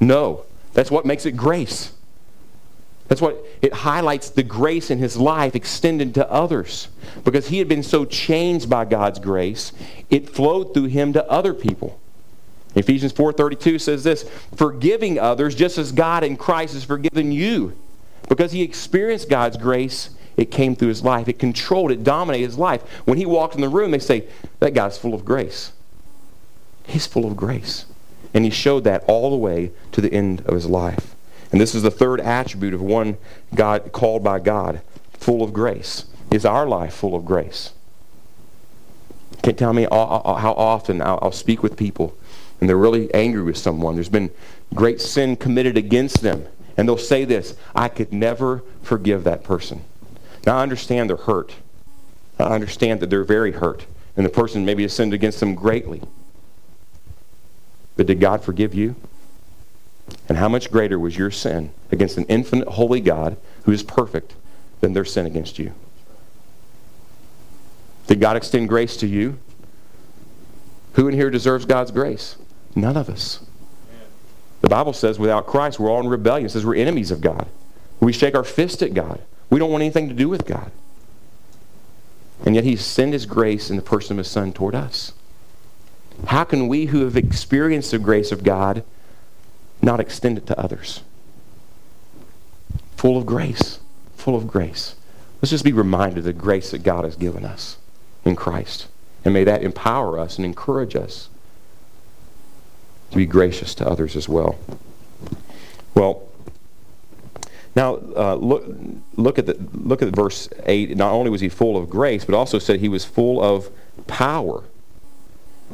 No. 0.00 0.44
That's 0.72 0.90
what 0.90 1.04
makes 1.04 1.26
it 1.26 1.32
grace. 1.32 1.92
That's 3.08 3.20
what 3.20 3.44
it 3.62 3.72
highlights 3.72 4.30
the 4.30 4.42
grace 4.42 4.90
in 4.90 4.98
his 4.98 5.16
life 5.16 5.54
extended 5.54 6.14
to 6.14 6.30
others. 6.30 6.88
Because 7.24 7.48
he 7.48 7.58
had 7.58 7.68
been 7.68 7.82
so 7.82 8.04
changed 8.04 8.68
by 8.68 8.84
God's 8.84 9.18
grace, 9.18 9.72
it 10.10 10.28
flowed 10.28 10.74
through 10.74 10.86
him 10.86 11.12
to 11.12 11.30
other 11.30 11.54
people. 11.54 12.00
Ephesians 12.74 13.12
4:32 13.12 13.80
says 13.80 14.04
this, 14.04 14.28
forgiving 14.54 15.18
others 15.18 15.54
just 15.54 15.78
as 15.78 15.92
God 15.92 16.24
in 16.24 16.36
Christ 16.36 16.74
has 16.74 16.84
forgiven 16.84 17.32
you. 17.32 17.72
Because 18.28 18.52
he 18.52 18.62
experienced 18.62 19.30
God's 19.30 19.56
grace, 19.56 20.10
it 20.36 20.50
came 20.50 20.76
through 20.76 20.88
his 20.88 21.02
life. 21.02 21.28
It 21.28 21.38
controlled, 21.38 21.90
it 21.90 22.04
dominated 22.04 22.44
his 22.44 22.58
life. 22.58 22.82
When 23.06 23.18
he 23.18 23.24
walked 23.24 23.54
in 23.54 23.62
the 23.62 23.68
room, 23.68 23.92
they 23.92 23.98
say, 23.98 24.24
that 24.58 24.74
guy's 24.74 24.98
full 24.98 25.14
of 25.14 25.24
grace. 25.24 25.72
He's 26.86 27.06
full 27.06 27.24
of 27.24 27.36
grace. 27.36 27.86
And 28.34 28.44
he 28.44 28.50
showed 28.50 28.84
that 28.84 29.04
all 29.06 29.30
the 29.30 29.36
way 29.36 29.70
to 29.92 30.00
the 30.02 30.12
end 30.12 30.42
of 30.44 30.54
his 30.54 30.66
life. 30.66 31.15
And 31.52 31.60
this 31.60 31.74
is 31.74 31.82
the 31.82 31.90
third 31.90 32.20
attribute 32.20 32.74
of 32.74 32.82
one 32.82 33.18
God 33.54 33.92
called 33.92 34.24
by 34.24 34.40
God, 34.40 34.80
full 35.12 35.42
of 35.42 35.52
grace. 35.52 36.06
Is 36.30 36.44
our 36.44 36.66
life 36.66 36.94
full 36.94 37.14
of 37.14 37.24
grace? 37.24 37.72
Can 39.42 39.52
not 39.52 39.58
tell 39.58 39.72
me 39.72 39.84
how 39.84 40.54
often 40.56 41.00
I'll 41.00 41.32
speak 41.32 41.62
with 41.62 41.76
people 41.76 42.16
and 42.60 42.68
they're 42.68 42.76
really 42.76 43.12
angry 43.14 43.42
with 43.42 43.56
someone. 43.56 43.94
There's 43.94 44.08
been 44.08 44.30
great 44.74 45.00
sin 45.00 45.36
committed 45.36 45.76
against 45.76 46.22
them. 46.22 46.46
And 46.76 46.88
they'll 46.88 46.98
say 46.98 47.24
this, 47.24 47.56
I 47.74 47.88
could 47.88 48.12
never 48.12 48.62
forgive 48.82 49.24
that 49.24 49.44
person. 49.44 49.82
Now 50.46 50.58
I 50.58 50.62
understand 50.62 51.08
they're 51.08 51.16
hurt. 51.16 51.54
I 52.38 52.44
understand 52.44 53.00
that 53.00 53.10
they're 53.10 53.24
very 53.24 53.52
hurt. 53.52 53.86
And 54.16 54.24
the 54.24 54.30
person 54.30 54.64
maybe 54.64 54.82
has 54.82 54.92
sinned 54.92 55.12
against 55.12 55.40
them 55.40 55.54
greatly. 55.54 56.02
But 57.96 58.06
did 58.06 58.20
God 58.20 58.42
forgive 58.42 58.74
you? 58.74 58.94
And 60.28 60.38
how 60.38 60.48
much 60.48 60.70
greater 60.70 60.98
was 60.98 61.16
your 61.16 61.30
sin 61.30 61.72
against 61.90 62.16
an 62.16 62.24
infinite 62.24 62.68
holy 62.68 63.00
God 63.00 63.36
who 63.64 63.72
is 63.72 63.82
perfect 63.82 64.34
than 64.80 64.92
their 64.92 65.04
sin 65.04 65.26
against 65.26 65.58
you? 65.58 65.72
Did 68.06 68.20
God 68.20 68.36
extend 68.36 68.68
grace 68.68 68.96
to 68.98 69.06
you? 69.06 69.38
Who 70.94 71.08
in 71.08 71.14
here 71.14 71.30
deserves 71.30 71.64
God's 71.64 71.90
grace? 71.90 72.36
None 72.74 72.96
of 72.96 73.08
us. 73.08 73.40
The 74.60 74.68
Bible 74.68 74.92
says 74.92 75.18
without 75.18 75.46
Christ, 75.46 75.78
we're 75.78 75.90
all 75.90 76.00
in 76.00 76.08
rebellion. 76.08 76.46
It 76.46 76.50
says 76.50 76.64
we're 76.64 76.76
enemies 76.76 77.10
of 77.10 77.20
God. 77.20 77.48
We 78.00 78.12
shake 78.12 78.34
our 78.34 78.44
fist 78.44 78.82
at 78.82 78.94
God. 78.94 79.20
We 79.50 79.58
don't 79.58 79.70
want 79.70 79.82
anything 79.82 80.08
to 80.08 80.14
do 80.14 80.28
with 80.28 80.46
God. 80.46 80.70
And 82.44 82.54
yet 82.54 82.64
He 82.64 82.76
sent 82.76 83.12
His 83.12 83.26
grace 83.26 83.70
in 83.70 83.76
the 83.76 83.82
person 83.82 84.12
of 84.12 84.18
His 84.18 84.30
Son 84.30 84.52
toward 84.52 84.74
us. 84.74 85.12
How 86.28 86.44
can 86.44 86.68
we 86.68 86.86
who 86.86 87.04
have 87.04 87.16
experienced 87.16 87.90
the 87.90 87.98
grace 87.98 88.32
of 88.32 88.42
God 88.42 88.84
not 89.86 90.00
extend 90.00 90.36
it 90.36 90.46
to 90.48 90.60
others? 90.60 91.02
Full 92.96 93.16
of 93.16 93.24
grace. 93.24 93.78
Full 94.16 94.36
of 94.36 94.46
grace. 94.46 94.96
Let's 95.40 95.50
just 95.50 95.64
be 95.64 95.72
reminded 95.72 96.18
of 96.18 96.24
the 96.24 96.32
grace 96.34 96.72
that 96.72 96.82
God 96.82 97.04
has 97.04 97.16
given 97.16 97.44
us 97.44 97.78
in 98.24 98.36
Christ. 98.36 98.88
And 99.24 99.32
may 99.32 99.44
that 99.44 99.62
empower 99.62 100.18
us 100.18 100.36
and 100.36 100.44
encourage 100.44 100.94
us 100.96 101.28
to 103.10 103.16
be 103.16 103.26
gracious 103.26 103.74
to 103.76 103.88
others 103.88 104.16
as 104.16 104.28
well. 104.28 104.58
Well, 105.94 106.22
Now, 107.74 107.96
uh, 108.16 108.34
look, 108.34 108.64
look, 109.16 109.38
at 109.38 109.46
the, 109.46 109.56
look 109.72 110.02
at 110.02 110.14
verse 110.14 110.48
8. 110.64 110.96
Not 110.96 111.12
only 111.12 111.30
was 111.30 111.40
he 111.42 111.48
full 111.48 111.76
of 111.76 111.88
grace, 111.90 112.24
but 112.24 112.34
also 112.34 112.58
said 112.58 112.80
he 112.80 112.88
was 112.88 113.04
full 113.04 113.42
of 113.42 113.68
power. 114.06 114.64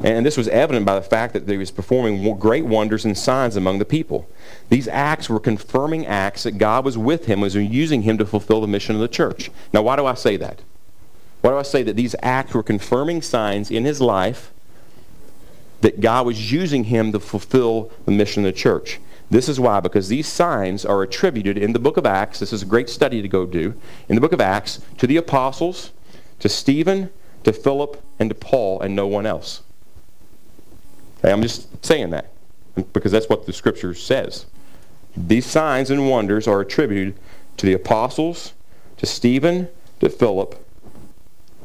And 0.01 0.25
this 0.25 0.37
was 0.37 0.47
evident 0.47 0.85
by 0.85 0.95
the 0.95 1.01
fact 1.01 1.33
that 1.33 1.47
he 1.47 1.57
was 1.57 1.69
performing 1.69 2.37
great 2.39 2.65
wonders 2.65 3.05
and 3.05 3.17
signs 3.17 3.55
among 3.55 3.77
the 3.77 3.85
people. 3.85 4.27
These 4.69 4.87
acts 4.87 5.29
were 5.29 5.39
confirming 5.39 6.07
acts 6.07 6.43
that 6.43 6.57
God 6.57 6.83
was 6.83 6.97
with 6.97 7.25
him, 7.25 7.41
was 7.41 7.55
using 7.55 8.01
him 8.01 8.17
to 8.17 8.25
fulfill 8.25 8.59
the 8.59 8.67
mission 8.67 8.95
of 8.95 9.01
the 9.01 9.07
church. 9.07 9.51
Now, 9.71 9.83
why 9.83 9.95
do 9.95 10.05
I 10.05 10.15
say 10.15 10.35
that? 10.37 10.61
Why 11.41 11.51
do 11.51 11.57
I 11.57 11.63
say 11.63 11.83
that 11.83 11.95
these 11.95 12.15
acts 12.23 12.53
were 12.53 12.63
confirming 12.63 13.21
signs 13.21 13.69
in 13.69 13.85
his 13.85 14.01
life 14.01 14.51
that 15.81 16.01
God 16.01 16.25
was 16.25 16.51
using 16.51 16.85
him 16.85 17.11
to 17.11 17.19
fulfill 17.19 17.91
the 18.05 18.11
mission 18.11 18.45
of 18.45 18.53
the 18.53 18.57
church? 18.57 18.99
This 19.29 19.47
is 19.49 19.59
why, 19.59 19.79
because 19.79 20.07
these 20.07 20.27
signs 20.27 20.85
are 20.85 21.01
attributed 21.01 21.57
in 21.57 21.73
the 21.73 21.79
book 21.79 21.97
of 21.97 22.05
Acts. 22.05 22.39
This 22.39 22.53
is 22.53 22.61
a 22.61 22.65
great 22.67 22.89
study 22.89 23.21
to 23.21 23.27
go 23.27 23.45
do. 23.45 23.73
In 24.07 24.15
the 24.15 24.21
book 24.21 24.33
of 24.33 24.41
Acts, 24.41 24.81
to 24.97 25.07
the 25.07 25.17
apostles, 25.17 25.91
to 26.39 26.49
Stephen, 26.49 27.09
to 27.43 27.53
Philip, 27.53 28.01
and 28.19 28.29
to 28.29 28.35
Paul, 28.35 28.81
and 28.81 28.95
no 28.95 29.07
one 29.07 29.25
else. 29.25 29.61
I'm 31.31 31.41
just 31.41 31.85
saying 31.85 32.09
that 32.11 32.31
because 32.91 33.11
that's 33.11 33.29
what 33.29 33.45
the 33.45 33.53
scripture 33.53 33.93
says. 33.93 34.45
These 35.15 35.45
signs 35.45 35.89
and 35.89 36.09
wonders 36.09 36.47
are 36.47 36.59
attributed 36.59 37.15
to 37.57 37.65
the 37.65 37.73
apostles, 37.73 38.53
to 38.97 39.05
Stephen, 39.05 39.69
to 39.99 40.09
Philip, 40.09 40.55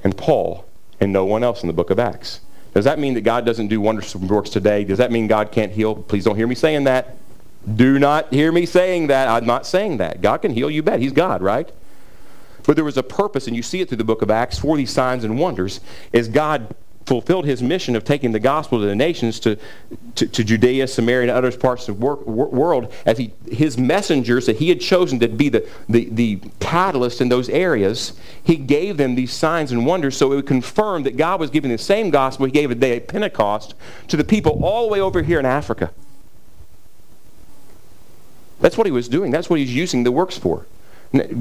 and 0.04 0.16
Paul, 0.16 0.66
and 1.00 1.12
no 1.12 1.24
one 1.24 1.42
else 1.42 1.62
in 1.62 1.66
the 1.66 1.72
book 1.72 1.90
of 1.90 1.98
Acts. 1.98 2.40
Does 2.74 2.84
that 2.84 2.98
mean 2.98 3.14
that 3.14 3.22
God 3.22 3.46
doesn't 3.46 3.68
do 3.68 3.80
wonders 3.80 4.14
and 4.14 4.28
works 4.28 4.50
today? 4.50 4.84
Does 4.84 4.98
that 4.98 5.10
mean 5.10 5.26
God 5.26 5.50
can't 5.50 5.72
heal? 5.72 5.94
Please 5.94 6.24
don't 6.24 6.36
hear 6.36 6.46
me 6.46 6.54
saying 6.54 6.84
that. 6.84 7.16
Do 7.74 7.98
not 7.98 8.32
hear 8.32 8.52
me 8.52 8.66
saying 8.66 9.08
that. 9.08 9.28
I'm 9.28 9.46
not 9.46 9.66
saying 9.66 9.96
that. 9.96 10.20
God 10.20 10.38
can 10.38 10.52
heal, 10.52 10.70
you 10.70 10.82
bet. 10.82 11.00
He's 11.00 11.12
God, 11.12 11.42
right? 11.42 11.70
But 12.64 12.76
there 12.76 12.84
was 12.84 12.98
a 12.98 13.02
purpose, 13.02 13.46
and 13.46 13.56
you 13.56 13.62
see 13.62 13.80
it 13.80 13.88
through 13.88 13.96
the 13.96 14.04
book 14.04 14.22
of 14.22 14.30
Acts, 14.30 14.58
for 14.58 14.76
these 14.76 14.90
signs 14.90 15.24
and 15.24 15.38
wonders, 15.38 15.80
is 16.12 16.28
God 16.28 16.74
fulfilled 17.08 17.46
his 17.46 17.62
mission 17.62 17.96
of 17.96 18.04
taking 18.04 18.32
the 18.32 18.38
gospel 18.38 18.78
to 18.78 18.84
the 18.84 18.94
nations, 18.94 19.40
to, 19.40 19.56
to, 20.14 20.26
to 20.28 20.44
Judea, 20.44 20.86
Samaria, 20.86 21.22
and 21.22 21.30
other 21.30 21.50
parts 21.56 21.88
of 21.88 21.98
the 21.98 22.04
world, 22.04 22.92
as 23.06 23.16
he, 23.16 23.32
his 23.50 23.78
messengers 23.78 24.44
that 24.44 24.56
he 24.56 24.68
had 24.68 24.78
chosen 24.78 25.18
to 25.20 25.26
be 25.26 25.48
the, 25.48 25.66
the, 25.88 26.04
the 26.10 26.38
catalyst 26.60 27.22
in 27.22 27.30
those 27.30 27.48
areas, 27.48 28.12
he 28.44 28.56
gave 28.56 28.98
them 28.98 29.14
these 29.14 29.32
signs 29.32 29.72
and 29.72 29.86
wonders 29.86 30.18
so 30.18 30.32
it 30.32 30.36
would 30.36 30.46
confirm 30.46 31.02
that 31.04 31.16
God 31.16 31.40
was 31.40 31.48
giving 31.48 31.70
the 31.70 31.78
same 31.78 32.10
gospel 32.10 32.44
he 32.44 32.52
gave 32.52 32.70
at 32.70 32.78
the 32.78 32.86
day 32.86 32.98
of 32.98 33.08
Pentecost 33.08 33.74
to 34.08 34.16
the 34.18 34.24
people 34.24 34.62
all 34.62 34.86
the 34.86 34.92
way 34.92 35.00
over 35.00 35.22
here 35.22 35.40
in 35.40 35.46
Africa. 35.46 35.90
That's 38.60 38.76
what 38.76 38.86
he 38.86 38.90
was 38.90 39.08
doing. 39.08 39.30
That's 39.30 39.48
what 39.48 39.58
he's 39.58 39.74
using 39.74 40.04
the 40.04 40.12
works 40.12 40.36
for. 40.36 40.66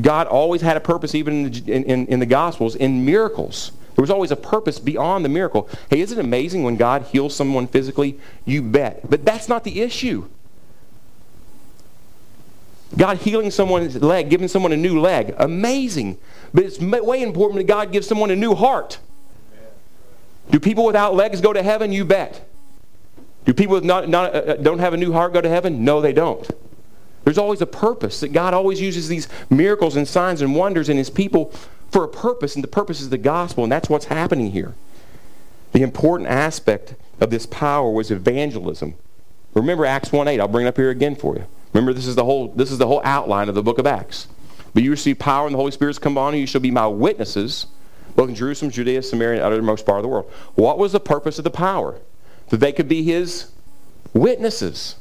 God 0.01 0.27
always 0.27 0.61
had 0.61 0.77
a 0.77 0.79
purpose, 0.79 1.13
even 1.13 1.53
in 1.53 1.83
in, 1.83 2.07
in 2.07 2.19
the 2.19 2.25
Gospels, 2.25 2.75
in 2.75 3.03
miracles. 3.03 3.73
There 3.97 4.03
was 4.03 4.11
always 4.11 4.29
a 4.29 4.35
purpose 4.35 4.77
beyond 4.77 5.25
the 5.25 5.29
miracle. 5.29 5.67
Hey, 5.89 6.01
isn't 6.01 6.19
it 6.19 6.23
amazing 6.23 6.61
when 6.61 6.77
God 6.77 7.01
heals 7.01 7.35
someone 7.35 7.65
physically? 7.65 8.19
You 8.45 8.61
bet. 8.61 9.09
But 9.09 9.25
that's 9.25 9.49
not 9.49 9.63
the 9.63 9.81
issue. 9.81 10.29
God 12.95 13.17
healing 13.17 13.49
someone's 13.49 13.95
leg, 13.95 14.29
giving 14.29 14.47
someone 14.47 14.71
a 14.71 14.77
new 14.77 15.01
leg, 15.01 15.33
amazing. 15.39 16.19
But 16.53 16.65
it's 16.65 16.79
way 16.79 17.23
important 17.23 17.57
that 17.57 17.65
God 17.65 17.91
gives 17.91 18.05
someone 18.05 18.29
a 18.29 18.35
new 18.35 18.53
heart. 18.53 18.99
Do 20.51 20.59
people 20.59 20.85
without 20.85 21.15
legs 21.15 21.41
go 21.41 21.51
to 21.51 21.63
heaven? 21.63 21.91
You 21.91 22.05
bet. 22.05 22.47
Do 23.45 23.53
people 23.55 23.73
with 23.73 23.83
not, 23.83 24.07
not, 24.09 24.35
uh, 24.35 24.37
uh 24.37 24.55
don't 24.57 24.79
have 24.79 24.93
a 24.93 24.97
new 24.97 25.11
heart 25.11 25.33
go 25.33 25.41
to 25.41 25.49
heaven? 25.49 25.83
No, 25.83 26.01
they 26.01 26.13
don't. 26.13 26.47
There's 27.23 27.39
always 27.39 27.61
a 27.61 27.65
purpose 27.65 28.19
that 28.19 28.29
God 28.29 28.53
always 28.53 28.79
uses 28.79 29.07
these 29.07 29.27
miracles 29.49 29.95
and 29.95 30.07
signs 30.07 30.43
and 30.43 30.55
wonders 30.55 30.87
in 30.87 30.97
his 30.97 31.09
people 31.09 31.51
for 31.91 32.03
a 32.03 32.07
purpose, 32.07 32.55
and 32.55 32.63
the 32.63 32.67
purpose 32.67 33.01
is 33.01 33.09
the 33.09 33.17
gospel, 33.17 33.63
and 33.63 33.71
that's 33.71 33.89
what's 33.89 34.05
happening 34.05 34.51
here. 34.51 34.75
The 35.71 35.81
important 35.81 36.29
aspect 36.29 36.95
of 37.19 37.29
this 37.29 37.45
power 37.45 37.89
was 37.89 38.11
evangelism. 38.11 38.95
Remember 39.53 39.85
Acts 39.85 40.09
1.8. 40.09 40.39
I'll 40.39 40.47
bring 40.47 40.65
it 40.65 40.69
up 40.69 40.77
here 40.77 40.89
again 40.89 41.15
for 41.15 41.35
you. 41.35 41.45
Remember, 41.73 41.93
this 41.93 42.07
is 42.07 42.15
the 42.15 42.25
whole, 42.25 42.49
this 42.49 42.71
is 42.71 42.77
the 42.77 42.87
whole 42.87 43.01
outline 43.03 43.49
of 43.49 43.55
the 43.55 43.63
book 43.63 43.79
of 43.79 43.87
Acts. 43.87 44.27
But 44.73 44.83
you 44.83 44.91
receive 44.91 45.19
power 45.19 45.47
and 45.47 45.53
the 45.53 45.57
Holy 45.57 45.71
Spirit's 45.71 45.99
come 45.99 46.17
on 46.17 46.33
you. 46.33 46.41
You 46.41 46.47
shall 46.47 46.61
be 46.61 46.71
my 46.71 46.87
witnesses, 46.87 47.67
both 48.15 48.29
in 48.29 48.35
Jerusalem, 48.35 48.71
Judea, 48.71 49.01
Samaria, 49.01 49.43
and 49.43 49.53
uttermost 49.53 49.85
part 49.85 49.97
of 49.97 50.03
the 50.03 50.09
world. 50.09 50.31
What 50.55 50.77
was 50.77 50.91
the 50.91 50.99
purpose 50.99 51.37
of 51.37 51.43
the 51.43 51.51
power? 51.51 51.99
That 52.49 52.57
they 52.57 52.71
could 52.71 52.87
be 52.87 53.03
his 53.03 53.51
witnesses 54.13 54.95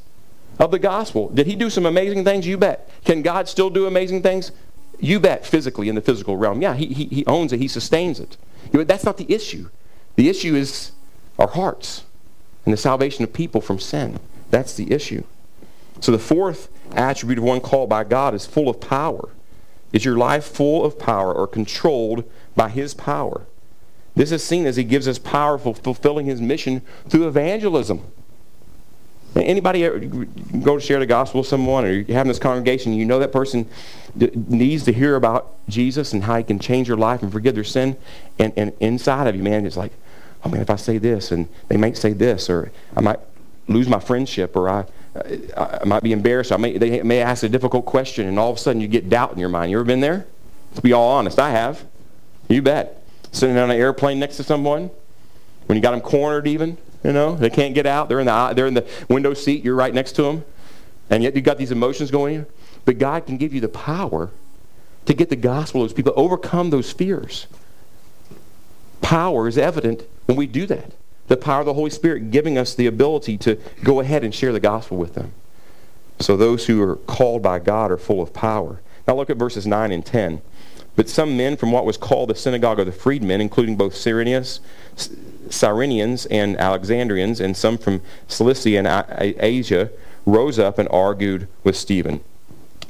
of 0.58 0.70
the 0.70 0.78
gospel. 0.78 1.28
Did 1.28 1.46
he 1.46 1.54
do 1.54 1.70
some 1.70 1.86
amazing 1.86 2.24
things? 2.24 2.46
You 2.46 2.56
bet. 2.56 2.88
Can 3.04 3.22
God 3.22 3.48
still 3.48 3.70
do 3.70 3.86
amazing 3.86 4.22
things? 4.22 4.52
You 4.98 5.20
bet, 5.20 5.44
physically, 5.44 5.88
in 5.88 5.94
the 5.94 6.00
physical 6.00 6.36
realm. 6.36 6.62
Yeah, 6.62 6.74
he, 6.74 6.86
he, 6.86 7.04
he 7.06 7.26
owns 7.26 7.52
it, 7.52 7.60
he 7.60 7.68
sustains 7.68 8.20
it. 8.20 8.36
That's 8.72 9.04
not 9.04 9.16
the 9.16 9.32
issue. 9.32 9.68
The 10.16 10.28
issue 10.28 10.54
is 10.54 10.92
our 11.38 11.48
hearts 11.48 12.04
and 12.64 12.72
the 12.72 12.78
salvation 12.78 13.22
of 13.24 13.32
people 13.32 13.60
from 13.60 13.78
sin. 13.78 14.18
That's 14.50 14.74
the 14.74 14.92
issue. 14.92 15.24
So 16.00 16.12
the 16.12 16.18
fourth 16.18 16.68
attribute 16.92 17.38
of 17.38 17.44
one 17.44 17.60
called 17.60 17.88
by 17.88 18.04
God 18.04 18.34
is 18.34 18.46
full 18.46 18.68
of 18.68 18.80
power. 18.80 19.28
Is 19.92 20.04
your 20.04 20.16
life 20.16 20.44
full 20.44 20.84
of 20.84 20.98
power 20.98 21.32
or 21.32 21.46
controlled 21.46 22.30
by 22.54 22.68
his 22.68 22.94
power? 22.94 23.46
This 24.14 24.32
is 24.32 24.42
seen 24.42 24.66
as 24.66 24.76
he 24.76 24.84
gives 24.84 25.06
us 25.06 25.18
power 25.18 25.58
for 25.58 25.74
fulfilling 25.74 26.26
his 26.26 26.40
mission 26.40 26.82
through 27.08 27.28
evangelism. 27.28 28.02
Anybody 29.34 29.82
go 30.62 30.78
to 30.78 30.80
share 30.80 30.98
the 30.98 31.06
gospel 31.06 31.40
with 31.40 31.48
someone 31.48 31.84
or 31.84 31.90
you're 31.90 32.16
having 32.16 32.28
this 32.28 32.38
congregation, 32.38 32.94
you 32.94 33.04
know 33.04 33.18
that 33.18 33.32
person 33.32 33.68
needs 34.14 34.84
to 34.84 34.92
hear 34.92 35.14
about 35.16 35.54
Jesus 35.68 36.12
and 36.12 36.24
how 36.24 36.38
he 36.38 36.44
can 36.44 36.58
change 36.58 36.88
your 36.88 36.96
life 36.96 37.22
and 37.22 37.30
forgive 37.30 37.54
their 37.54 37.64
sin. 37.64 37.96
And, 38.38 38.52
and 38.56 38.72
inside 38.80 39.26
of 39.26 39.36
you, 39.36 39.42
man, 39.42 39.66
it's 39.66 39.76
like, 39.76 39.92
oh 40.44 40.48
man, 40.48 40.62
if 40.62 40.70
I 40.70 40.76
say 40.76 40.96
this 40.96 41.32
and 41.32 41.48
they 41.68 41.76
might 41.76 41.98
say 41.98 42.12
this 42.14 42.48
or 42.48 42.72
I 42.96 43.00
might 43.00 43.20
lose 43.68 43.88
my 43.88 44.00
friendship 44.00 44.56
or 44.56 44.70
I, 44.70 44.84
I 45.56 45.84
might 45.84 46.02
be 46.02 46.12
embarrassed. 46.12 46.52
I 46.52 46.56
may, 46.56 46.78
they 46.78 47.02
may 47.02 47.20
ask 47.20 47.42
a 47.42 47.48
difficult 47.48 47.84
question 47.84 48.26
and 48.26 48.38
all 48.38 48.50
of 48.50 48.56
a 48.56 48.60
sudden 48.60 48.80
you 48.80 48.88
get 48.88 49.10
doubt 49.10 49.32
in 49.32 49.38
your 49.38 49.48
mind. 49.50 49.70
You 49.70 49.78
ever 49.78 49.84
been 49.84 50.00
there? 50.00 50.26
To 50.76 50.82
be 50.82 50.92
all 50.92 51.10
honest, 51.10 51.38
I 51.38 51.50
have. 51.50 51.84
You 52.48 52.62
bet. 52.62 53.02
Sitting 53.32 53.58
on 53.58 53.70
an 53.70 53.76
airplane 53.76 54.18
next 54.18 54.38
to 54.38 54.44
someone 54.44 54.90
when 55.66 55.76
you 55.76 55.82
got 55.82 55.90
them 55.90 56.00
cornered 56.00 56.46
even 56.46 56.78
you 57.06 57.12
know, 57.12 57.36
they 57.36 57.50
can't 57.50 57.72
get 57.72 57.86
out. 57.86 58.08
They're 58.08 58.18
in 58.18 58.26
the 58.26 58.52
they're 58.54 58.66
in 58.66 58.74
the 58.74 58.84
window 59.08 59.32
seat. 59.32 59.64
You're 59.64 59.76
right 59.76 59.94
next 59.94 60.12
to 60.12 60.22
them, 60.22 60.44
and 61.08 61.22
yet 61.22 61.36
you've 61.36 61.44
got 61.44 61.56
these 61.56 61.70
emotions 61.70 62.10
going. 62.10 62.46
But 62.84 62.98
God 62.98 63.26
can 63.26 63.36
give 63.36 63.54
you 63.54 63.60
the 63.60 63.68
power 63.68 64.32
to 65.04 65.14
get 65.14 65.30
the 65.30 65.36
gospel 65.36 65.82
to 65.82 65.84
those 65.84 65.92
people, 65.92 66.12
overcome 66.16 66.70
those 66.70 66.90
fears. 66.90 67.46
Power 69.02 69.46
is 69.46 69.56
evident 69.56 70.02
when 70.24 70.36
we 70.36 70.48
do 70.48 70.66
that. 70.66 70.94
The 71.28 71.36
power 71.36 71.60
of 71.60 71.66
the 71.66 71.74
Holy 71.74 71.90
Spirit 71.90 72.32
giving 72.32 72.58
us 72.58 72.74
the 72.74 72.88
ability 72.88 73.38
to 73.38 73.56
go 73.84 74.00
ahead 74.00 74.24
and 74.24 74.34
share 74.34 74.52
the 74.52 74.58
gospel 74.58 74.96
with 74.96 75.14
them. 75.14 75.32
So 76.18 76.36
those 76.36 76.66
who 76.66 76.82
are 76.82 76.96
called 76.96 77.40
by 77.40 77.60
God 77.60 77.92
are 77.92 77.98
full 77.98 78.20
of 78.20 78.32
power. 78.32 78.80
Now 79.06 79.14
look 79.14 79.30
at 79.30 79.36
verses 79.36 79.64
9 79.64 79.92
and 79.92 80.04
10. 80.04 80.42
But 80.96 81.08
some 81.08 81.36
men 81.36 81.56
from 81.56 81.70
what 81.70 81.84
was 81.84 81.96
called 81.96 82.30
the 82.30 82.34
synagogue 82.34 82.80
of 82.80 82.86
the 82.86 82.92
freedmen, 82.92 83.40
including 83.40 83.76
both 83.76 83.94
Cyrenius, 83.94 84.58
Cyrenians 85.48 86.26
and 86.30 86.56
Alexandrians, 86.56 87.40
and 87.40 87.56
some 87.56 87.78
from 87.78 88.02
Cilicia 88.28 88.78
and 88.78 89.36
Asia, 89.40 89.90
rose 90.24 90.58
up 90.58 90.78
and 90.78 90.88
argued 90.90 91.48
with 91.64 91.76
Stephen. 91.76 92.20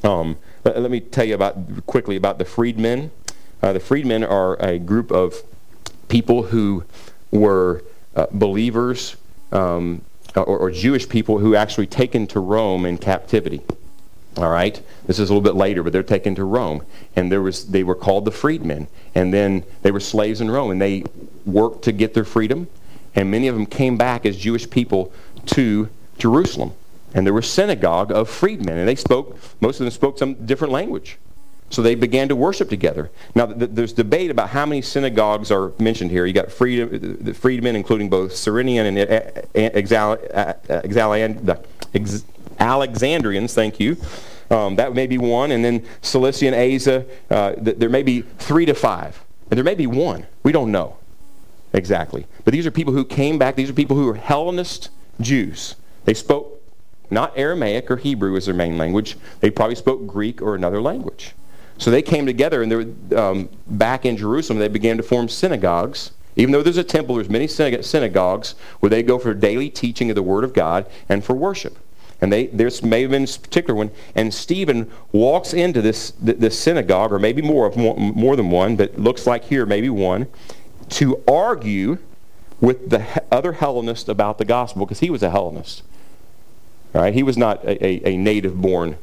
Um, 0.03 0.37
let, 0.63 0.79
let, 0.81 0.91
me 0.91 0.99
tell 0.99 1.25
you 1.25 1.35
about 1.35 1.85
quickly 1.85 2.15
about 2.15 2.37
the 2.37 2.45
freedmen. 2.45 3.11
Uh, 3.61 3.73
the 3.73 3.79
freedmen 3.79 4.23
are 4.23 4.55
a 4.61 4.77
group 4.77 5.11
of 5.11 5.35
people 6.07 6.43
who 6.43 6.83
were 7.31 7.83
uh, 8.15 8.27
believers 8.31 9.15
um, 9.51 10.01
or, 10.35 10.57
or 10.57 10.71
Jewish 10.71 11.07
people 11.09 11.39
who 11.39 11.55
actually 11.55 11.87
taken 11.87 12.27
to 12.27 12.39
Rome 12.39 12.85
in 12.85 12.97
captivity. 12.97 13.61
All 14.37 14.51
right, 14.51 14.79
this 15.07 15.17
is 15.17 15.29
a 15.29 15.33
little 15.33 15.41
bit 15.41 15.55
later, 15.55 15.81
but 15.81 15.91
they're 15.91 16.03
taken 16.03 16.35
to 16.35 16.43
Rome, 16.43 16.83
and 17.15 17.31
there 17.31 17.41
was 17.41 17.65
they 17.65 17.83
were 17.83 17.95
called 17.95 18.25
the 18.25 18.31
freedmen, 18.31 18.87
and 19.15 19.33
then 19.33 19.63
they 19.81 19.89
were 19.89 19.99
slaves 19.99 20.41
in 20.41 20.51
Rome, 20.51 20.69
and 20.69 20.79
they 20.79 21.03
worked 21.45 21.83
to 21.85 21.91
get 21.91 22.13
their 22.13 22.23
freedom, 22.23 22.67
and 23.15 23.31
many 23.31 23.47
of 23.47 23.55
them 23.55 23.65
came 23.65 23.97
back 23.97 24.27
as 24.27 24.37
Jewish 24.37 24.69
people 24.69 25.11
to 25.47 25.89
Jerusalem, 26.19 26.73
and 27.15 27.25
there 27.25 27.33
was 27.33 27.49
synagogue 27.49 28.11
of 28.11 28.29
freedmen, 28.29 28.77
and 28.77 28.87
they 28.87 28.95
spoke 28.95 29.39
most 29.59 29.79
of 29.79 29.85
them 29.85 29.91
spoke 29.91 30.19
some 30.19 30.35
different 30.45 30.71
language, 30.71 31.17
so 31.71 31.81
they 31.81 31.95
began 31.95 32.27
to 32.27 32.35
worship 32.35 32.69
together. 32.69 33.09
Now 33.33 33.47
th- 33.47 33.71
there's 33.73 33.93
debate 33.93 34.29
about 34.29 34.49
how 34.49 34.67
many 34.67 34.83
synagogues 34.83 35.49
are 35.49 35.71
mentioned 35.79 36.11
here. 36.11 36.27
You 36.27 36.33
got 36.33 36.51
freedom, 36.51 37.17
the 37.21 37.33
freedmen, 37.33 37.75
including 37.75 38.07
both 38.07 38.35
Cyrenian 38.35 38.85
and 38.85 38.97
uh, 38.99 39.01
uh, 39.01 39.41
Exal- 39.55 40.19
uh, 40.31 40.53
Exal- 40.83 41.63
Exal- 41.93 42.23
Alexandrians, 42.59 43.53
thank 43.53 43.79
you. 43.79 43.97
Um, 44.49 44.75
that 44.77 44.93
may 44.93 45.07
be 45.07 45.17
one. 45.17 45.51
And 45.51 45.63
then 45.63 45.85
Cilicia 46.01 46.47
and 46.47 46.55
Asia, 46.55 47.05
uh, 47.29 47.53
th- 47.53 47.77
there 47.77 47.89
may 47.89 48.03
be 48.03 48.21
three 48.21 48.65
to 48.65 48.73
five. 48.73 49.23
And 49.49 49.57
there 49.57 49.63
may 49.63 49.75
be 49.75 49.87
one. 49.87 50.25
We 50.43 50.51
don't 50.51 50.71
know 50.71 50.97
exactly. 51.73 52.25
But 52.43 52.53
these 52.53 52.65
are 52.65 52.71
people 52.71 52.93
who 52.93 53.05
came 53.05 53.37
back. 53.37 53.55
These 53.55 53.69
are 53.69 53.73
people 53.73 53.97
who 53.97 54.09
are 54.09 54.15
Hellenist 54.15 54.89
Jews. 55.19 55.75
They 56.05 56.13
spoke 56.13 56.61
not 57.09 57.37
Aramaic 57.37 57.89
or 57.89 57.97
Hebrew 57.97 58.35
as 58.35 58.45
their 58.45 58.53
main 58.53 58.77
language. 58.77 59.17
They 59.39 59.49
probably 59.49 59.75
spoke 59.75 60.05
Greek 60.07 60.41
or 60.41 60.55
another 60.55 60.81
language. 60.81 61.33
So 61.77 61.91
they 61.91 62.01
came 62.01 62.25
together, 62.25 62.63
and 62.63 62.71
they 62.71 62.75
were, 62.75 63.19
um, 63.19 63.49
back 63.67 64.05
in 64.05 64.17
Jerusalem, 64.17 64.59
they 64.59 64.67
began 64.67 64.97
to 64.97 65.03
form 65.03 65.29
synagogues. 65.29 66.11
Even 66.35 66.51
though 66.51 66.61
there's 66.61 66.77
a 66.77 66.83
temple, 66.83 67.15
there's 67.15 67.29
many 67.29 67.47
synagogues 67.47 68.55
where 68.79 68.89
they 68.89 69.03
go 69.03 69.17
for 69.17 69.33
daily 69.33 69.69
teaching 69.69 70.09
of 70.09 70.15
the 70.15 70.23
Word 70.23 70.43
of 70.43 70.53
God 70.53 70.85
and 71.07 71.23
for 71.23 71.33
worship. 71.33 71.77
And 72.19 72.33
they, 72.33 72.47
there's 72.47 72.81
may 72.81 73.03
have 73.03 73.11
been 73.11 73.23
this 73.23 73.37
particular 73.37 73.75
one, 73.75 73.91
and 74.15 74.33
Stephen 74.33 74.91
walks 75.11 75.53
into 75.53 75.81
this, 75.81 76.13
this 76.19 76.59
synagogue, 76.59 77.11
or 77.11 77.19
maybe 77.19 77.41
more, 77.41 77.71
more 77.75 78.35
than 78.35 78.49
one, 78.49 78.75
but 78.75 78.97
looks 78.97 79.27
like 79.27 79.43
here 79.45 79.65
maybe 79.67 79.89
one, 79.89 80.27
to 80.89 81.23
argue 81.27 81.99
with 82.59 82.89
the 82.89 83.05
other 83.31 83.53
Hellenists 83.53 84.09
about 84.09 84.39
the 84.39 84.45
gospel, 84.45 84.85
because 84.85 84.99
he 84.99 85.11
was 85.11 85.21
a 85.21 85.29
Hellenist. 85.29 85.83
Right? 86.93 87.13
He 87.13 87.21
was 87.21 87.37
not 87.37 87.63
a, 87.63 87.85
a, 87.85 88.13
a 88.13 88.17
native-born 88.17 88.97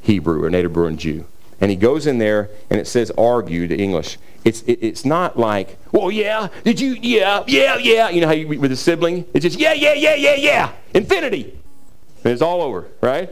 Hebrew 0.00 0.42
or 0.42 0.48
native-born 0.48 0.96
Jew. 0.96 1.26
And 1.60 1.70
he 1.70 1.76
goes 1.76 2.06
in 2.06 2.16
there, 2.16 2.48
and 2.70 2.80
it 2.80 2.86
says 2.86 3.12
argue, 3.18 3.68
the 3.68 3.76
English. 3.76 4.16
It's, 4.46 4.62
it, 4.62 4.78
it's 4.80 5.04
not 5.04 5.38
like, 5.38 5.76
well, 5.92 6.10
yeah, 6.10 6.48
did 6.64 6.80
you, 6.80 6.96
yeah, 7.02 7.44
yeah, 7.46 7.76
yeah. 7.76 8.08
You 8.08 8.22
know 8.22 8.28
how 8.28 8.32
you, 8.32 8.58
with 8.58 8.72
a 8.72 8.76
sibling? 8.76 9.26
It's 9.34 9.42
just, 9.42 9.58
yeah, 9.58 9.74
yeah, 9.74 9.92
yeah, 9.92 10.14
yeah, 10.14 10.36
yeah. 10.36 10.72
Infinity. 10.94 11.59
And 12.24 12.32
it's 12.32 12.42
all 12.42 12.62
over, 12.62 12.86
right? 13.00 13.30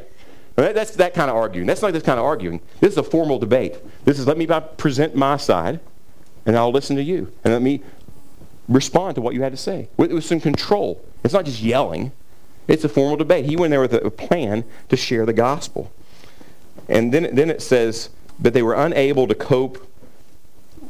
That's 0.56 0.96
that 0.96 1.14
kind 1.14 1.30
of 1.30 1.36
arguing. 1.36 1.66
That's 1.66 1.82
not 1.82 1.92
this 1.92 2.02
kind 2.02 2.18
of 2.18 2.24
arguing. 2.24 2.60
This 2.80 2.92
is 2.92 2.98
a 2.98 3.02
formal 3.02 3.38
debate. 3.38 3.76
This 4.04 4.18
is 4.18 4.26
let 4.26 4.36
me 4.36 4.48
present 4.76 5.14
my 5.14 5.36
side, 5.36 5.78
and 6.46 6.56
I'll 6.56 6.72
listen 6.72 6.96
to 6.96 7.02
you. 7.02 7.32
And 7.44 7.52
let 7.52 7.62
me 7.62 7.82
respond 8.68 9.14
to 9.14 9.20
what 9.20 9.34
you 9.34 9.42
had 9.42 9.52
to 9.52 9.58
say. 9.58 9.88
With 9.96 10.24
some 10.24 10.40
control. 10.40 11.04
It's 11.22 11.34
not 11.34 11.44
just 11.44 11.60
yelling. 11.60 12.12
It's 12.66 12.84
a 12.84 12.88
formal 12.88 13.16
debate. 13.16 13.44
He 13.44 13.56
went 13.56 13.70
there 13.70 13.80
with 13.80 13.94
a 13.94 14.10
plan 14.10 14.64
to 14.88 14.96
share 14.96 15.24
the 15.24 15.32
gospel. 15.32 15.92
And 16.88 17.12
then, 17.14 17.34
then 17.34 17.50
it 17.50 17.62
says, 17.62 18.10
but 18.40 18.52
they 18.52 18.62
were 18.62 18.74
unable 18.74 19.26
to 19.26 19.34
cope 19.34 19.86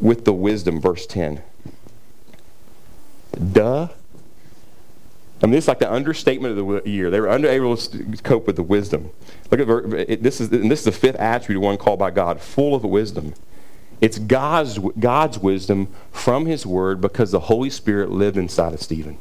with 0.01 0.25
the 0.25 0.33
wisdom, 0.33 0.81
verse 0.81 1.07
10. 1.07 1.43
Duh. 3.53 3.89
I 5.43 5.47
mean, 5.47 5.55
it's 5.55 5.69
like 5.69 5.79
the 5.79 5.93
understatement 5.93 6.59
of 6.59 6.67
the 6.67 6.91
year. 6.91 7.11
They 7.11 7.21
were 7.21 7.29
unable 7.29 7.77
to 7.77 8.17
cope 8.25 8.47
with 8.47 8.57
the 8.57 8.63
wisdom. 8.63 9.11
Look 9.51 9.61
at 9.61 10.23
this 10.23 10.41
is 10.41 10.49
this 10.51 10.81
is 10.81 10.85
the 10.85 10.93
fifth 10.93 11.17
attribute 11.17 11.59
of 11.59 11.65
one 11.65 11.77
called 11.77 11.99
by 11.99 12.11
God, 12.11 12.41
full 12.41 12.75
of 12.75 12.83
wisdom. 12.83 13.35
It's 14.01 14.19
God's 14.19 14.79
God's 14.99 15.39
wisdom 15.39 15.89
from 16.11 16.47
His 16.47 16.67
Word 16.67 17.01
because 17.01 17.31
the 17.31 17.41
Holy 17.41 17.71
Spirit 17.71 18.11
lived 18.11 18.37
inside 18.37 18.73
of 18.75 18.83
Stephen. 18.83 19.17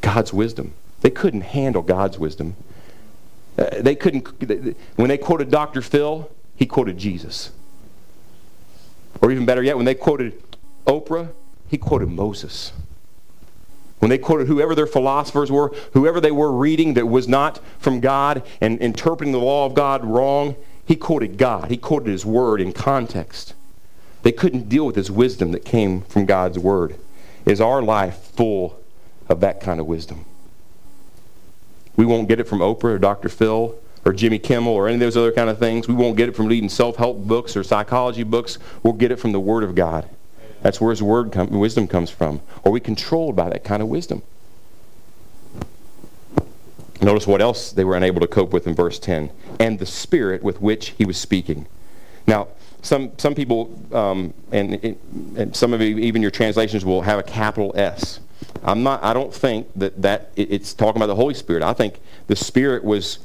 God's 0.00 0.32
wisdom. 0.32 0.74
They 1.00 1.10
couldn't 1.10 1.42
handle 1.42 1.82
God's 1.82 2.18
wisdom. 2.18 2.56
Uh, 3.58 3.80
they 3.80 3.94
couldn't. 3.94 4.76
When 4.96 5.08
they 5.08 5.18
quoted 5.18 5.50
Dr. 5.50 5.82
Phil, 5.82 6.30
he 6.54 6.66
quoted 6.66 6.98
Jesus. 6.98 7.50
Or 9.20 9.30
even 9.30 9.44
better 9.44 9.62
yet, 9.62 9.76
when 9.76 9.86
they 9.86 9.94
quoted 9.94 10.40
Oprah, 10.86 11.30
he 11.68 11.78
quoted 11.78 12.08
Moses. 12.08 12.72
When 14.00 14.08
they 14.08 14.18
quoted 14.18 14.46
whoever 14.46 14.74
their 14.74 14.86
philosophers 14.86 15.52
were, 15.52 15.74
whoever 15.92 16.20
they 16.20 16.30
were 16.30 16.50
reading 16.50 16.94
that 16.94 17.06
was 17.06 17.28
not 17.28 17.60
from 17.78 18.00
God 18.00 18.42
and 18.60 18.80
interpreting 18.80 19.32
the 19.32 19.38
law 19.38 19.66
of 19.66 19.74
God 19.74 20.04
wrong, 20.04 20.56
he 20.84 20.96
quoted 20.96 21.38
God. 21.38 21.70
He 21.70 21.76
quoted 21.76 22.10
his 22.10 22.26
word 22.26 22.60
in 22.60 22.72
context. 22.72 23.54
They 24.22 24.32
couldn't 24.32 24.68
deal 24.68 24.86
with 24.86 24.96
his 24.96 25.10
wisdom 25.10 25.52
that 25.52 25.64
came 25.64 26.02
from 26.02 26.26
God's 26.26 26.58
word. 26.58 26.96
Is 27.44 27.60
our 27.60 27.82
life 27.82 28.16
full 28.34 28.78
of 29.28 29.40
that 29.40 29.60
kind 29.60 29.80
of 29.80 29.86
wisdom? 29.86 30.24
We 31.96 32.06
won't 32.06 32.28
get 32.28 32.40
it 32.40 32.48
from 32.48 32.60
Oprah 32.60 32.84
or 32.84 32.98
Dr. 32.98 33.28
Phil 33.28 33.74
or 34.04 34.12
Jimmy 34.14 34.38
Kimmel 34.38 34.72
or 34.72 34.88
any 34.88 34.94
of 34.94 35.00
those 35.00 35.16
other 35.16 35.32
kind 35.32 35.50
of 35.50 35.58
things. 35.58 35.86
We 35.86 35.94
won't 35.94 36.16
get 36.16 36.28
it 36.28 36.36
from 36.36 36.46
reading 36.46 36.70
self-help 36.70 37.18
books 37.18 37.56
or 37.56 37.62
psychology 37.62 38.22
books. 38.22 38.58
We'll 38.82 38.94
get 38.94 39.10
it 39.10 39.16
from 39.16 39.32
the 39.32 39.40
Word 39.40 39.62
of 39.62 39.74
God. 39.74 40.08
That's 40.62 40.80
where 40.80 40.90
His 40.90 41.02
Word 41.02 41.32
com- 41.32 41.50
wisdom 41.50 41.86
comes 41.86 42.10
from. 42.10 42.40
Are 42.64 42.72
we 42.72 42.80
controlled 42.80 43.36
by 43.36 43.48
that 43.50 43.64
kind 43.64 43.82
of 43.82 43.88
wisdom? 43.88 44.22
Notice 47.02 47.26
what 47.26 47.40
else 47.40 47.72
they 47.72 47.84
were 47.84 47.96
unable 47.96 48.20
to 48.20 48.26
cope 48.26 48.52
with 48.52 48.66
in 48.66 48.74
verse 48.74 48.98
10. 48.98 49.30
And 49.58 49.78
the 49.78 49.86
spirit 49.86 50.42
with 50.42 50.60
which 50.60 50.90
he 50.90 51.06
was 51.06 51.16
speaking. 51.16 51.66
Now, 52.26 52.48
some, 52.82 53.12
some 53.18 53.34
people, 53.34 53.78
um, 53.92 54.34
and, 54.52 54.96
and 55.36 55.56
some 55.56 55.72
of 55.72 55.80
you, 55.80 55.98
even 55.98 56.20
your 56.22 56.30
translations 56.30 56.84
will 56.84 57.02
have 57.02 57.18
a 57.18 57.22
capital 57.22 57.72
S. 57.74 58.20
I'm 58.62 58.82
not, 58.82 59.02
I 59.02 59.14
don't 59.14 59.32
think 59.32 59.68
that, 59.76 60.00
that 60.02 60.30
it's 60.36 60.74
talking 60.74 61.00
about 61.00 61.06
the 61.06 61.16
Holy 61.16 61.34
Spirit. 61.34 61.62
I 61.62 61.72
think 61.72 62.00
the 62.26 62.36
Spirit 62.36 62.84
was 62.84 63.18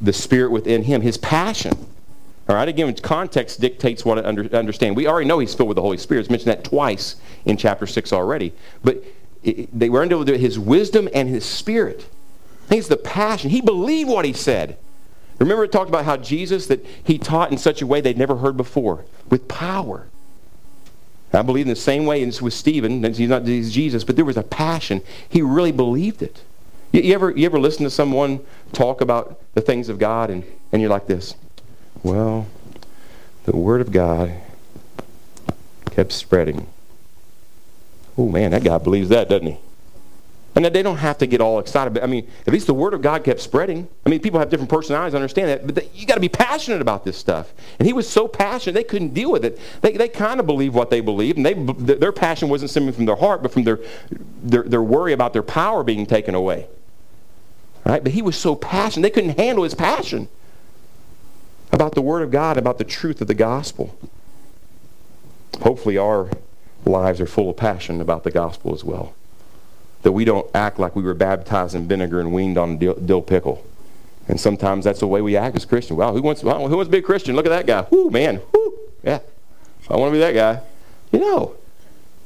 the 0.00 0.12
Spirit 0.12 0.50
within 0.50 0.84
him, 0.84 1.02
his 1.02 1.18
passion. 1.18 1.86
All 2.48 2.54
right, 2.54 2.68
again, 2.68 2.94
context 2.96 3.60
dictates 3.60 4.04
what 4.04 4.18
I 4.18 4.26
under, 4.26 4.44
understand. 4.56 4.96
We 4.96 5.06
already 5.06 5.28
know 5.28 5.38
he's 5.38 5.54
filled 5.54 5.68
with 5.68 5.76
the 5.76 5.82
Holy 5.82 5.98
Spirit. 5.98 6.20
It's 6.20 6.30
mentioned 6.30 6.52
that 6.52 6.64
twice 6.64 7.16
in 7.44 7.58
chapter 7.58 7.86
6 7.86 8.12
already. 8.12 8.54
But 8.82 9.04
it, 9.42 9.78
they 9.78 9.90
were 9.90 10.00
under 10.00 10.24
his 10.36 10.58
wisdom 10.58 11.08
and 11.12 11.28
his 11.28 11.44
Spirit. 11.44 12.08
It's 12.70 12.88
the 12.88 12.96
passion. 12.96 13.50
He 13.50 13.60
believed 13.60 14.08
what 14.08 14.24
he 14.24 14.32
said. 14.32 14.78
Remember 15.38 15.64
it 15.64 15.72
talked 15.72 15.90
about 15.90 16.04
how 16.04 16.16
Jesus, 16.16 16.66
that 16.66 16.84
he 17.04 17.18
taught 17.18 17.52
in 17.52 17.58
such 17.58 17.82
a 17.82 17.86
way 17.86 18.00
they'd 18.00 18.18
never 18.18 18.36
heard 18.36 18.56
before, 18.56 19.04
with 19.28 19.46
power. 19.46 20.08
I 21.32 21.42
believe 21.42 21.66
in 21.66 21.68
the 21.68 21.76
same 21.76 22.06
way 22.06 22.22
as 22.22 22.40
with 22.40 22.54
Stephen, 22.54 23.04
he's 23.04 23.28
not 23.28 23.46
he's 23.46 23.72
Jesus, 23.72 24.04
but 24.04 24.16
there 24.16 24.24
was 24.24 24.38
a 24.38 24.42
passion. 24.42 25.02
He 25.28 25.42
really 25.42 25.72
believed 25.72 26.22
it. 26.22 26.42
You, 26.92 27.02
you, 27.02 27.14
ever, 27.14 27.30
you 27.30 27.44
ever 27.44 27.60
listen 27.60 27.84
to 27.84 27.90
someone 27.90 28.40
talk 28.72 29.02
about 29.02 29.38
the 29.54 29.60
things 29.60 29.90
of 29.90 29.98
God 29.98 30.30
and, 30.30 30.42
and 30.72 30.80
you're 30.80 30.90
like 30.90 31.06
this? 31.06 31.34
Well, 32.02 32.46
the 33.44 33.56
Word 33.56 33.80
of 33.80 33.92
God 33.92 34.32
kept 35.90 36.12
spreading. 36.12 36.68
Oh 38.16 38.28
man, 38.28 38.50
that 38.50 38.64
guy 38.64 38.78
believes 38.78 39.08
that, 39.08 39.28
doesn't 39.28 39.46
he? 39.46 39.58
And 40.54 40.64
they 40.64 40.82
don't 40.82 40.96
have 40.96 41.18
to 41.18 41.26
get 41.26 41.40
all 41.40 41.60
excited. 41.60 41.94
But 41.94 42.02
I 42.02 42.06
mean, 42.06 42.28
at 42.46 42.52
least 42.52 42.66
the 42.66 42.74
word 42.74 42.92
of 42.92 43.00
God 43.00 43.22
kept 43.22 43.38
spreading. 43.40 43.86
I 44.04 44.10
mean, 44.10 44.18
people 44.18 44.40
have 44.40 44.50
different 44.50 44.70
personalities, 44.70 45.14
understand 45.14 45.48
that. 45.48 45.66
But 45.66 45.76
they, 45.76 45.88
you 45.94 46.04
got 46.04 46.14
to 46.14 46.20
be 46.20 46.28
passionate 46.28 46.80
about 46.80 47.04
this 47.04 47.16
stuff. 47.16 47.52
And 47.78 47.86
he 47.86 47.92
was 47.92 48.08
so 48.08 48.26
passionate, 48.26 48.72
they 48.72 48.82
couldn't 48.82 49.14
deal 49.14 49.30
with 49.30 49.44
it. 49.44 49.60
They, 49.82 49.92
they 49.92 50.08
kind 50.08 50.40
of 50.40 50.46
believed 50.46 50.74
what 50.74 50.90
they 50.90 51.00
believed. 51.00 51.36
And 51.36 51.46
they, 51.46 51.54
their 51.54 52.10
passion 52.10 52.48
wasn't 52.48 52.72
stemming 52.72 52.92
from 52.92 53.04
their 53.04 53.16
heart, 53.16 53.40
but 53.40 53.52
from 53.52 53.62
their, 53.62 53.78
their, 54.42 54.64
their 54.64 54.82
worry 54.82 55.12
about 55.12 55.32
their 55.32 55.44
power 55.44 55.84
being 55.84 56.06
taken 56.06 56.34
away. 56.34 56.66
Right? 57.84 58.02
But 58.02 58.12
he 58.12 58.22
was 58.22 58.36
so 58.36 58.56
passionate, 58.56 59.02
they 59.02 59.10
couldn't 59.10 59.38
handle 59.38 59.62
his 59.62 59.74
passion 59.74 60.28
about 61.72 61.94
the 61.94 62.02
Word 62.02 62.22
of 62.22 62.30
God, 62.30 62.56
about 62.56 62.78
the 62.78 62.84
truth 62.84 63.20
of 63.20 63.26
the 63.26 63.34
gospel. 63.34 63.98
Hopefully, 65.60 65.98
our 65.98 66.30
lives 66.84 67.20
are 67.20 67.26
full 67.26 67.50
of 67.50 67.56
passion 67.56 68.00
about 68.00 68.24
the 68.24 68.30
gospel 68.30 68.74
as 68.74 68.84
well. 68.84 69.14
That 70.02 70.12
we 70.12 70.24
don't 70.24 70.48
act 70.54 70.78
like 70.78 70.94
we 70.94 71.02
were 71.02 71.14
baptized 71.14 71.74
in 71.74 71.88
vinegar 71.88 72.20
and 72.20 72.32
weaned 72.32 72.56
on 72.56 72.78
dill, 72.78 73.22
pickle. 73.22 73.64
And 74.28 74.40
sometimes 74.40 74.84
that's 74.84 75.00
the 75.00 75.06
way 75.06 75.20
we 75.20 75.36
act 75.36 75.56
as 75.56 75.64
Christians. 75.64 75.98
Wow, 75.98 76.12
who 76.12 76.22
wants, 76.22 76.42
who 76.42 76.48
wants 76.48 76.86
to 76.86 76.90
be 76.90 76.98
a 76.98 77.02
Christian? 77.02 77.34
Look 77.34 77.46
at 77.46 77.50
that 77.50 77.66
guy. 77.66 77.86
Whoo, 77.90 78.10
man. 78.10 78.40
Whoo. 78.52 78.78
Yeah. 79.02 79.20
I 79.90 79.96
want 79.96 80.10
to 80.10 80.12
be 80.12 80.18
that 80.20 80.34
guy. 80.34 80.60
You 81.12 81.20
know, 81.20 81.56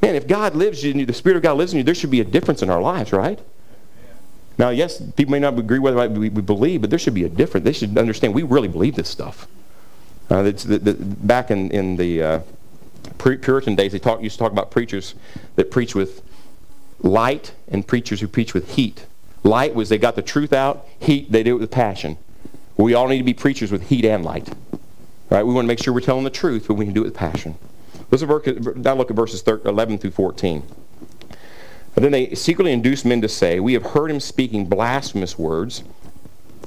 man, 0.03 0.17
if 0.17 0.27
God 0.27 0.57
lives 0.57 0.85
in 0.85 0.99
you, 0.99 1.07
the 1.07 1.15
Spirit 1.15 1.37
of 1.37 1.43
God 1.43 1.57
lives 1.57 1.73
in 1.73 1.79
you, 1.79 1.85
there 1.85 1.95
should 1.95 2.11
be 2.11 2.21
a 2.21 2.25
difference 2.25 2.61
in 2.63 2.71
our 2.71 2.83
lives, 2.83 3.13
right? 3.13 3.39
Now, 4.63 4.71
yes, 4.71 5.03
people 5.17 5.33
may 5.33 5.41
not 5.41 5.59
agree 5.59 5.81
with 5.81 5.97
what 5.97 6.13
we, 6.13 6.29
believe, 6.29 6.83
but 6.83 6.91
there 6.91 6.99
should 7.01 7.15
be 7.15 7.25
a 7.25 7.29
difference. 7.29 7.65
They 7.65 7.73
should 7.73 7.99
understand 7.99 8.33
we 8.33 8.45
really 8.45 8.69
believe 8.69 8.95
this 8.95 9.09
stuff. 9.09 9.49
Uh, 10.31 10.45
the, 10.45 10.53
the, 10.79 10.95
back 10.95 11.51
in, 11.51 11.69
in 11.73 11.97
the 11.97 12.23
uh, 12.23 12.41
Puritan 13.19 13.75
days, 13.75 13.91
they 13.91 13.99
talk, 13.99 14.23
used 14.23 14.37
to 14.37 14.39
talk 14.39 14.53
about 14.53 14.71
preachers 14.71 15.17
that 15.57 15.73
preach 15.73 15.97
with 15.97 16.23
light 17.01 17.55
and 17.73 17.85
preachers 17.85 18.21
who 18.21 18.29
preach 18.29 18.55
with 18.55 18.77
heat. 18.77 19.05
Light 19.43 19.75
was 19.75 19.89
they 19.89 19.99
got 19.99 20.15
the 20.15 20.23
truth 20.23 20.53
out. 20.53 20.87
Heat, 21.01 21.33
they 21.33 21.43
do 21.43 21.57
it 21.57 21.59
with 21.59 21.73
passion. 21.73 22.17
We 22.77 22.95
all 22.95 23.09
need 23.09 23.19
to 23.19 23.25
be 23.25 23.35
preachers 23.35 23.73
with 23.73 23.89
heat 23.89 24.05
and 24.05 24.25
light. 24.25 24.49
Right? 25.29 25.43
We 25.43 25.53
want 25.53 25.65
to 25.65 25.69
make 25.69 25.83
sure 25.83 25.93
we're 25.93 26.03
telling 26.03 26.23
the 26.23 26.31
truth, 26.31 26.67
but 26.69 26.75
we 26.75 26.85
can 26.85 26.95
do 26.95 27.01
it 27.01 27.07
with 27.07 27.17
passion. 27.17 27.57
Let's 28.13 28.23
now 28.23 28.95
look 28.95 29.11
at 29.11 29.17
verses 29.17 29.43
11 29.43 29.99
through 29.99 30.13
14. 30.13 30.63
But 31.95 32.03
then 32.03 32.13
they 32.13 32.35
secretly 32.35 32.73
induced 32.73 33.05
men 33.05 33.21
to 33.21 33.29
say, 33.29 33.61
We 33.61 33.75
have 33.75 33.83
heard 33.83 34.11
him 34.11 34.21
speaking 34.21 34.67
blasphemous 34.67 35.39
words 35.39 35.83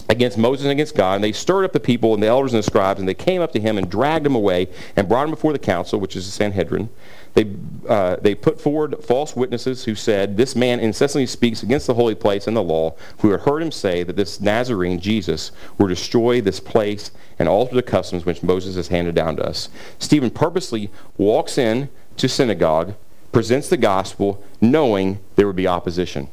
against 0.08 0.38
Moses 0.38 0.66
and 0.66 0.72
against 0.72 0.96
God. 0.96 1.16
And 1.16 1.24
they 1.24 1.32
stirred 1.32 1.66
up 1.66 1.74
the 1.74 1.80
people 1.80 2.14
and 2.14 2.22
the 2.22 2.28
elders 2.28 2.54
and 2.54 2.60
the 2.60 2.68
scribes, 2.68 3.00
and 3.00 3.10
they 3.10 3.16
came 3.16 3.42
up 3.42 3.52
to 3.54 3.60
him 3.60 3.78
and 3.78 3.90
dragged 3.90 4.26
him 4.26 4.36
away 4.36 4.68
and 4.96 5.10
brought 5.10 5.24
him 5.24 5.32
before 5.32 5.54
the 5.54 5.60
council, 5.60 6.00
which 6.00 6.16
is 6.16 6.26
the 6.26 6.32
Sanhedrin. 6.32 6.90
They, 7.34 7.52
uh, 7.90 8.16
they 8.22 8.34
put 8.34 8.62
forward 8.62 8.96
false 9.04 9.36
witnesses 9.36 9.84
who 9.84 9.96
said, 9.96 10.38
This 10.38 10.56
man 10.56 10.80
incessantly 10.80 11.26
speaks 11.26 11.64
against 11.64 11.88
the 11.88 11.96
holy 11.96 12.16
place 12.16 12.48
and 12.48 12.56
the 12.56 12.64
law. 12.64 12.96
We 13.22 13.30
had 13.32 13.42
heard 13.42 13.62
him 13.62 13.72
say 13.72 14.04
that 14.04 14.16
this 14.16 14.40
Nazarene, 14.40 15.00
Jesus, 15.00 15.52
will 15.78 15.88
destroy 15.88 16.40
this 16.40 16.60
place 16.60 17.12
and 17.38 17.50
alter 17.50 17.76
the 17.76 17.84
customs 17.84 18.26
which 18.26 18.44
Moses 18.44 18.76
has 18.76 18.88
handed 18.88 19.16
down 19.16 19.36
to 19.38 19.46
us. 19.46 19.70
Stephen 20.00 20.30
purposely 20.30 20.90
walks 21.18 21.58
in 21.58 21.90
to 22.18 22.30
synagogue 22.30 22.94
presents 23.36 23.68
the 23.68 23.76
gospel 23.76 24.42
knowing 24.62 25.20
there 25.36 25.46
would 25.46 25.58
be 25.58 25.68
opposition. 25.68 26.30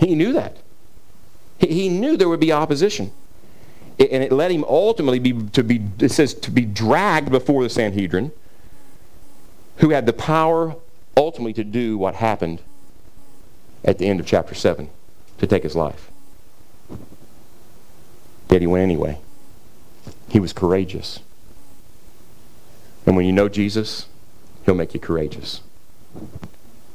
He 0.00 0.16
knew 0.16 0.32
that. 0.32 0.56
He, 1.58 1.88
knew 1.88 2.16
there 2.16 2.28
would 2.28 2.40
be 2.40 2.50
opposition. 2.50 3.12
And 4.00 4.24
it 4.24 4.32
led 4.32 4.50
him 4.50 4.64
ultimately 4.64 5.20
be, 5.20 5.48
to 5.50 5.62
be, 5.62 5.80
it 6.00 6.10
says, 6.10 6.34
to 6.34 6.50
be 6.50 6.64
dragged 6.64 7.30
before 7.30 7.62
the 7.62 7.70
Sanhedrin, 7.70 8.32
who 9.76 9.90
had 9.90 10.06
the 10.06 10.12
power 10.12 10.74
ultimately 11.16 11.52
to 11.52 11.62
do 11.62 11.96
what 11.96 12.16
happened 12.16 12.62
at 13.84 13.98
the 13.98 14.08
end 14.08 14.18
of 14.18 14.26
chapter 14.26 14.56
7, 14.56 14.90
to 15.38 15.46
take 15.46 15.62
his 15.62 15.76
life. 15.76 16.10
Yet 18.50 18.60
he 18.60 18.66
went 18.66 18.82
anyway. 18.82 19.20
He 20.30 20.40
was 20.40 20.52
courageous. 20.52 21.20
And 23.06 23.14
when 23.14 23.24
you 23.24 23.30
know 23.32 23.48
Jesus, 23.48 24.06
he'll 24.64 24.74
make 24.74 24.92
you 24.92 24.98
courageous. 24.98 25.60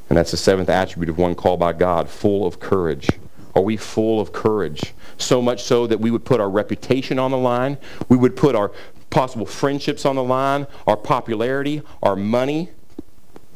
And 0.10 0.18
that's 0.18 0.32
the 0.32 0.38
seventh 0.38 0.70
attribute 0.70 1.10
of 1.10 1.18
one 1.18 1.36
called 1.36 1.60
by 1.60 1.74
God, 1.74 2.10
full 2.10 2.46
of 2.46 2.60
courage. 2.60 3.10
Are 3.56 3.62
we 3.62 3.78
full 3.78 4.20
of 4.20 4.34
courage? 4.34 4.94
So 5.18 5.42
much 5.42 5.64
so 5.64 5.88
that 5.88 6.00
we 6.00 6.12
would 6.12 6.26
put 6.26 6.40
our 6.40 6.50
reputation 6.50 7.20
on 7.20 7.32
the 7.32 7.38
line, 7.38 7.78
we 8.10 8.18
would 8.18 8.36
put 8.36 8.56
our 8.56 8.72
possible 9.10 9.46
friendships 9.46 10.06
on 10.06 10.16
the 10.16 10.24
line, 10.24 10.68
our 10.88 10.98
popularity, 10.98 11.82
our 12.02 12.16
money, 12.16 12.70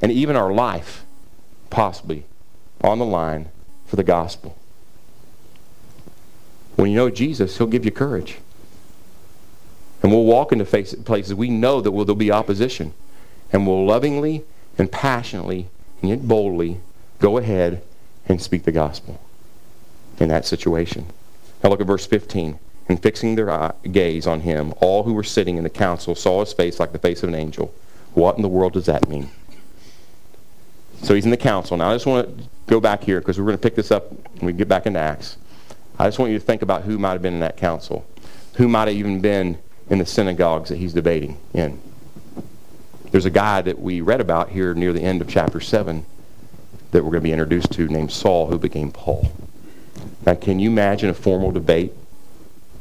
and 0.01 0.11
even 0.11 0.36
our 0.36 0.53
life, 0.53 1.05
possibly, 1.70 2.26
on 2.82 2.99
the 2.99 3.05
line 3.05 3.49
for 3.86 3.95
the 3.95 4.03
gospel. 4.03 4.57
When 6.76 6.89
you 6.89 6.95
know 6.95 7.09
Jesus, 7.09 7.57
he'll 7.57 7.68
give 7.68 7.86
you 7.86 7.91
courage. 7.91 8.38
And 10.03 10.11
we'll 10.11 10.26
walk 10.26 10.51
into 10.51 10.66
places 10.66 11.34
we 11.34 11.49
know 11.49 11.82
that 11.82 11.89
there'll 11.89 12.16
be 12.16 12.32
opposition. 12.32 12.93
And 13.51 13.66
we'll 13.66 13.86
lovingly 13.86 14.43
and 14.78 14.91
passionately 14.91 15.67
and 16.01 16.09
yet 16.09 16.28
boldly 16.28 16.80
go 17.19 17.38
ahead 17.38 17.82
and 18.28 18.41
speak 18.41 18.63
the 18.63 18.71
gospel 18.71 19.19
in 20.19 20.30
that 20.30 20.45
situation. 20.45 21.07
Now 21.63 21.69
look 21.69 21.82
at 21.82 21.88
verse 21.88 22.05
15. 22.05 22.59
And 22.88 23.01
fixing 23.01 23.34
their 23.34 23.73
gaze 23.91 24.28
on 24.28 24.41
him, 24.41 24.71
all 24.80 25.03
who 25.03 25.13
were 25.13 25.23
sitting 25.23 25.57
in 25.57 25.63
the 25.63 25.71
council 25.71 26.13
saw 26.13 26.41
his 26.41 26.53
face 26.53 26.80
like 26.80 26.91
the 26.91 26.99
face 26.99 27.23
of 27.23 27.30
an 27.30 27.36
angel. 27.36 27.73
What 28.13 28.36
in 28.36 28.43
the 28.43 28.47
world 28.47 28.73
does 28.73 28.86
that 28.86 29.09
mean? 29.09 29.30
So 31.01 31.15
he's 31.15 31.26
in 31.26 31.32
the 31.32 31.38
council. 31.38 31.78
Now 31.78 31.89
I 31.89 31.95
just 31.95 32.05
want 32.05 32.38
to 32.38 32.43
go 32.67 32.80
back 32.80 33.03
here 33.03 33.19
because 33.19 33.39
we're 33.39 33.45
going 33.45 33.57
to 33.57 33.61
pick 33.61 33.76
this 33.76 33.89
up 33.89 34.11
when 34.39 34.45
we 34.45 34.53
get 34.53 34.67
back 34.67 34.86
into 34.86 34.99
Acts. 34.99 35.38
I 35.97 36.05
just 36.05 36.19
want 36.19 36.32
you 36.32 36.38
to 36.38 36.45
think 36.45 36.61
about 36.61 36.84
who 36.84 36.99
might 36.99 37.13
have 37.13 37.21
been 37.23 37.34
in 37.34 37.39
that 37.39 37.57
council. 37.57 38.05
Who 38.57 38.67
might 38.67 38.88
have 38.88 38.97
even 38.97 39.19
been 39.19 39.57
in 39.89 39.97
the 39.97 40.05
synagogues 40.05 40.69
that 40.69 40.78
he's 40.78 40.93
debating 40.93 41.38
in. 41.53 41.82
There's 43.12 43.26
a 43.26 43.32
guy 43.32 43.62
that 43.62 43.80
we 43.80 44.01
read 44.01 44.22
about 44.22 44.49
here 44.49 44.74
near 44.74 44.93
the 44.93 45.01
end 45.01 45.22
of 45.22 45.30
chapter 45.30 45.60
7 45.60 46.06
that 46.91 47.03
we're 47.03 47.12
going 47.12 47.22
to 47.22 47.28
be 47.28 47.32
introduced 47.32 47.72
to 47.74 47.88
named 47.88 48.12
Saul 48.12 48.47
who 48.47 48.58
became 48.58 48.91
Paul. 48.91 49.32
Now, 50.26 50.36
can 50.36 50.60
you 50.60 50.70
imagine 50.70 51.10
a 51.10 51.14
formal 51.14 51.51
debate 51.51 51.93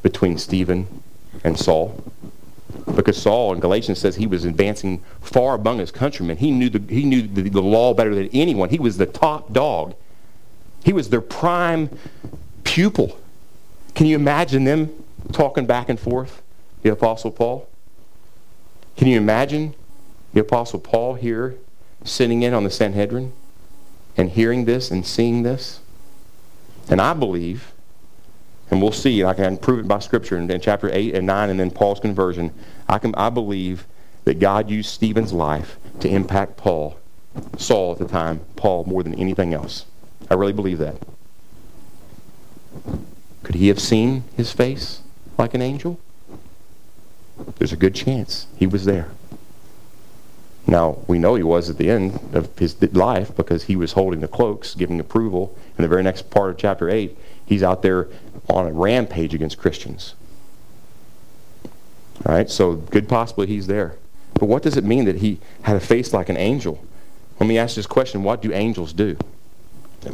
between 0.03 0.39
Stephen 0.39 0.87
and 1.43 1.59
Saul? 1.59 2.03
Because 2.95 3.21
Saul 3.21 3.53
in 3.53 3.61
Galatians 3.61 3.99
says 3.99 4.17
he 4.17 4.27
was 4.27 4.45
advancing 4.45 5.03
far 5.21 5.55
among 5.55 5.79
his 5.79 5.91
countrymen. 5.91 6.37
He 6.37 6.51
knew 6.51 6.71
the, 6.71 6.95
he 6.95 7.05
knew 7.05 7.23
the, 7.23 7.49
the 7.49 7.63
law 7.63 7.95
better 7.95 8.15
than 8.15 8.29
anyone. 8.33 8.69
He 8.71 8.79
was 8.79 8.97
the 8.97 9.07
top 9.07 9.53
dog. 9.53 9.95
He 10.85 10.93
was 10.93 11.11
their 11.11 11.21
prime 11.21 11.91
pupil. 12.65 13.19
Can 13.95 14.07
you 14.07 14.17
imagine 14.17 14.65
them 14.65 14.91
talking 15.33 15.67
back 15.67 15.89
and 15.89 15.99
forth? 15.99 16.43
the 16.85 16.93
Apostle 16.93 17.33
Paul? 17.33 17.67
Can 18.97 19.09
you 19.09 19.17
imagine 19.17 19.75
the 20.35 20.41
Apostle 20.41 20.81
Paul 20.81 21.15
here 21.15 21.57
sitting 22.05 22.43
in 22.43 22.53
on 22.53 22.65
the 22.65 22.71
Sanhedrin 22.71 23.33
and 24.17 24.31
hearing 24.31 24.67
this 24.67 24.91
and 24.91 25.07
seeing 25.07 25.43
this? 25.43 25.81
And 26.89 27.01
I 27.01 27.15
believe, 27.15 27.73
and 28.71 28.83
we'll 28.83 28.93
see, 28.93 29.25
I 29.25 29.33
can 29.33 29.57
prove 29.57 29.79
it 29.79 29.89
by 29.89 30.01
Scripture 30.01 30.37
in, 30.37 30.51
in 30.51 30.61
chapter 30.61 30.91
8 30.93 31.15
and 31.15 31.27
9 31.27 31.51
and 31.51 31.59
then 31.59 31.71
Paul's 31.71 32.01
conversion, 32.01 32.53
I, 32.89 32.99
can, 32.99 33.15
I 33.15 33.31
believe 33.31 33.87
that 34.25 34.39
God 34.39 34.69
used 34.69 34.91
Stephen's 34.91 35.33
life 35.33 35.79
to 36.01 36.09
impact 36.09 36.57
Paul, 36.57 36.99
Saul 37.57 37.93
at 37.93 37.99
the 37.99 38.09
time, 38.09 38.41
Paul 38.57 38.85
more 38.85 39.03
than 39.03 39.15
anything 39.15 39.55
else. 39.55 39.87
I 40.31 40.35
really 40.35 40.53
believe 40.53 40.79
that. 40.79 40.97
Could 43.43 43.55
he 43.55 43.69
have 43.69 43.81
seen 43.81 44.25
his 44.37 44.53
face 44.53 45.01
like 45.39 45.55
an 45.55 45.63
angel? 45.63 45.99
there's 47.59 47.73
a 47.73 47.77
good 47.77 47.95
chance 47.95 48.47
he 48.57 48.67
was 48.67 48.85
there. 48.85 49.09
Now, 50.67 50.99
we 51.07 51.19
know 51.19 51.35
he 51.35 51.43
was 51.43 51.69
at 51.69 51.77
the 51.77 51.91
end 51.91 52.19
of 52.33 52.57
his 52.59 52.81
life 52.95 53.37
because 53.37 53.65
he 53.65 53.77
was 53.77 53.93
holding 53.93 54.21
the 54.21 54.29
cloaks, 54.29 54.75
giving 54.75 54.99
approval. 54.99 55.57
In 55.77 55.83
the 55.83 55.89
very 55.89 56.03
next 56.03 56.31
part 56.31 56.51
of 56.51 56.57
chapter 56.57 56.89
8, 56.89 57.17
he's 57.45 57.63
out 57.63 57.83
there 57.83 58.09
on 58.49 58.67
a 58.67 58.73
rampage 58.73 59.35
against 59.35 59.59
Christians. 59.59 60.15
All 62.25 62.35
right, 62.35 62.49
so 62.49 62.75
good 62.75 63.09
possibly 63.09 63.47
he's 63.47 63.67
there. 63.67 63.97
But 64.35 64.47
what 64.47 64.63
does 64.63 64.77
it 64.77 64.85
mean 64.85 65.05
that 65.05 65.17
he 65.17 65.39
had 65.63 65.77
a 65.77 65.81
face 65.81 66.13
like 66.13 66.29
an 66.29 66.37
angel? 66.37 66.83
Let 67.39 67.47
me 67.47 67.59
ask 67.59 67.77
this 67.77 67.87
question 67.87 68.23
what 68.23 68.41
do 68.41 68.53
angels 68.53 68.93
do? 68.93 69.17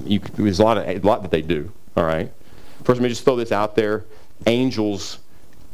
You, 0.05 0.21
there's 0.35 0.59
a 0.59 0.65
lot, 0.65 0.79
of, 0.79 0.87
a 0.87 0.99
lot 1.07 1.23
that 1.23 1.31
they 1.31 1.43
do, 1.43 1.73
all 1.97 2.05
right? 2.05 2.33
First, 2.85 3.01
let 3.01 3.03
me 3.03 3.09
just 3.09 3.25
throw 3.25 3.37
this 3.37 3.53
out 3.53 3.77
there. 3.77 4.05
Angels 4.47 5.19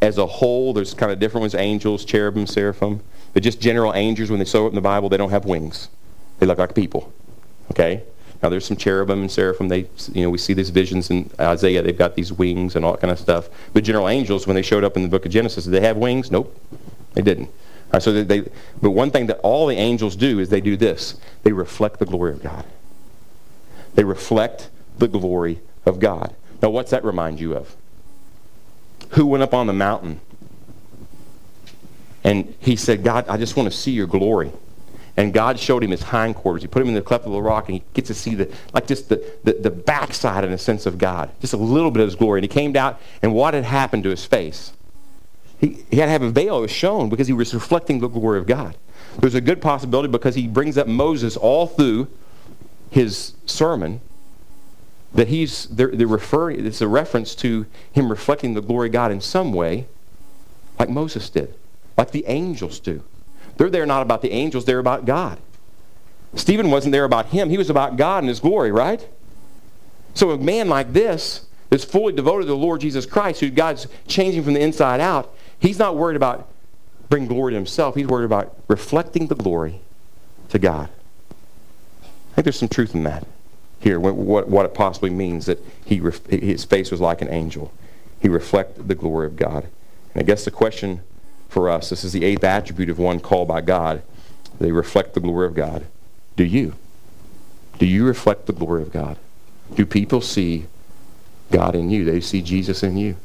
as 0.02 0.18
a 0.18 0.26
whole, 0.26 0.72
there's 0.72 0.94
kind 0.94 1.12
of 1.12 1.18
different 1.18 1.42
ones 1.42 1.54
angels, 1.54 2.04
cherubim, 2.04 2.46
seraphim. 2.46 3.00
But 3.37 3.43
just 3.43 3.61
general 3.61 3.93
angels, 3.93 4.30
when 4.30 4.39
they 4.39 4.47
show 4.47 4.64
up 4.64 4.70
in 4.70 4.76
the 4.76 4.80
Bible, 4.80 5.11
they 5.11 5.18
don't 5.18 5.28
have 5.28 5.45
wings. 5.45 5.91
They 6.39 6.47
look 6.47 6.57
like 6.57 6.74
people. 6.74 7.12
Okay? 7.70 8.03
Now, 8.43 8.49
there's 8.49 8.64
some 8.64 8.78
cherubim 8.78 9.20
and 9.20 9.30
seraphim. 9.30 9.68
They, 9.68 9.91
you 10.14 10.22
know, 10.22 10.30
we 10.30 10.39
see 10.39 10.55
these 10.55 10.70
visions 10.70 11.11
in 11.11 11.30
Isaiah. 11.39 11.82
They've 11.82 11.99
got 11.99 12.14
these 12.14 12.32
wings 12.32 12.76
and 12.76 12.82
all 12.82 12.93
that 12.93 13.03
kind 13.03 13.11
of 13.11 13.18
stuff. 13.18 13.51
But 13.74 13.84
general 13.84 14.09
angels, 14.09 14.47
when 14.47 14.57
they 14.57 14.62
showed 14.62 14.84
up 14.84 14.97
in 14.97 15.03
the 15.03 15.11
book 15.11 15.26
of 15.26 15.32
Genesis, 15.32 15.64
did 15.64 15.72
they 15.72 15.82
have 15.82 15.99
wings? 15.99 16.30
Nope. 16.30 16.59
They 17.12 17.20
didn't. 17.20 17.49
All 17.49 17.93
right, 17.93 18.03
so 18.03 18.11
they, 18.11 18.22
they, 18.22 18.49
but 18.80 18.93
one 18.93 19.11
thing 19.11 19.26
that 19.26 19.39
all 19.41 19.66
the 19.66 19.76
angels 19.76 20.16
do 20.16 20.39
is 20.39 20.49
they 20.49 20.62
do 20.62 20.74
this. 20.74 21.20
They 21.43 21.53
reflect 21.53 21.99
the 21.99 22.07
glory 22.07 22.32
of 22.32 22.43
God. 22.43 22.64
They 23.97 24.05
reflect 24.05 24.70
the 24.97 25.09
glory 25.09 25.61
of 25.84 26.01
God. 26.01 26.34
Now, 26.62 26.70
what's 26.70 26.91
that 26.91 27.05
remind 27.05 27.39
you 27.39 27.55
of? 27.55 27.76
who 29.11 29.26
went 29.26 29.43
up 29.43 29.55
on 29.55 29.66
the 29.66 29.72
mountain 29.72 30.20
and 32.26 32.52
he 32.58 32.74
said, 32.74 33.04
God, 33.04 33.28
I 33.28 33.36
just 33.36 33.56
want 33.56 33.70
to 33.70 33.76
see 33.76 33.92
your 33.92 34.08
glory. 34.08 34.50
And 35.16 35.32
God 35.32 35.60
showed 35.60 35.84
him 35.84 35.92
his 35.92 36.02
hindquarters. 36.02 36.60
He 36.60 36.66
put 36.66 36.82
him 36.82 36.88
in 36.88 36.94
the 36.94 37.00
cleft 37.00 37.24
of 37.24 37.30
the 37.30 37.40
rock, 37.40 37.68
and 37.68 37.76
he 37.76 37.84
gets 37.94 38.08
to 38.08 38.14
see 38.14 38.34
the 38.34 38.52
like 38.74 38.88
just 38.88 39.08
the, 39.08 39.24
the, 39.44 39.52
the 39.52 39.70
backside 39.70 40.42
in 40.42 40.52
a 40.52 40.58
sense 40.58 40.86
of 40.86 40.98
God, 40.98 41.30
just 41.40 41.52
a 41.52 41.56
little 41.56 41.92
bit 41.92 42.00
of 42.00 42.08
his 42.08 42.16
glory. 42.16 42.40
And 42.40 42.44
he 42.44 42.48
came 42.48 42.74
out, 42.74 43.00
and 43.22 43.32
what 43.32 43.54
had 43.54 43.62
happened 43.62 44.02
to 44.02 44.10
his 44.10 44.24
face? 44.24 44.72
He, 45.60 45.84
he 45.88 45.98
had 45.98 46.06
to 46.06 46.10
have 46.10 46.22
a 46.22 46.30
veil 46.30 46.56
that 46.56 46.62
was 46.62 46.72
shown 46.72 47.08
because 47.08 47.28
he 47.28 47.32
was 47.32 47.54
reflecting 47.54 48.00
the 48.00 48.08
glory 48.08 48.40
of 48.40 48.46
God. 48.46 48.76
There's 49.20 49.36
a 49.36 49.40
good 49.40 49.62
possibility 49.62 50.08
because 50.08 50.34
he 50.34 50.48
brings 50.48 50.76
up 50.76 50.88
Moses 50.88 51.36
all 51.36 51.68
through 51.68 52.08
his 52.90 53.34
sermon 53.46 54.00
that 55.14 55.28
he's 55.28 55.66
they're, 55.66 55.92
they're 55.92 56.06
referring 56.06 56.66
it's 56.66 56.80
a 56.80 56.88
reference 56.88 57.34
to 57.36 57.66
him 57.92 58.10
reflecting 58.10 58.54
the 58.54 58.60
glory 58.60 58.88
of 58.88 58.92
god 58.92 59.10
in 59.10 59.20
some 59.20 59.52
way 59.52 59.86
like 60.78 60.88
moses 60.88 61.30
did 61.30 61.54
like 61.97 62.11
the 62.11 62.26
angels 62.26 62.80
do. 62.80 63.03
They're 63.57 63.70
there 63.70 63.86
not 63.86 64.03
about 64.03 64.22
the 64.22 64.32
angels 64.32 64.64
they're 64.64 64.78
about 64.78 65.05
god. 65.05 65.38
Stephen 66.34 66.70
wasn't 66.70 66.92
there 66.92 67.05
about 67.05 67.26
him 67.26 67.49
he 67.49 67.59
was 67.59 67.70
about 67.70 67.97
god 67.97 68.18
and 68.18 68.28
his 68.28 68.40
glory 68.40 68.70
right? 68.72 69.09
So 70.14 70.30
a 70.30 70.38
man 70.38 70.68
like 70.68 70.92
this 70.92 71.47
is 71.70 71.84
fully 71.84 72.12
devoted 72.12 72.42
to 72.44 72.49
the 72.49 72.57
lord 72.57 72.80
jesus 72.80 73.07
christ 73.07 73.40
who 73.40 73.51
god's 73.51 73.86
changing 74.07 74.42
from 74.42 74.55
the 74.55 74.61
inside 74.61 75.01
out. 75.01 75.32
He's 75.59 75.78
not 75.78 75.97
worried 75.97 76.16
about 76.16 76.49
bringing 77.09 77.28
glory 77.28 77.53
to 77.53 77.57
himself 77.57 77.94
he's 77.94 78.07
worried 78.07 78.24
about 78.24 78.55
reflecting 78.68 79.28
the 79.28 79.34
glory 79.34 79.80
to 80.51 80.59
god. 80.59 80.90
I 82.32 82.34
think 82.34 82.44
there's 82.44 82.59
some 82.59 82.68
truth 82.68 82.94
in 82.94 83.05
that 83.05 83.26
here, 83.86 84.01
what, 84.01 84.49
what 84.49 84.66
it 84.66 84.74
possibly 84.74 85.11
means 85.11 85.47
that 85.47 85.64
he, 85.84 86.03
his 86.28 86.64
face 86.64 86.90
was 86.90 87.01
like 87.01 87.22
an 87.22 87.28
angel. 87.28 87.72
He 88.20 88.28
reflected 88.28 88.88
the 88.88 88.94
glory 88.94 89.26
of 89.26 89.36
God. 89.36 89.68
And 90.12 90.22
I 90.22 90.24
guess 90.24 90.44
the 90.44 90.51
question 90.51 91.03
for 91.49 91.70
us, 91.70 91.90
this 91.90 92.05
is 92.05 92.12
the 92.12 92.24
eighth 92.24 92.44
attribute 92.44 92.90
of 92.90 92.99
one 92.99 93.20
called 93.20 93.49
by 93.49 93.61
God. 93.61 94.03
They 94.59 94.72
reflect 94.72 95.14
the 95.14 95.20
glory 95.20 95.47
of 95.47 95.55
God. 95.55 95.86
Do 96.36 96.44
you? 96.44 96.74
Do 97.78 97.86
you 97.86 98.05
reflect 98.05 98.47
the 98.47 98.53
glory 98.53 98.82
of 98.82 98.92
God? 98.92 99.18
Do 99.74 99.84
people 99.84 100.20
see 100.20 100.66
God 101.51 101.74
in 101.74 101.90
you? 101.90 102.05
They 102.05 102.20
see 102.20 102.42
Jesus 102.42 102.82
in 102.82 102.97
you. 102.97 103.16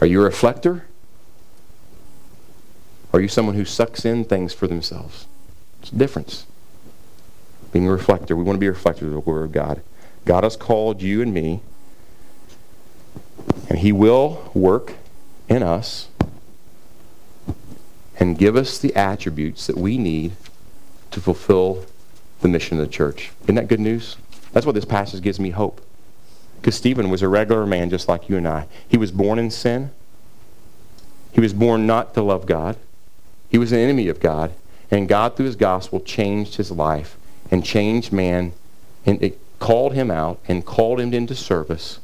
Are 0.00 0.06
you 0.06 0.20
a 0.20 0.24
reflector? 0.24 0.86
Are 3.12 3.20
you 3.20 3.28
someone 3.28 3.54
who 3.54 3.64
sucks 3.64 4.04
in 4.04 4.24
things 4.24 4.52
for 4.52 4.66
themselves? 4.66 5.26
It's 5.80 5.92
a 5.92 5.96
difference 5.96 6.46
being 7.72 7.88
a 7.88 7.92
reflector. 7.92 8.36
We 8.36 8.44
want 8.44 8.56
to 8.56 8.60
be 8.60 8.68
reflectors 8.68 9.08
of 9.08 9.12
the 9.12 9.20
Word 9.20 9.44
of 9.44 9.52
God. 9.52 9.82
God 10.24 10.44
has 10.44 10.56
called 10.56 11.02
you 11.02 11.20
and 11.20 11.34
me, 11.34 11.60
and 13.68 13.80
He 13.80 13.92
will 13.92 14.50
work 14.54 14.94
in 15.48 15.62
us 15.62 16.08
and 18.18 18.38
give 18.38 18.56
us 18.56 18.78
the 18.78 18.94
attributes 18.94 19.66
that 19.66 19.76
we 19.76 19.98
need 19.98 20.32
to 21.10 21.20
fulfill 21.20 21.84
the 22.40 22.48
mission 22.48 22.78
of 22.78 22.86
the 22.86 22.92
church. 22.92 23.30
Isn't 23.44 23.54
that 23.56 23.68
good 23.68 23.80
news? 23.80 24.16
That's 24.52 24.66
what 24.66 24.74
this 24.74 24.84
passage 24.84 25.22
gives 25.22 25.40
me 25.40 25.50
hope. 25.50 25.80
Because 26.60 26.76
Stephen 26.76 27.10
was 27.10 27.22
a 27.22 27.28
regular 27.28 27.66
man 27.66 27.90
just 27.90 28.08
like 28.08 28.28
you 28.28 28.36
and 28.36 28.48
I. 28.48 28.66
He 28.88 28.96
was 28.96 29.10
born 29.10 29.38
in 29.38 29.50
sin. 29.50 29.90
He 31.32 31.40
was 31.40 31.52
born 31.52 31.86
not 31.86 32.14
to 32.14 32.22
love 32.22 32.46
God. 32.46 32.76
He 33.50 33.58
was 33.58 33.72
an 33.72 33.78
enemy 33.78 34.08
of 34.08 34.20
God. 34.20 34.52
And 34.90 35.08
God, 35.08 35.36
through 35.36 35.46
his 35.46 35.56
gospel, 35.56 36.00
changed 36.00 36.56
his 36.56 36.70
life 36.70 37.16
and 37.50 37.64
changed 37.64 38.12
man 38.12 38.52
and 39.06 39.22
it 39.22 39.38
called 39.58 39.94
him 39.94 40.10
out 40.10 40.40
and 40.48 40.64
called 40.64 41.00
him 41.00 41.12
into 41.12 41.34
service 41.34 42.00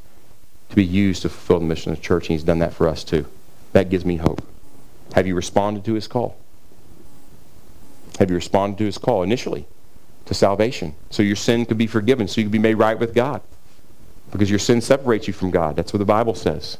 to 0.69 0.77
be 0.77 0.85
used 0.85 1.23
to 1.23 1.29
fulfill 1.29 1.61
the 1.61 1.67
mission 1.67 1.93
of 1.93 1.99
the 1.99 2.05
church. 2.05 2.29
And 2.29 2.33
he's 2.33 2.45
done 2.45 2.59
that 2.61 2.73
for 2.73 2.89
us 2.89 3.05
too. 3.05 3.27
That 3.73 3.91
gives 3.91 4.05
me 4.05 4.17
hope. 4.17 4.43
Have 5.15 5.27
you 5.27 5.35
responded 5.35 5.85
to 5.85 5.95
his 5.95 6.07
call? 6.07 6.37
Have 8.19 8.31
you 8.31 8.37
responded 8.37 8.79
to 8.79 8.85
his 8.85 8.99
call 8.99 9.23
initially 9.23 9.67
to 10.27 10.35
salvation? 10.35 10.95
So 11.11 11.23
your 11.23 11.37
sin 11.37 11.67
could 11.67 11.79
be 11.79 11.87
forgiven, 11.87 12.29
so 12.29 12.41
you 12.41 12.47
could 12.47 12.53
be 12.53 12.59
made 12.59 12.75
right 12.75 12.99
with 12.99 13.15
God. 13.15 13.41
Because 14.31 14.51
your 14.51 14.59
sin 14.59 14.81
separates 14.81 15.27
you 15.27 15.33
from 15.33 15.51
God. 15.51 15.75
That's 15.75 15.93
what 15.93 15.99
the 15.99 16.05
Bible 16.05 16.35
says. 16.35 16.79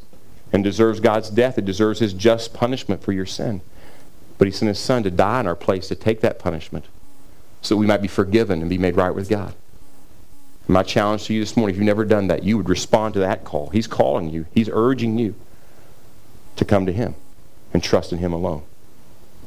And 0.53 0.63
deserves 0.63 1.01
God's 1.01 1.31
death. 1.31 1.59
It 1.59 1.65
deserves 1.65 1.99
his 1.99 2.13
just 2.13 2.55
punishment 2.55 3.03
for 3.03 3.13
your 3.13 3.27
sin. 3.27 3.63
But 4.39 4.47
he 4.47 4.53
sent 4.53 4.69
his 4.69 4.79
son 4.79 5.03
to 5.03 5.11
die 5.11 5.41
in 5.41 5.47
our 5.47 5.57
place 5.57 5.89
to 5.89 5.95
take 5.95 6.21
that 6.21 6.39
punishment 6.39 6.87
so 7.63 7.77
we 7.77 7.87
might 7.87 8.01
be 8.01 8.09
forgiven 8.09 8.61
and 8.61 8.71
be 8.71 8.79
made 8.79 8.97
right 8.97 9.15
with 9.15 9.29
God. 9.29 9.55
My 10.67 10.83
challenge 10.83 11.25
to 11.25 11.35
you 11.35 11.41
this 11.41 11.57
morning, 11.57 11.75
if 11.75 11.79
you've 11.79 11.87
never 11.87 12.05
done 12.05 12.29
that, 12.29 12.43
you 12.45 12.57
would 12.57 12.69
respond 12.69 13.15
to 13.15 13.21
that 13.21 13.45
call. 13.45 13.71
He's 13.71 13.87
calling 13.87 14.31
you. 14.31 14.47
He's 14.55 14.69
urging 14.73 15.19
you 15.19 15.35
to 16.57 16.65
come 16.65 16.87
to 16.87 16.93
him 16.93 17.15
and 17.73 17.83
trust 17.83 18.13
in 18.13 18.19
him 18.19 18.33
alone. 18.33 18.63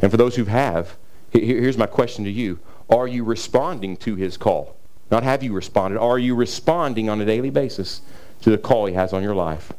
And 0.01 0.11
for 0.11 0.17
those 0.17 0.35
who 0.35 0.45
have, 0.45 0.95
here's 1.31 1.77
my 1.77 1.85
question 1.85 2.23
to 2.25 2.31
you. 2.31 2.59
Are 2.89 3.07
you 3.07 3.23
responding 3.23 3.97
to 3.97 4.15
his 4.15 4.37
call? 4.37 4.75
Not 5.09 5.23
have 5.23 5.43
you 5.43 5.53
responded. 5.53 5.99
Are 5.99 6.19
you 6.19 6.35
responding 6.35 7.09
on 7.09 7.21
a 7.21 7.25
daily 7.25 7.49
basis 7.49 8.01
to 8.41 8.49
the 8.49 8.57
call 8.57 8.85
he 8.85 8.93
has 8.93 9.13
on 9.13 9.23
your 9.23 9.35
life? 9.35 9.71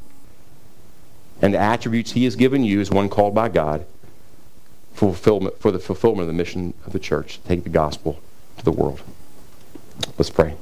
And 1.43 1.55
the 1.55 1.59
attributes 1.59 2.13
he 2.13 2.25
has 2.25 2.37
given 2.37 2.65
you 2.65 2.81
as 2.81 2.91
one 2.91 3.09
called 3.09 3.35
by 3.35 3.49
God 3.49 3.85
fulfillment, 4.95 5.59
for 5.59 5.73
the 5.73 5.81
fulfillment 5.81 6.23
of 6.23 6.27
the 6.29 6.33
mission 6.33 6.73
of 6.87 6.93
the 6.93 7.01
church, 7.01 7.43
to 7.43 7.49
take 7.49 7.65
the 7.65 7.69
gospel 7.69 8.21
to 8.59 8.65
the 8.65 8.71
world. 8.71 9.01
Let's 10.17 10.31
pray. 10.31 10.55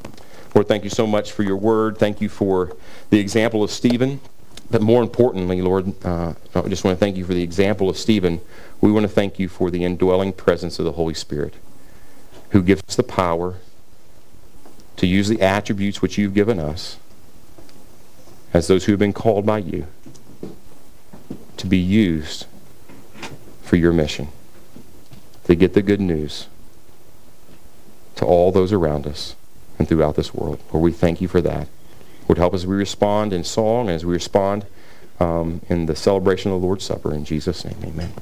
Lord, 0.54 0.68
thank 0.68 0.84
you 0.84 0.90
so 0.90 1.06
much 1.06 1.32
for 1.32 1.42
your 1.42 1.56
word. 1.56 1.98
Thank 1.98 2.20
you 2.20 2.28
for 2.28 2.76
the 3.10 3.18
example 3.18 3.62
of 3.62 3.70
Stephen. 3.70 4.20
But 4.72 4.80
more 4.80 5.02
importantly, 5.02 5.60
Lord, 5.60 5.92
uh, 6.02 6.32
I 6.54 6.62
just 6.62 6.82
want 6.82 6.96
to 6.96 6.98
thank 6.98 7.18
you 7.18 7.26
for 7.26 7.34
the 7.34 7.42
example 7.42 7.90
of 7.90 7.98
Stephen. 7.98 8.40
We 8.80 8.90
want 8.90 9.04
to 9.04 9.12
thank 9.12 9.38
you 9.38 9.46
for 9.46 9.70
the 9.70 9.84
indwelling 9.84 10.32
presence 10.32 10.78
of 10.78 10.86
the 10.86 10.92
Holy 10.92 11.12
Spirit, 11.12 11.54
who 12.50 12.62
gives 12.62 12.82
us 12.88 12.96
the 12.96 13.02
power 13.02 13.56
to 14.96 15.06
use 15.06 15.28
the 15.28 15.42
attributes 15.42 16.00
which 16.00 16.16
you've 16.16 16.32
given 16.32 16.58
us 16.58 16.96
as 18.54 18.66
those 18.66 18.86
who 18.86 18.92
have 18.92 18.98
been 18.98 19.12
called 19.12 19.44
by 19.44 19.58
you 19.58 19.86
to 21.58 21.66
be 21.66 21.78
used 21.78 22.46
for 23.60 23.76
your 23.76 23.92
mission, 23.92 24.28
to 25.44 25.54
get 25.54 25.74
the 25.74 25.82
good 25.82 26.00
news 26.00 26.48
to 28.16 28.24
all 28.24 28.50
those 28.50 28.72
around 28.72 29.06
us 29.06 29.36
and 29.78 29.86
throughout 29.86 30.16
this 30.16 30.32
world. 30.32 30.60
Lord, 30.72 30.82
we 30.82 30.92
thank 30.92 31.20
you 31.20 31.28
for 31.28 31.42
that. 31.42 31.68
Would 32.32 32.38
help 32.38 32.54
as 32.54 32.66
we 32.66 32.74
respond 32.74 33.34
in 33.34 33.44
song, 33.44 33.90
as 33.90 34.06
we 34.06 34.14
respond 34.14 34.64
um, 35.20 35.60
in 35.68 35.84
the 35.84 35.94
celebration 35.94 36.50
of 36.50 36.62
the 36.62 36.66
Lord's 36.66 36.82
Supper. 36.82 37.12
In 37.12 37.26
Jesus' 37.26 37.62
name, 37.62 37.76
amen. 37.84 38.14